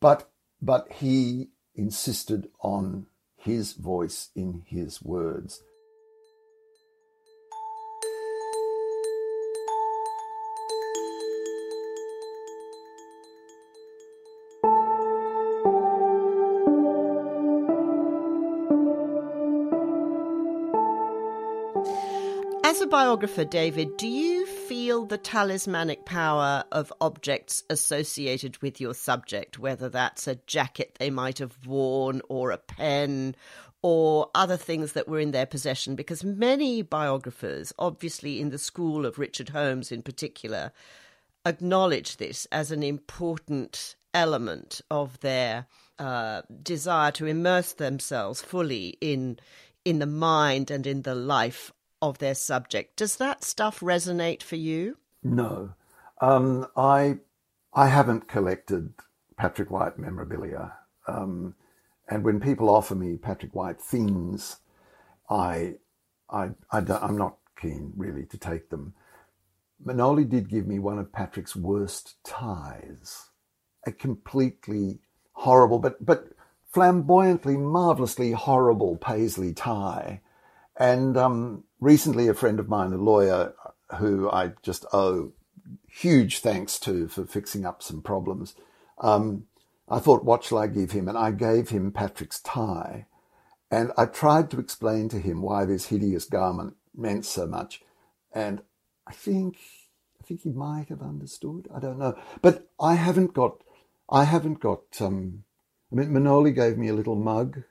But 0.00 0.28
but 0.60 0.92
he 0.92 1.48
insisted 1.74 2.50
on 2.60 3.06
his 3.36 3.72
voice 3.72 4.30
in 4.34 4.64
his 4.66 5.00
words. 5.00 5.62
Biographer, 22.90 23.44
David, 23.44 23.96
do 23.96 24.08
you 24.08 24.44
feel 24.46 25.06
the 25.06 25.16
talismanic 25.16 26.04
power 26.04 26.64
of 26.72 26.92
objects 27.00 27.62
associated 27.70 28.60
with 28.60 28.80
your 28.80 28.94
subject, 28.94 29.60
whether 29.60 29.88
that's 29.88 30.26
a 30.26 30.34
jacket 30.48 30.96
they 30.98 31.08
might 31.08 31.38
have 31.38 31.56
worn 31.64 32.20
or 32.28 32.50
a 32.50 32.58
pen 32.58 33.36
or 33.80 34.28
other 34.34 34.56
things 34.56 34.92
that 34.94 35.06
were 35.06 35.20
in 35.20 35.30
their 35.30 35.46
possession? 35.46 35.94
Because 35.94 36.24
many 36.24 36.82
biographers, 36.82 37.72
obviously 37.78 38.40
in 38.40 38.50
the 38.50 38.58
school 38.58 39.06
of 39.06 39.20
Richard 39.20 39.50
Holmes 39.50 39.92
in 39.92 40.02
particular, 40.02 40.72
acknowledge 41.46 42.16
this 42.16 42.48
as 42.50 42.72
an 42.72 42.82
important 42.82 43.94
element 44.12 44.80
of 44.90 45.20
their 45.20 45.66
uh, 46.00 46.42
desire 46.60 47.12
to 47.12 47.26
immerse 47.26 47.72
themselves 47.74 48.42
fully 48.42 48.98
in 49.00 49.38
in 49.84 49.98
the 49.98 50.06
mind 50.06 50.70
and 50.70 50.86
in 50.86 51.02
the 51.02 51.14
life 51.14 51.72
of 52.02 52.18
their 52.18 52.34
subject. 52.34 52.96
Does 52.96 53.16
that 53.16 53.44
stuff 53.44 53.80
resonate 53.80 54.42
for 54.42 54.56
you? 54.56 54.96
No. 55.22 55.74
Um, 56.20 56.66
I 56.76 57.18
I 57.72 57.88
haven't 57.88 58.28
collected 58.28 58.92
Patrick 59.36 59.70
White 59.70 59.98
memorabilia. 59.98 60.72
Um, 61.06 61.54
and 62.08 62.24
when 62.24 62.40
people 62.40 62.68
offer 62.68 62.94
me 62.94 63.16
Patrick 63.16 63.54
White 63.54 63.80
things, 63.80 64.56
I, 65.28 65.76
I, 66.28 66.50
I 66.70 66.78
am 66.78 67.16
not 67.16 67.36
keen 67.60 67.92
really 67.96 68.26
to 68.26 68.38
take 68.38 68.70
them. 68.70 68.94
Manoly 69.82 70.24
did 70.24 70.48
give 70.48 70.66
me 70.66 70.78
one 70.78 70.98
of 70.98 71.12
Patrick's 71.12 71.54
worst 71.56 72.16
ties, 72.24 73.30
a 73.86 73.92
completely 73.92 75.00
horrible, 75.32 75.78
but 75.78 76.04
but 76.04 76.32
flamboyantly, 76.70 77.56
marvelously 77.56 78.32
horrible 78.32 78.96
paisley 78.96 79.54
tie, 79.54 80.20
and 80.78 81.16
um, 81.16 81.64
recently, 81.80 82.28
a 82.28 82.34
friend 82.34 82.60
of 82.60 82.68
mine, 82.68 82.92
a 82.92 82.96
lawyer 82.96 83.54
who 83.98 84.30
I 84.30 84.52
just 84.62 84.84
owe 84.92 85.32
huge 85.88 86.38
thanks 86.38 86.78
to 86.80 87.08
for 87.08 87.24
fixing 87.24 87.64
up 87.64 87.82
some 87.82 88.02
problems, 88.02 88.54
um, 88.98 89.46
I 89.88 89.98
thought, 89.98 90.24
what 90.24 90.44
shall 90.44 90.58
I 90.58 90.68
give 90.68 90.92
him? 90.92 91.08
And 91.08 91.18
I 91.18 91.32
gave 91.32 91.70
him 91.70 91.90
Patrick's 91.90 92.40
tie. 92.40 93.06
And 93.70 93.92
I 93.96 94.06
tried 94.06 94.50
to 94.50 94.60
explain 94.60 95.08
to 95.10 95.18
him 95.18 95.42
why 95.42 95.64
this 95.64 95.86
hideous 95.86 96.24
garment 96.24 96.76
meant 96.94 97.24
so 97.24 97.46
much. 97.46 97.82
And 98.32 98.62
I 99.06 99.12
think, 99.12 99.58
I 100.20 100.24
think 100.24 100.42
he 100.42 100.50
might 100.50 100.88
have 100.88 101.02
understood. 101.02 101.68
I 101.74 101.80
don't 101.80 101.98
know. 101.98 102.16
But 102.40 102.68
I 102.80 102.94
haven't 102.94 103.32
got, 103.32 103.62
I 104.08 104.24
haven't 104.24 104.60
got, 104.60 104.82
um, 105.00 105.44
I 105.90 105.96
mean, 105.96 106.12
Manoly 106.12 106.52
gave 106.52 106.78
me 106.78 106.88
a 106.88 106.94
little 106.94 107.16
mug 107.16 107.62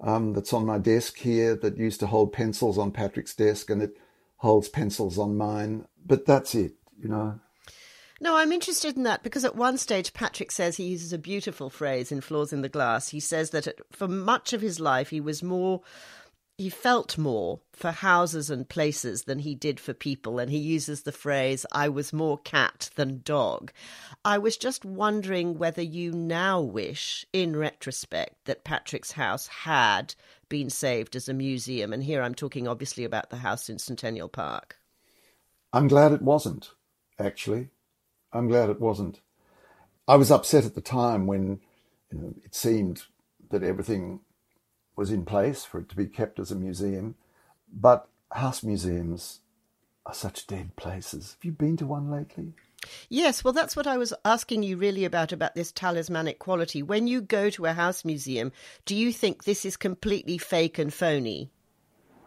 um, 0.00 0.32
that's 0.32 0.52
on 0.52 0.66
my 0.66 0.78
desk 0.78 1.18
here 1.18 1.56
that 1.56 1.78
used 1.78 2.00
to 2.00 2.06
hold 2.06 2.32
pencils 2.32 2.78
on 2.78 2.90
Patrick's 2.90 3.34
desk 3.34 3.70
and 3.70 3.82
it 3.82 3.96
holds 4.36 4.68
pencils 4.68 5.18
on 5.18 5.36
mine. 5.36 5.86
But 6.04 6.26
that's 6.26 6.54
it, 6.54 6.74
you 6.98 7.08
know. 7.08 7.40
No, 8.20 8.36
I'm 8.36 8.52
interested 8.52 8.96
in 8.96 9.02
that 9.02 9.22
because 9.22 9.44
at 9.44 9.56
one 9.56 9.76
stage 9.76 10.14
Patrick 10.14 10.50
says 10.50 10.76
he 10.76 10.84
uses 10.84 11.12
a 11.12 11.18
beautiful 11.18 11.68
phrase 11.68 12.10
in 12.10 12.22
Flaws 12.22 12.52
in 12.52 12.62
the 12.62 12.68
Glass. 12.68 13.08
He 13.08 13.20
says 13.20 13.50
that 13.50 13.68
for 13.92 14.08
much 14.08 14.52
of 14.52 14.62
his 14.62 14.80
life 14.80 15.10
he 15.10 15.20
was 15.20 15.42
more 15.42 15.82
he 16.58 16.70
felt 16.70 17.18
more 17.18 17.60
for 17.72 17.90
houses 17.90 18.48
and 18.48 18.68
places 18.68 19.24
than 19.24 19.40
he 19.40 19.54
did 19.54 19.78
for 19.78 19.92
people, 19.92 20.38
and 20.38 20.50
he 20.50 20.58
uses 20.58 21.02
the 21.02 21.12
phrase, 21.12 21.66
I 21.70 21.90
was 21.90 22.12
more 22.14 22.38
cat 22.38 22.88
than 22.94 23.20
dog. 23.24 23.72
I 24.24 24.38
was 24.38 24.56
just 24.56 24.84
wondering 24.84 25.58
whether 25.58 25.82
you 25.82 26.12
now 26.12 26.62
wish, 26.62 27.26
in 27.32 27.56
retrospect, 27.56 28.46
that 28.46 28.64
Patrick's 28.64 29.12
house 29.12 29.46
had 29.48 30.14
been 30.48 30.70
saved 30.70 31.14
as 31.14 31.28
a 31.28 31.34
museum, 31.34 31.92
and 31.92 32.02
here 32.02 32.22
I'm 32.22 32.34
talking 32.34 32.66
obviously 32.66 33.04
about 33.04 33.28
the 33.28 33.36
house 33.36 33.68
in 33.68 33.78
Centennial 33.78 34.28
Park. 34.28 34.78
I'm 35.74 35.88
glad 35.88 36.12
it 36.12 36.22
wasn't, 36.22 36.70
actually. 37.18 37.68
I'm 38.32 38.48
glad 38.48 38.70
it 38.70 38.80
wasn't. 38.80 39.20
I 40.08 40.16
was 40.16 40.30
upset 40.30 40.64
at 40.64 40.74
the 40.74 40.80
time 40.80 41.26
when 41.26 41.60
you 42.10 42.18
know, 42.18 42.34
it 42.44 42.54
seemed 42.54 43.02
that 43.50 43.62
everything 43.62 44.20
was 44.96 45.10
in 45.10 45.24
place 45.24 45.64
for 45.64 45.78
it 45.78 45.88
to 45.90 45.96
be 45.96 46.06
kept 46.06 46.38
as 46.38 46.50
a 46.50 46.56
museum. 46.56 47.14
But 47.72 48.08
house 48.32 48.62
museums 48.62 49.40
are 50.04 50.14
such 50.14 50.46
dead 50.46 50.74
places. 50.76 51.36
Have 51.38 51.44
you 51.44 51.52
been 51.52 51.76
to 51.76 51.86
one 51.86 52.10
lately? 52.10 52.54
Yes, 53.08 53.42
well, 53.42 53.52
that's 53.52 53.76
what 53.76 53.86
I 53.86 53.96
was 53.96 54.14
asking 54.24 54.62
you 54.62 54.76
really 54.76 55.04
about 55.04 55.32
about 55.32 55.54
this 55.54 55.72
talismanic 55.72 56.38
quality. 56.38 56.82
When 56.82 57.06
you 57.06 57.20
go 57.20 57.50
to 57.50 57.66
a 57.66 57.72
house 57.72 58.04
museum, 58.04 58.52
do 58.84 58.94
you 58.94 59.12
think 59.12 59.44
this 59.44 59.64
is 59.64 59.76
completely 59.76 60.38
fake 60.38 60.78
and 60.78 60.92
phony? 60.92 61.50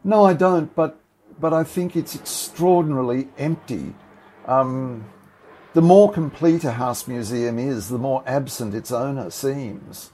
No, 0.03 0.25
I 0.25 0.33
don't. 0.33 0.73
But 0.75 0.99
but 1.39 1.53
I 1.53 1.63
think 1.63 1.95
it's 1.95 2.15
extraordinarily 2.15 3.29
empty. 3.37 3.93
Um, 4.45 5.05
the 5.73 5.81
more 5.81 6.11
complete 6.11 6.63
a 6.63 6.71
house 6.71 7.07
museum 7.07 7.59
is, 7.59 7.89
the 7.89 7.97
more 7.97 8.23
absent 8.25 8.73
its 8.73 8.91
owner 8.91 9.29
seems. 9.29 10.11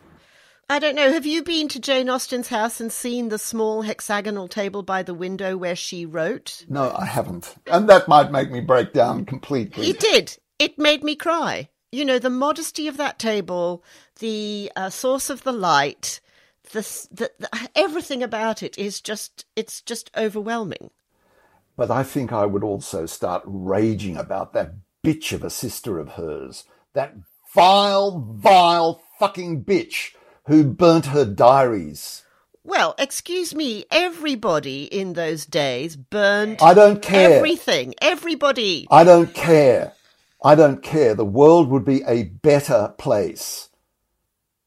I 0.68 0.80
don't 0.80 0.95
know. 0.95 1.11
Have 1.11 1.28
you 1.28 1.43
been 1.43 1.68
to 1.70 1.80
Jane 1.80 2.09
Austen's 2.09 2.47
house 2.47 2.82
and 2.82 2.91
seen 2.91 3.30
the 3.30 3.38
small 3.38 3.84
hexagonal 3.84 4.47
table 4.47 4.82
by 4.82 5.03
the 5.03 5.13
window 5.13 5.55
where 5.57 5.76
she 5.76 6.07
wrote? 6.07 6.66
No, 6.68 6.91
I 6.97 7.05
haven't. 7.05 7.53
And 7.68 7.88
that 7.88 8.07
might 8.07 8.32
make 8.32 8.49
me 8.49 8.61
break 8.61 8.91
down 8.91 9.26
completely. 9.26 9.88
It 9.88 9.99
did. 9.99 10.38
It 10.57 10.80
made 10.80 11.03
me 11.03 11.16
cry. 11.16 11.70
You 11.91 12.03
know, 12.03 12.18
the 12.18 12.32
modesty 12.32 12.88
of 12.88 12.97
that 12.97 13.20
table, 13.20 13.84
the 14.20 14.72
uh, 14.76 14.89
source 14.89 15.30
of 15.30 15.43
the 15.43 15.51
light, 15.51 16.20
the, 16.72 16.82
the, 17.11 17.32
the 17.38 17.70
everything 17.76 18.24
about 18.24 18.63
it 18.63 18.76
is 18.76 19.01
just 19.01 19.45
it's 19.55 19.82
just 19.82 20.09
overwhelming. 20.18 20.89
But 21.78 21.91
I 21.91 22.01
think 22.01 22.34
I 22.34 22.47
would 22.47 22.63
also 22.63 23.05
start 23.05 23.43
raging 23.45 24.18
about 24.18 24.53
that 24.53 24.74
bitch 25.05 25.32
of 25.32 25.43
a 25.43 25.49
sister 25.51 25.99
of 25.99 26.09
hers, 26.13 26.63
that 26.93 27.13
vile, 27.53 28.20
vile 28.20 29.03
fucking 29.20 29.63
bitch 29.63 30.13
who 30.46 30.64
burnt 30.64 31.08
her 31.08 31.26
diaries. 31.26 32.24
Well, 32.64 32.96
excuse 32.98 33.54
me, 33.54 33.86
everybody 33.91 34.86
in 34.86 35.14
those 35.14 35.46
days 35.46 35.96
burned 35.96 36.58
I 36.62 36.74
don't 36.74 37.02
care. 37.02 37.38
everything. 37.38 37.93
Everybody. 38.02 38.88
I 38.89 39.04
don't 39.04 39.34
care. 39.34 39.93
I 40.43 40.56
don't 40.56 40.82
care. 40.82 41.14
The 41.14 41.26
world 41.26 41.70
would 41.70 41.86
be 41.86 42.04
a 42.08 42.24
better 42.24 42.93
place 42.98 43.70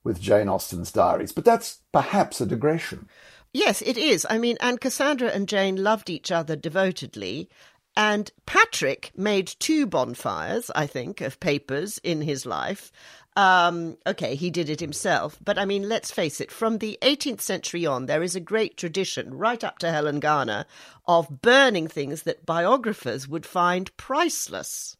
with 0.05 0.21
Jane 0.21 0.49
Austen's 0.49 0.93
diaries. 0.93 1.33
But 1.33 1.45
that's 1.45 1.81
perhaps 1.93 2.41
a 2.41 2.47
digression. 2.47 3.09
Yes, 3.53 3.83
it 3.83 3.99
is. 3.99 4.27
I 4.29 4.39
mean, 4.39 4.57
and 4.61 4.81
Cassandra 4.81 5.29
and 5.29 5.49
Jane 5.49 5.77
loved 5.77 6.09
each 6.09 6.31
other 6.31 6.55
devotedly. 6.55 7.49
And 7.97 8.31
Patrick 8.47 9.11
made 9.17 9.55
two 9.59 9.87
bonfires, 9.87 10.71
I 10.75 10.87
think, 10.87 11.21
of 11.21 11.41
papers 11.41 11.99
in 12.05 12.21
his 12.21 12.47
life. 12.47 12.93
Um, 13.39 13.97
okay, 14.05 14.35
he 14.35 14.51
did 14.51 14.69
it 14.69 14.81
himself. 14.81 15.39
But 15.45 15.59
I 15.59 15.65
mean, 15.65 15.89
let's 15.89 16.11
face 16.11 16.41
it, 16.41 16.51
from 16.51 16.79
the 16.79 16.99
18th 17.03 17.41
century 17.41 17.87
on, 17.87 18.07
there 18.07 18.23
is 18.25 18.35
a 18.35 18.41
great 18.41 18.77
tradition, 18.77 19.33
right 19.33 19.63
up 19.63 19.79
to 19.79 19.93
Helen 19.93 20.19
Garner, 20.19 20.67
of 21.07 21.41
burning 21.41 21.87
things 21.87 22.25
that 22.25 22.45
biographers 22.45 23.29
would 23.29 23.47
find 23.47 23.97
priceless. 23.97 24.97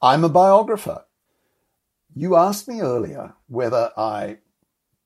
I'm 0.00 0.24
a 0.24 0.30
biographer. 0.30 1.04
You 2.14 2.36
asked 2.36 2.68
me 2.68 2.80
earlier 2.80 3.34
whether 3.48 3.90
I 3.98 4.38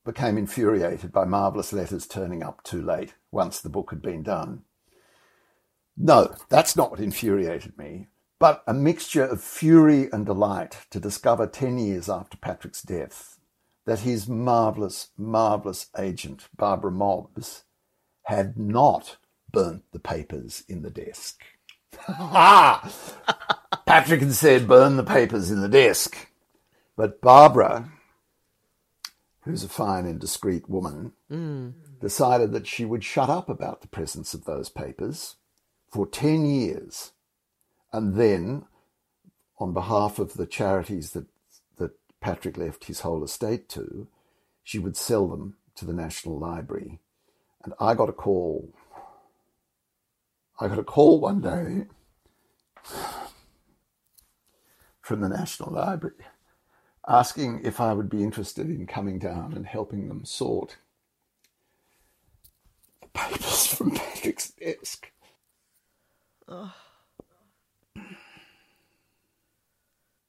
became 0.05 0.37
infuriated 0.37 1.11
by 1.11 1.25
marvellous 1.25 1.73
letters 1.73 2.07
turning 2.07 2.43
up 2.43 2.63
too 2.63 2.81
late 2.81 3.13
once 3.29 3.59
the 3.59 3.69
book 3.69 3.89
had 3.89 4.01
been 4.01 4.23
done. 4.23 4.63
No, 5.97 6.33
that's 6.47 6.77
not 6.77 6.91
what 6.91 7.01
infuriated 7.01 7.77
me, 7.77 8.07
but 8.39 8.63
a 8.67 8.73
mixture 8.73 9.23
of 9.23 9.41
fury 9.41 10.09
and 10.11 10.25
delight 10.25 10.85
to 10.91 10.99
discover 10.99 11.47
10 11.47 11.77
years 11.79 12.09
after 12.09 12.37
Patrick's 12.37 12.81
death 12.81 13.39
that 13.85 13.99
his 13.99 14.27
marvellous, 14.27 15.09
marvellous 15.17 15.87
agent, 15.97 16.49
Barbara 16.55 16.91
Mobbs, 16.91 17.63
had 18.23 18.57
not 18.57 19.17
burnt 19.51 19.83
the 19.91 19.99
papers 19.99 20.63
in 20.67 20.81
the 20.81 20.89
desk. 20.89 21.41
Ha! 21.95 22.91
Patrick 23.85 24.19
had 24.19 24.33
said, 24.33 24.67
burn 24.67 24.97
the 24.97 25.03
papers 25.03 25.49
in 25.49 25.61
the 25.61 25.69
desk. 25.69 26.29
But 26.97 27.21
Barbara, 27.21 27.89
who's 29.41 29.63
a 29.63 29.69
fine 29.69 30.05
and 30.05 30.19
discreet 30.19 30.69
woman, 30.69 31.13
mm. 31.31 31.73
decided 32.01 32.51
that 32.51 32.67
she 32.67 32.83
would 32.83 33.03
shut 33.03 33.29
up 33.29 33.47
about 33.47 33.81
the 33.81 33.87
presence 33.87 34.33
of 34.33 34.43
those 34.43 34.67
papers 34.67 35.37
for 35.89 36.05
10 36.05 36.45
years. 36.45 37.13
And 37.91 38.15
then, 38.15 38.65
on 39.59 39.73
behalf 39.73 40.19
of 40.19 40.33
the 40.33 40.45
charities 40.45 41.11
that, 41.11 41.25
that 41.77 41.91
Patrick 42.19 42.57
left 42.57 42.85
his 42.85 43.01
whole 43.01 43.23
estate 43.23 43.69
to, 43.69 44.07
she 44.63 44.79
would 44.79 44.97
sell 44.97 45.27
them 45.27 45.55
to 45.75 45.85
the 45.85 45.93
National 45.93 46.37
Library. 46.37 46.99
And 47.63 47.73
I 47.79 47.93
got 47.93 48.09
a 48.09 48.13
call. 48.13 48.73
I 50.59 50.67
got 50.67 50.79
a 50.79 50.83
call 50.83 51.19
one 51.19 51.41
day 51.41 51.85
from 55.01 55.21
the 55.21 55.29
National 55.29 55.71
Library 55.71 56.15
asking 57.07 57.61
if 57.63 57.79
I 57.79 57.93
would 57.93 58.09
be 58.09 58.23
interested 58.23 58.69
in 58.69 58.85
coming 58.85 59.17
down 59.17 59.53
and 59.53 59.65
helping 59.65 60.09
them 60.09 60.25
sort 60.25 60.77
the 63.01 63.07
papers 63.07 63.67
from 63.67 63.91
Patrick's 63.91 64.49
desk. 64.51 65.11
Oh. 66.47 66.73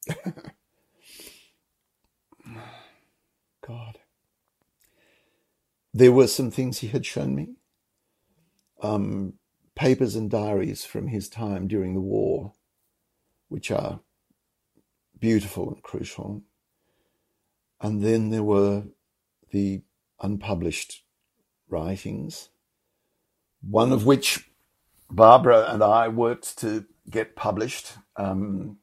God. 3.67 3.99
There 5.95 6.13
were 6.13 6.27
some 6.29 6.51
things 6.51 6.79
he 6.79 6.89
had 6.89 7.07
shown 7.07 7.35
me. 7.35 7.55
Um, 8.83 9.35
papers 9.75 10.17
and 10.17 10.31
diaries 10.31 10.85
from 10.85 11.09
his 11.09 11.29
time 11.29 11.69
during 11.69 11.95
the 11.95 12.01
war, 12.01 12.53
which 13.49 13.71
are 13.71 14.01
beautiful 15.19 15.71
and 15.71 15.83
crucial. 15.83 16.43
And 17.81 18.03
then 18.03 18.31
there 18.31 18.43
were 18.43 18.85
the 19.51 19.83
unpublished 20.21 21.05
writings, 21.69 22.51
one 23.63 23.93
of 23.93 24.07
which 24.07 24.51
Barbara 25.11 25.67
and 25.71 25.83
I 25.83 26.09
worked 26.09 26.59
to 26.59 26.85
get 27.11 27.37
published. 27.37 27.93
Um, 28.17 28.79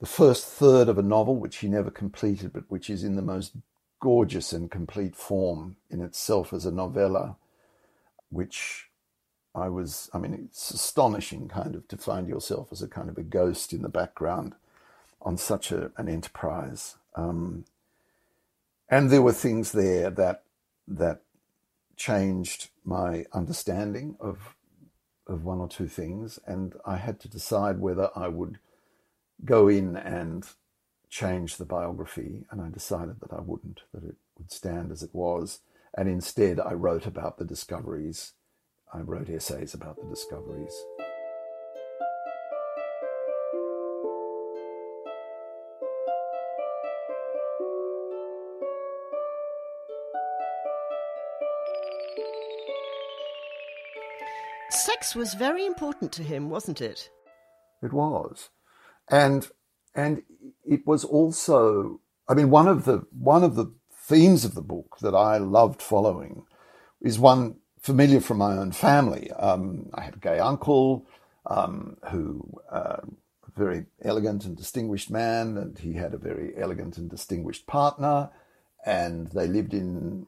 the 0.00 0.06
first 0.06 0.46
third 0.46 0.88
of 0.88 0.98
a 0.98 1.02
novel, 1.02 1.36
which 1.36 1.56
he 1.58 1.68
never 1.68 1.90
completed, 1.90 2.52
but 2.52 2.64
which 2.68 2.90
is 2.90 3.02
in 3.02 3.16
the 3.16 3.22
most 3.22 3.52
gorgeous 4.00 4.52
and 4.52 4.70
complete 4.70 5.16
form 5.16 5.76
in 5.90 6.00
itself 6.00 6.52
as 6.52 6.66
a 6.66 6.70
novella, 6.70 7.36
which 8.30 8.90
I 9.54 9.68
was, 9.68 10.10
I 10.12 10.18
mean, 10.18 10.34
it's 10.34 10.70
astonishing 10.70 11.48
kind 11.48 11.74
of 11.74 11.88
to 11.88 11.96
find 11.96 12.28
yourself 12.28 12.68
as 12.72 12.82
a 12.82 12.88
kind 12.88 13.08
of 13.08 13.16
a 13.16 13.22
ghost 13.22 13.72
in 13.72 13.82
the 13.82 13.88
background 13.88 14.54
on 15.22 15.38
such 15.38 15.72
a, 15.72 15.90
an 15.96 16.08
enterprise. 16.08 16.96
Um, 17.14 17.64
and 18.88 19.10
there 19.10 19.22
were 19.22 19.32
things 19.32 19.72
there 19.72 20.10
that, 20.10 20.42
that 20.86 21.22
changed 21.96 22.68
my 22.84 23.24
understanding 23.32 24.16
of 24.20 24.54
of 25.26 25.44
one 25.44 25.58
or 25.58 25.68
two 25.68 25.88
things, 25.88 26.38
and 26.46 26.74
I 26.84 26.96
had 26.96 27.18
to 27.20 27.28
decide 27.28 27.80
whether 27.80 28.10
I 28.14 28.28
would 28.28 28.58
go 29.44 29.68
in 29.68 29.96
and 29.96 30.46
change 31.08 31.56
the 31.56 31.64
biography, 31.64 32.44
and 32.50 32.60
I 32.60 32.68
decided 32.68 33.20
that 33.20 33.32
I 33.32 33.40
wouldn't, 33.40 33.80
that 33.92 34.04
it 34.04 34.16
would 34.38 34.50
stand 34.50 34.90
as 34.92 35.02
it 35.02 35.14
was, 35.14 35.60
and 35.96 36.08
instead 36.08 36.60
I 36.60 36.72
wrote 36.72 37.06
about 37.06 37.38
the 37.38 37.44
discoveries. 37.44 38.32
I 38.92 39.00
wrote 39.00 39.28
essays 39.28 39.74
about 39.74 39.96
the 39.96 40.08
discoveries. 40.08 40.74
sex 55.06 55.14
was 55.14 55.34
very 55.34 55.64
important 55.64 56.10
to 56.12 56.22
him, 56.22 56.50
wasn't 56.50 56.80
it? 56.80 57.10
It 57.82 57.92
was, 57.92 58.50
and 59.10 59.48
and 59.94 60.22
it 60.64 60.86
was 60.86 61.04
also. 61.04 62.00
I 62.28 62.34
mean, 62.34 62.50
one 62.50 62.68
of 62.68 62.84
the 62.84 63.06
one 63.10 63.44
of 63.44 63.54
the 63.54 63.72
themes 63.92 64.44
of 64.44 64.54
the 64.54 64.62
book 64.62 64.98
that 65.00 65.14
I 65.14 65.38
loved 65.38 65.80
following 65.80 66.44
is 67.00 67.18
one 67.18 67.56
familiar 67.80 68.20
from 68.20 68.38
my 68.38 68.56
own 68.56 68.72
family. 68.72 69.30
Um, 69.32 69.90
I 69.94 70.02
had 70.02 70.14
a 70.14 70.18
gay 70.18 70.38
uncle 70.38 71.06
um, 71.46 71.96
who. 72.10 72.60
Uh, 72.70 72.98
very 73.56 73.86
elegant 74.02 74.44
and 74.44 74.56
distinguished 74.56 75.10
man, 75.10 75.56
and 75.56 75.78
he 75.78 75.94
had 75.94 76.14
a 76.14 76.18
very 76.18 76.52
elegant 76.56 76.98
and 76.98 77.10
distinguished 77.10 77.66
partner, 77.66 78.30
and 78.84 79.28
they 79.28 79.46
lived 79.46 79.74
in. 79.74 80.26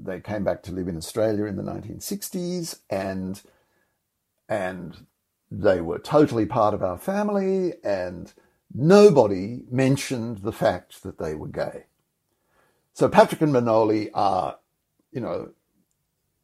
They 0.00 0.20
came 0.20 0.44
back 0.44 0.62
to 0.62 0.72
live 0.72 0.86
in 0.86 0.96
Australia 0.96 1.46
in 1.46 1.56
the 1.56 1.62
1960s, 1.62 2.78
and 2.88 3.42
and 4.48 5.06
they 5.50 5.80
were 5.80 5.98
totally 5.98 6.46
part 6.46 6.74
of 6.74 6.82
our 6.82 6.98
family, 6.98 7.74
and 7.82 8.32
nobody 8.74 9.62
mentioned 9.70 10.38
the 10.38 10.52
fact 10.52 11.02
that 11.02 11.18
they 11.18 11.34
were 11.34 11.48
gay. 11.48 11.84
So 12.92 13.08
Patrick 13.08 13.40
and 13.40 13.52
Manoly 13.52 14.10
are, 14.12 14.58
you 15.12 15.20
know, 15.20 15.50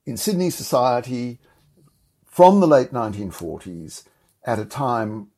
in 0.07 0.17
Sydney 0.17 0.51
society 0.51 1.41
from 2.25 2.61
the 2.61 2.67
late 2.67 2.93
1940s 2.93 4.05
at 4.45 4.59
a 4.59 4.65
time 4.65 5.29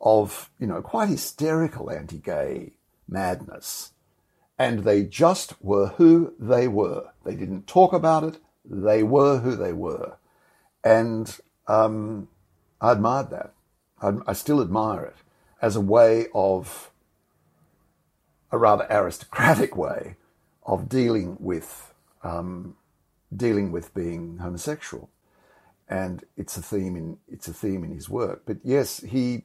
of, 0.00 0.50
you 0.58 0.66
know, 0.66 0.82
quite 0.82 1.08
hysterical 1.08 1.90
anti-gay 1.90 2.72
madness. 3.08 3.92
And 4.58 4.84
they 4.84 5.02
just 5.02 5.60
were 5.62 5.88
who 5.88 6.34
they 6.38 6.68
were. 6.68 7.10
They 7.24 7.34
didn't 7.34 7.66
talk 7.66 7.92
about 7.92 8.24
it. 8.24 8.38
They 8.64 9.02
were 9.02 9.38
who 9.38 9.56
they 9.56 9.72
were. 9.72 10.16
And 10.84 11.36
um, 11.66 12.28
I 12.84 12.92
admired 12.92 13.30
that. 13.30 13.54
I, 14.02 14.12
I 14.26 14.34
still 14.34 14.60
admire 14.60 15.04
it 15.04 15.16
as 15.62 15.74
a 15.74 15.80
way 15.80 16.26
of 16.34 16.90
a 18.52 18.58
rather 18.58 18.86
aristocratic 18.90 19.74
way 19.86 20.16
of 20.66 20.90
dealing 20.90 21.38
with 21.40 21.94
um, 22.22 22.76
dealing 23.34 23.72
with 23.72 23.94
being 23.94 24.36
homosexual, 24.38 25.08
and 25.88 26.24
it's 26.36 26.58
a 26.58 26.62
theme 26.62 26.94
in 26.94 27.16
it's 27.26 27.48
a 27.48 27.54
theme 27.54 27.84
in 27.84 27.90
his 27.94 28.10
work. 28.10 28.42
But 28.44 28.58
yes, 28.62 29.00
he, 29.00 29.44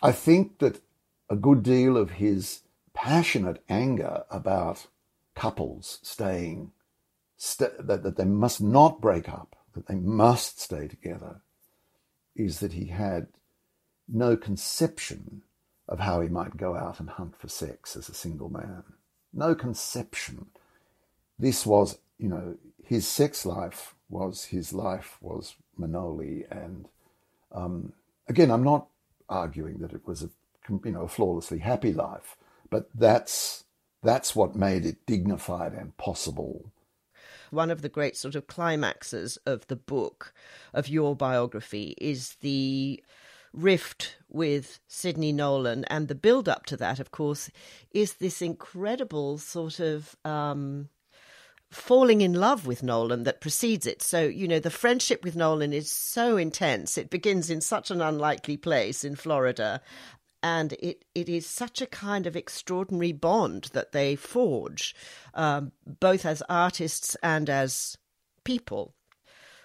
I 0.00 0.12
think 0.12 0.60
that 0.60 0.80
a 1.28 1.34
good 1.34 1.64
deal 1.64 1.96
of 1.96 2.12
his 2.12 2.60
passionate 2.94 3.60
anger 3.68 4.22
about 4.30 4.86
couples 5.34 5.98
staying 6.02 6.70
st- 7.36 7.88
that, 7.88 8.04
that 8.04 8.16
they 8.16 8.24
must 8.24 8.60
not 8.60 9.00
break 9.00 9.28
up, 9.28 9.56
that 9.74 9.88
they 9.88 9.96
must 9.96 10.60
stay 10.60 10.86
together, 10.86 11.40
is 12.34 12.60
that 12.60 12.72
he 12.72 12.86
had 12.86 13.26
no 14.08 14.36
conception 14.36 15.42
of 15.88 16.00
how 16.00 16.20
he 16.20 16.28
might 16.28 16.56
go 16.56 16.76
out 16.76 17.00
and 17.00 17.10
hunt 17.10 17.36
for 17.36 17.48
sex 17.48 17.96
as 17.96 18.08
a 18.08 18.14
single 18.14 18.48
man. 18.48 18.82
No 19.32 19.54
conception. 19.54 20.46
This 21.38 21.66
was, 21.66 21.98
you 22.18 22.28
know, 22.28 22.56
his 22.84 23.06
sex 23.06 23.46
life 23.46 23.94
was 24.08 24.44
his 24.46 24.72
life 24.72 25.16
was 25.20 25.54
Manoly, 25.78 26.44
and 26.50 26.88
um, 27.52 27.92
again, 28.28 28.50
I'm 28.50 28.62
not 28.62 28.86
arguing 29.28 29.78
that 29.78 29.92
it 29.92 30.06
was 30.06 30.22
a 30.22 30.30
you 30.68 30.92
know 30.92 31.02
a 31.02 31.08
flawlessly 31.08 31.58
happy 31.58 31.92
life, 31.92 32.36
but 32.70 32.88
that's 32.94 33.64
that's 34.02 34.36
what 34.36 34.54
made 34.56 34.84
it 34.84 35.06
dignified 35.06 35.72
and 35.72 35.96
possible. 35.96 36.71
One 37.52 37.70
of 37.70 37.82
the 37.82 37.90
great 37.90 38.16
sort 38.16 38.34
of 38.34 38.46
climaxes 38.46 39.36
of 39.44 39.66
the 39.66 39.76
book, 39.76 40.32
of 40.72 40.88
your 40.88 41.14
biography, 41.14 41.94
is 41.98 42.36
the 42.40 43.02
rift 43.52 44.16
with 44.30 44.80
Sidney 44.88 45.32
Nolan, 45.32 45.84
and 45.84 46.08
the 46.08 46.14
build 46.14 46.48
up 46.48 46.64
to 46.66 46.76
that, 46.78 46.98
of 46.98 47.10
course, 47.10 47.50
is 47.90 48.14
this 48.14 48.40
incredible 48.40 49.36
sort 49.36 49.80
of 49.80 50.16
um, 50.24 50.88
falling 51.70 52.22
in 52.22 52.32
love 52.32 52.66
with 52.66 52.82
Nolan 52.82 53.24
that 53.24 53.42
precedes 53.42 53.86
it. 53.86 54.00
So, 54.00 54.22
you 54.22 54.48
know, 54.48 54.58
the 54.58 54.70
friendship 54.70 55.22
with 55.22 55.36
Nolan 55.36 55.74
is 55.74 55.90
so 55.90 56.38
intense. 56.38 56.96
It 56.96 57.10
begins 57.10 57.50
in 57.50 57.60
such 57.60 57.90
an 57.90 58.00
unlikely 58.00 58.56
place 58.56 59.04
in 59.04 59.14
Florida. 59.14 59.82
And 60.42 60.72
it, 60.74 61.04
it 61.14 61.28
is 61.28 61.46
such 61.46 61.80
a 61.80 61.86
kind 61.86 62.26
of 62.26 62.36
extraordinary 62.36 63.12
bond 63.12 63.70
that 63.72 63.92
they 63.92 64.16
forge, 64.16 64.94
um, 65.34 65.72
both 65.86 66.26
as 66.26 66.42
artists 66.48 67.16
and 67.22 67.48
as 67.48 67.96
people. 68.44 68.94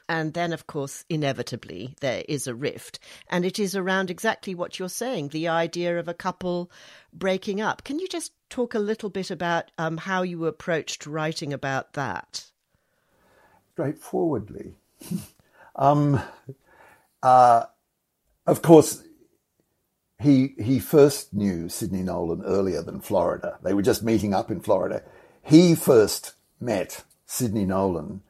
And 0.09 0.33
then, 0.33 0.53
of 0.53 0.67
course, 0.67 1.03
inevitably, 1.09 1.95
there 1.99 2.23
is 2.29 2.47
a 2.47 2.55
rift. 2.55 2.99
And 3.29 3.43
it 3.43 3.59
is 3.59 3.75
around 3.75 4.09
exactly 4.09 4.55
what 4.55 4.79
you're 4.79 4.87
saying 4.87 5.29
the 5.29 5.49
idea 5.49 5.99
of 5.99 6.07
a 6.07 6.13
couple 6.13 6.71
breaking 7.11 7.59
up. 7.59 7.83
Can 7.83 7.99
you 7.99 8.07
just 8.07 8.31
talk 8.49 8.73
a 8.73 8.79
little 8.79 9.09
bit 9.09 9.31
about 9.31 9.71
um, 9.77 9.97
how 9.97 10.21
you 10.21 10.45
approached 10.45 11.05
writing 11.05 11.51
about 11.51 11.93
that? 11.93 12.45
Straightforwardly. 13.73 14.75
um, 15.75 16.21
uh, 17.21 17.63
of 18.45 18.61
course, 18.61 19.03
he 20.19 20.55
he 20.57 20.79
first 20.79 21.33
knew 21.33 21.69
Sidney 21.69 22.03
Nolan 22.03 22.43
earlier 22.43 22.81
than 22.81 23.01
Florida. 23.01 23.59
They 23.63 23.73
were 23.73 23.81
just 23.81 24.03
meeting 24.03 24.33
up 24.33 24.49
in 24.49 24.61
Florida. 24.61 25.03
He 25.43 25.75
first 25.75 26.33
met 26.59 27.03
Sidney 27.25 27.65
Nolan 27.65 28.21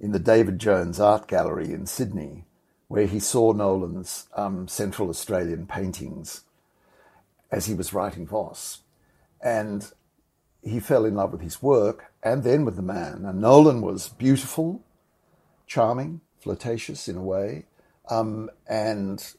in 0.00 0.12
the 0.12 0.18
David 0.18 0.58
Jones 0.58 0.98
Art 0.98 1.28
Gallery 1.28 1.72
in 1.72 1.86
Sydney, 1.86 2.44
where 2.88 3.06
he 3.06 3.20
saw 3.20 3.52
Nolan's 3.52 4.28
um, 4.34 4.68
Central 4.68 5.08
Australian 5.08 5.66
paintings 5.66 6.42
as 7.50 7.66
he 7.66 7.74
was 7.74 7.92
writing 7.92 8.26
Voss. 8.26 8.80
And 9.40 9.92
he 10.62 10.80
fell 10.80 11.04
in 11.04 11.14
love 11.14 11.30
with 11.30 11.42
his 11.42 11.62
work 11.62 12.12
and 12.22 12.42
then 12.42 12.64
with 12.64 12.76
the 12.76 12.82
man. 12.82 13.24
And 13.26 13.40
Nolan 13.40 13.82
was 13.82 14.08
beautiful, 14.08 14.82
charming, 15.66 16.22
flirtatious 16.40 17.06
in 17.06 17.16
a 17.16 17.22
way, 17.22 17.66
um, 18.08 18.50
and 18.66 19.34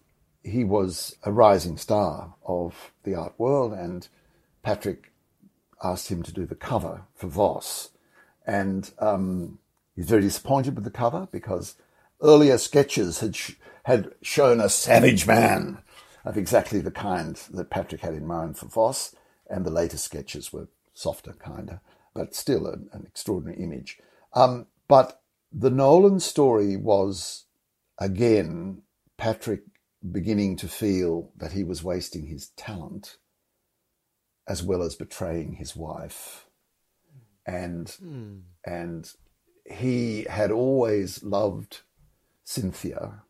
he 0.45 0.63
was 0.63 1.15
a 1.23 1.31
rising 1.31 1.77
star 1.77 2.35
of 2.45 2.91
the 3.03 3.15
art 3.15 3.33
world. 3.37 3.73
And 3.73 4.07
Patrick 4.63 5.11
asked 5.83 6.09
him 6.09 6.23
to 6.23 6.31
do 6.31 6.45
the 6.45 6.55
cover 6.55 7.03
for 7.15 7.27
Voss. 7.27 7.89
And 8.47 8.91
um, 8.99 9.59
He's 9.95 10.09
very 10.09 10.23
disappointed 10.23 10.75
with 10.75 10.83
the 10.83 10.91
cover 10.91 11.27
because 11.31 11.75
earlier 12.21 12.57
sketches 12.57 13.19
had 13.21 13.35
sh- 13.35 13.53
had 13.83 14.11
shown 14.21 14.59
a 14.59 14.69
savage 14.69 15.25
man 15.25 15.79
of 16.25 16.37
exactly 16.37 16.81
the 16.81 16.91
kind 16.91 17.35
that 17.53 17.69
Patrick 17.69 18.01
had 18.01 18.13
in 18.13 18.27
mind 18.27 18.57
for 18.57 18.65
Voss, 18.65 19.15
and 19.49 19.65
the 19.65 19.71
later 19.71 19.97
sketches 19.97 20.51
were 20.51 20.67
softer, 20.93 21.33
kinder, 21.33 21.79
but 22.13 22.35
still 22.35 22.67
an, 22.67 22.89
an 22.91 23.05
extraordinary 23.05 23.61
image. 23.61 23.99
Um, 24.33 24.67
but 24.87 25.21
the 25.51 25.69
Nolan 25.69 26.19
story 26.19 26.75
was 26.75 27.45
again 27.97 28.81
Patrick 29.17 29.61
beginning 30.11 30.55
to 30.57 30.67
feel 30.67 31.31
that 31.37 31.53
he 31.53 31.63
was 31.63 31.83
wasting 31.83 32.27
his 32.27 32.49
talent 32.49 33.17
as 34.47 34.61
well 34.61 34.83
as 34.83 34.95
betraying 34.95 35.53
his 35.53 35.75
wife 35.75 36.45
and 37.45 37.87
mm. 38.03 38.41
and 38.65 39.11
he 39.65 40.25
had 40.29 40.51
always 40.51 41.23
loved 41.23 41.81
Cynthia, 42.43 43.23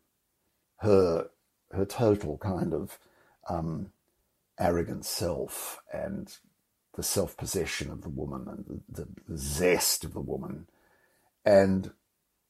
her 0.78 1.28
her 1.72 1.84
total 1.84 2.38
kind 2.38 2.72
of 2.72 2.98
um, 3.48 3.90
arrogant 4.58 5.04
self 5.04 5.80
and 5.92 6.36
the 6.94 7.02
self 7.02 7.36
possession 7.36 7.90
of 7.90 8.02
the 8.02 8.08
woman 8.08 8.46
and 8.48 8.82
the, 8.88 9.08
the, 9.28 9.36
zest 9.36 10.04
of 10.04 10.14
the 10.14 10.20
woman, 10.20 10.66
and 11.44 11.92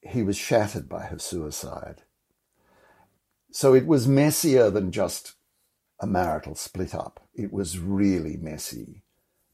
he 0.03 0.23
was 0.23 0.37
shattered 0.37 0.89
by 0.89 1.05
her 1.05 1.19
suicide. 1.19 2.03
So 3.57 3.73
it 3.73 3.87
was 3.87 4.07
messier 4.07 4.69
than 4.69 4.93
just 4.93 5.33
a 5.99 6.07
marital 6.07 6.55
split 6.55 6.95
up. 6.95 7.27
It 7.35 7.55
was 7.55 7.79
really 7.79 8.37
messy, 8.37 9.01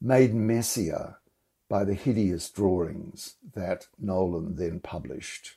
made 0.00 0.34
messier 0.34 1.18
by 1.68 1.84
the 1.84 1.94
hideous 1.94 2.50
drawings 2.50 3.36
that 3.55 3.86
Nolan 4.00 4.57
then 4.57 4.80
published, 4.80 5.55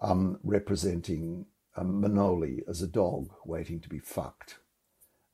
um, 0.00 0.38
representing 0.44 1.46
um, 1.74 2.02
Manoly 2.02 2.62
as 2.68 2.82
a 2.82 2.86
dog 2.86 3.30
waiting 3.46 3.80
to 3.80 3.88
be 3.88 4.00
fucked. 4.00 4.58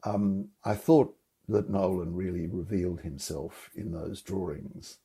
Um, 0.05 0.51
I 0.65 0.75
thought 0.75 1.17
that 1.49 1.69
Nolan 1.69 2.15
really 2.15 2.47
revealed 2.47 3.01
himself 3.01 3.69
in 3.75 3.91
those 3.91 4.23
drawings, 4.23 4.99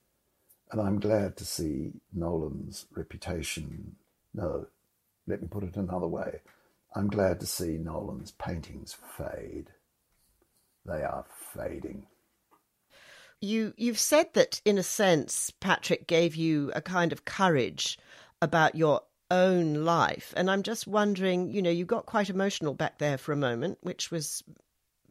and 0.72 0.80
I'm 0.80 1.00
glad 1.00 1.36
to 1.38 1.46
see 1.46 1.94
Nolan's 2.14 2.86
reputation. 2.94 3.96
No, 4.36 4.68
let 5.26 5.42
me 5.42 5.48
put 5.48 5.64
it 5.64 5.78
another 5.78 6.06
way. 6.06 6.42
I'm 6.96 7.08
glad 7.08 7.40
to 7.40 7.48
see 7.48 7.78
Nolan's 7.78 8.32
paintings 8.32 8.96
fade. 9.18 9.72
They 10.86 11.02
are 11.02 11.26
fading. 11.54 12.08
You 13.42 13.74
you've 13.78 14.00
said 14.00 14.34
that 14.34 14.62
in 14.64 14.78
a 14.78 14.84
sense 14.84 15.52
Patrick 15.60 16.08
gave 16.08 16.36
you 16.36 16.72
a 16.76 16.82
kind 16.82 17.12
of 17.12 17.26
courage 17.26 17.98
about 18.42 18.76
your 18.76 19.02
own 19.32 19.86
life 19.86 20.34
and 20.38 20.50
I'm 20.50 20.64
just 20.64 20.86
wondering 20.86 21.50
you 21.50 21.62
know 21.62 21.70
you 21.70 21.86
got 21.86 22.06
quite 22.06 22.30
emotional 22.30 22.74
back 22.74 23.00
there 23.00 23.18
for 23.18 23.32
a 23.32 23.38
moment 23.38 23.80
which 23.82 24.12
was 24.12 24.44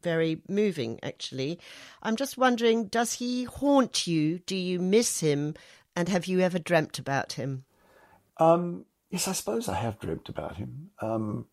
very 0.01 0.41
moving 0.47 0.99
actually. 1.03 1.59
I'm 2.01 2.15
just 2.15 2.37
wondering 2.37 2.85
does 2.85 3.13
he 3.13 3.43
haunt 3.43 4.07
you? 4.07 4.39
Do 4.39 4.55
you 4.55 4.79
miss 4.79 5.19
him? 5.19 5.55
And 5.95 6.09
have 6.09 6.25
you 6.25 6.39
ever 6.39 6.57
dreamt 6.57 6.97
about 6.97 7.33
him? 7.33 7.65
Um, 8.37 8.85
yes 9.11 9.27
I 9.27 9.33
suppose 9.33 9.67
I 9.67 9.75
have 9.75 9.99
dreamt 9.99 10.29
about 10.29 10.55
him. 10.55 10.89
Um, 11.01 11.45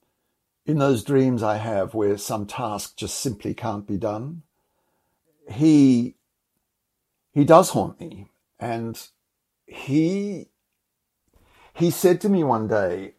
in 0.70 0.78
those 0.78 1.04
dreams 1.04 1.42
I 1.42 1.56
have 1.56 1.94
where 1.94 2.16
some 2.16 2.46
task 2.46 2.96
just 2.96 3.20
simply 3.20 3.54
can't 3.54 3.86
be 3.86 3.96
done 3.96 4.42
he 5.50 6.16
he 7.32 7.44
does 7.44 7.70
haunt 7.70 8.00
me. 8.00 8.28
And 8.58 9.00
he 9.66 10.48
he 11.74 11.90
said 11.90 12.20
to 12.22 12.28
me 12.28 12.44
one 12.44 12.68
day, 12.68 13.14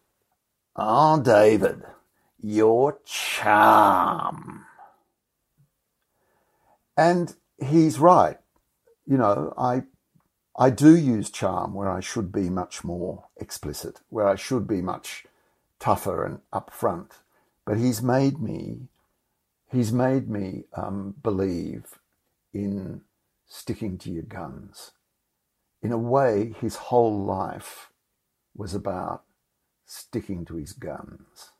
Ah, 0.76 1.14
oh, 1.14 1.22
David, 1.22 1.82
your 2.38 2.98
charm. 3.04 4.64
And 6.96 7.34
he's 7.58 7.98
right. 7.98 8.38
You 9.06 9.18
know, 9.18 9.52
I 9.58 9.84
I 10.56 10.70
do 10.70 10.96
use 10.96 11.30
charm 11.30 11.74
where 11.74 11.90
I 11.90 12.00
should 12.00 12.30
be 12.30 12.50
much 12.50 12.84
more 12.84 13.24
explicit, 13.36 14.00
where 14.10 14.26
I 14.28 14.36
should 14.36 14.66
be 14.66 14.82
much 14.82 15.26
tougher 15.78 16.24
and 16.24 16.40
upfront. 16.52 17.21
But 17.64 17.78
he's 17.78 18.02
made 18.02 18.40
me, 18.40 18.88
he's 19.70 19.92
made 19.92 20.28
me 20.28 20.64
um, 20.74 21.14
believe 21.22 21.98
in 22.52 23.02
sticking 23.46 23.98
to 23.98 24.10
your 24.10 24.24
guns. 24.24 24.92
In 25.82 25.92
a 25.92 25.98
way, 25.98 26.54
his 26.60 26.76
whole 26.76 27.24
life 27.24 27.90
was 28.56 28.74
about 28.74 29.24
sticking 29.86 30.44
to 30.46 30.56
his 30.56 30.72
guns. 30.72 31.52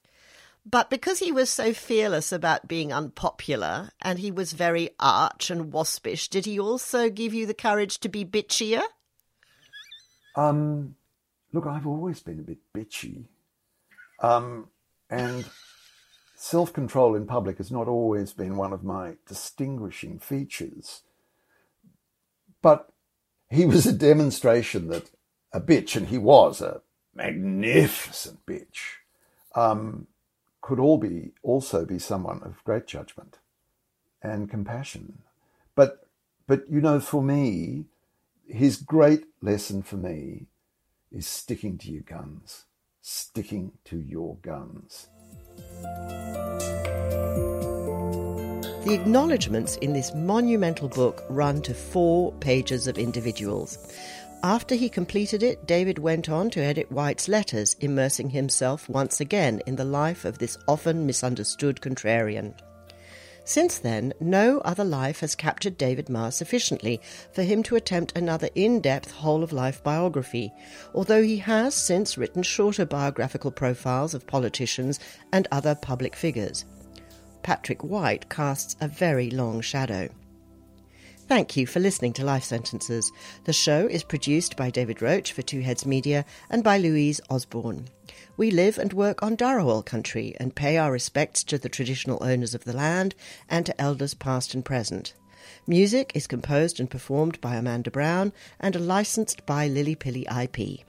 But 0.64 0.90
because 0.90 1.18
he 1.18 1.32
was 1.32 1.50
so 1.50 1.72
fearless 1.72 2.30
about 2.30 2.68
being 2.68 2.92
unpopular 2.92 3.90
and 4.00 4.20
he 4.20 4.30
was 4.30 4.52
very 4.52 4.90
arch 5.00 5.50
and 5.50 5.72
waspish, 5.72 6.28
did 6.28 6.46
he 6.46 6.58
also 6.58 7.10
give 7.10 7.34
you 7.34 7.46
the 7.46 7.54
courage 7.54 7.98
to 8.00 8.08
be 8.08 8.24
bitchier? 8.24 8.82
Um, 10.36 10.94
look, 11.52 11.66
I've 11.66 11.86
always 11.86 12.20
been 12.20 12.38
a 12.38 12.42
bit 12.42 12.58
bitchy. 12.74 13.24
Um, 14.20 14.68
and 15.10 15.44
self 16.42 16.72
control 16.72 17.14
in 17.14 17.24
public 17.24 17.58
has 17.58 17.70
not 17.70 17.86
always 17.86 18.32
been 18.32 18.56
one 18.56 18.72
of 18.72 18.82
my 18.82 19.14
distinguishing 19.28 20.18
features. 20.18 21.02
But 22.60 22.92
he 23.48 23.64
was 23.64 23.86
a 23.86 23.92
demonstration 23.92 24.88
that 24.88 25.10
a 25.52 25.60
bitch, 25.60 25.94
and 25.94 26.08
he 26.08 26.18
was 26.18 26.60
a 26.60 26.82
magnificent 27.14 28.44
bitch, 28.44 28.98
um, 29.54 30.08
could 30.60 30.80
all 30.80 30.98
be 30.98 31.30
also 31.44 31.84
be 31.84 32.00
someone 32.00 32.42
of 32.42 32.64
great 32.64 32.88
judgment 32.88 33.38
and 34.20 34.50
compassion. 34.50 35.22
But 35.76 36.08
but 36.48 36.64
you 36.68 36.80
know, 36.80 36.98
for 36.98 37.22
me, 37.22 37.84
his 38.48 38.76
great 38.78 39.26
lesson 39.40 39.82
for 39.84 39.96
me 39.96 40.46
is 41.12 41.26
sticking 41.26 41.78
to 41.78 41.92
your 41.92 42.02
guns, 42.02 42.64
sticking 43.00 43.72
to 43.84 43.96
your 43.96 44.38
guns. 44.42 45.06
The 48.84 48.94
acknowledgements 48.94 49.76
in 49.76 49.92
this 49.92 50.12
monumental 50.14 50.88
book 50.88 51.24
run 51.28 51.62
to 51.62 51.72
four 51.72 52.32
pages 52.40 52.88
of 52.88 52.98
individuals. 52.98 53.78
After 54.42 54.74
he 54.74 54.88
completed 54.88 55.44
it, 55.44 55.66
David 55.66 56.00
went 56.00 56.28
on 56.28 56.50
to 56.50 56.60
edit 56.60 56.90
White's 56.90 57.28
letters, 57.28 57.76
immersing 57.80 58.30
himself 58.30 58.88
once 58.88 59.20
again 59.20 59.62
in 59.66 59.76
the 59.76 59.84
life 59.84 60.24
of 60.24 60.38
this 60.38 60.58
often 60.66 61.06
misunderstood 61.06 61.80
contrarian. 61.80 62.54
Since 63.44 63.78
then, 63.78 64.12
no 64.20 64.58
other 64.60 64.84
life 64.84 65.20
has 65.20 65.34
captured 65.34 65.76
David 65.76 66.08
Marr 66.08 66.30
sufficiently 66.30 67.00
for 67.32 67.42
him 67.42 67.62
to 67.64 67.76
attempt 67.76 68.16
another 68.16 68.48
in 68.54 68.80
depth 68.80 69.10
whole 69.10 69.42
of 69.42 69.52
life 69.52 69.82
biography, 69.82 70.52
although 70.94 71.22
he 71.22 71.38
has 71.38 71.74
since 71.74 72.16
written 72.16 72.42
shorter 72.42 72.86
biographical 72.86 73.50
profiles 73.50 74.14
of 74.14 74.26
politicians 74.26 75.00
and 75.32 75.48
other 75.50 75.74
public 75.74 76.14
figures. 76.14 76.64
Patrick 77.42 77.82
White 77.82 78.28
casts 78.28 78.76
a 78.80 78.86
very 78.86 79.28
long 79.30 79.60
shadow. 79.60 80.08
Thank 81.26 81.56
you 81.56 81.66
for 81.66 81.80
listening 81.80 82.12
to 82.14 82.24
Life 82.24 82.44
Sentences. 82.44 83.10
The 83.44 83.52
show 83.52 83.86
is 83.86 84.04
produced 84.04 84.56
by 84.56 84.70
David 84.70 85.02
Roach 85.02 85.32
for 85.32 85.42
Two 85.42 85.60
Heads 85.62 85.86
Media 85.86 86.24
and 86.50 86.62
by 86.62 86.78
Louise 86.78 87.20
Osborne. 87.30 87.88
We 88.36 88.50
live 88.50 88.78
and 88.78 88.92
work 88.94 89.22
on 89.22 89.36
Dharawal 89.36 89.84
country 89.84 90.34
and 90.38 90.54
pay 90.54 90.78
our 90.78 90.90
respects 90.90 91.44
to 91.44 91.58
the 91.58 91.68
traditional 91.68 92.22
owners 92.22 92.54
of 92.54 92.64
the 92.64 92.72
land 92.72 93.14
and 93.48 93.66
to 93.66 93.80
elders 93.80 94.14
past 94.14 94.54
and 94.54 94.64
present. 94.64 95.12
Music 95.66 96.12
is 96.14 96.26
composed 96.26 96.80
and 96.80 96.90
performed 96.90 97.40
by 97.40 97.56
Amanda 97.56 97.90
Brown 97.90 98.32
and 98.58 98.86
licensed 98.86 99.44
by 99.44 99.68
Lily 99.68 99.94
Pilly 99.94 100.26
IP. 100.34 100.80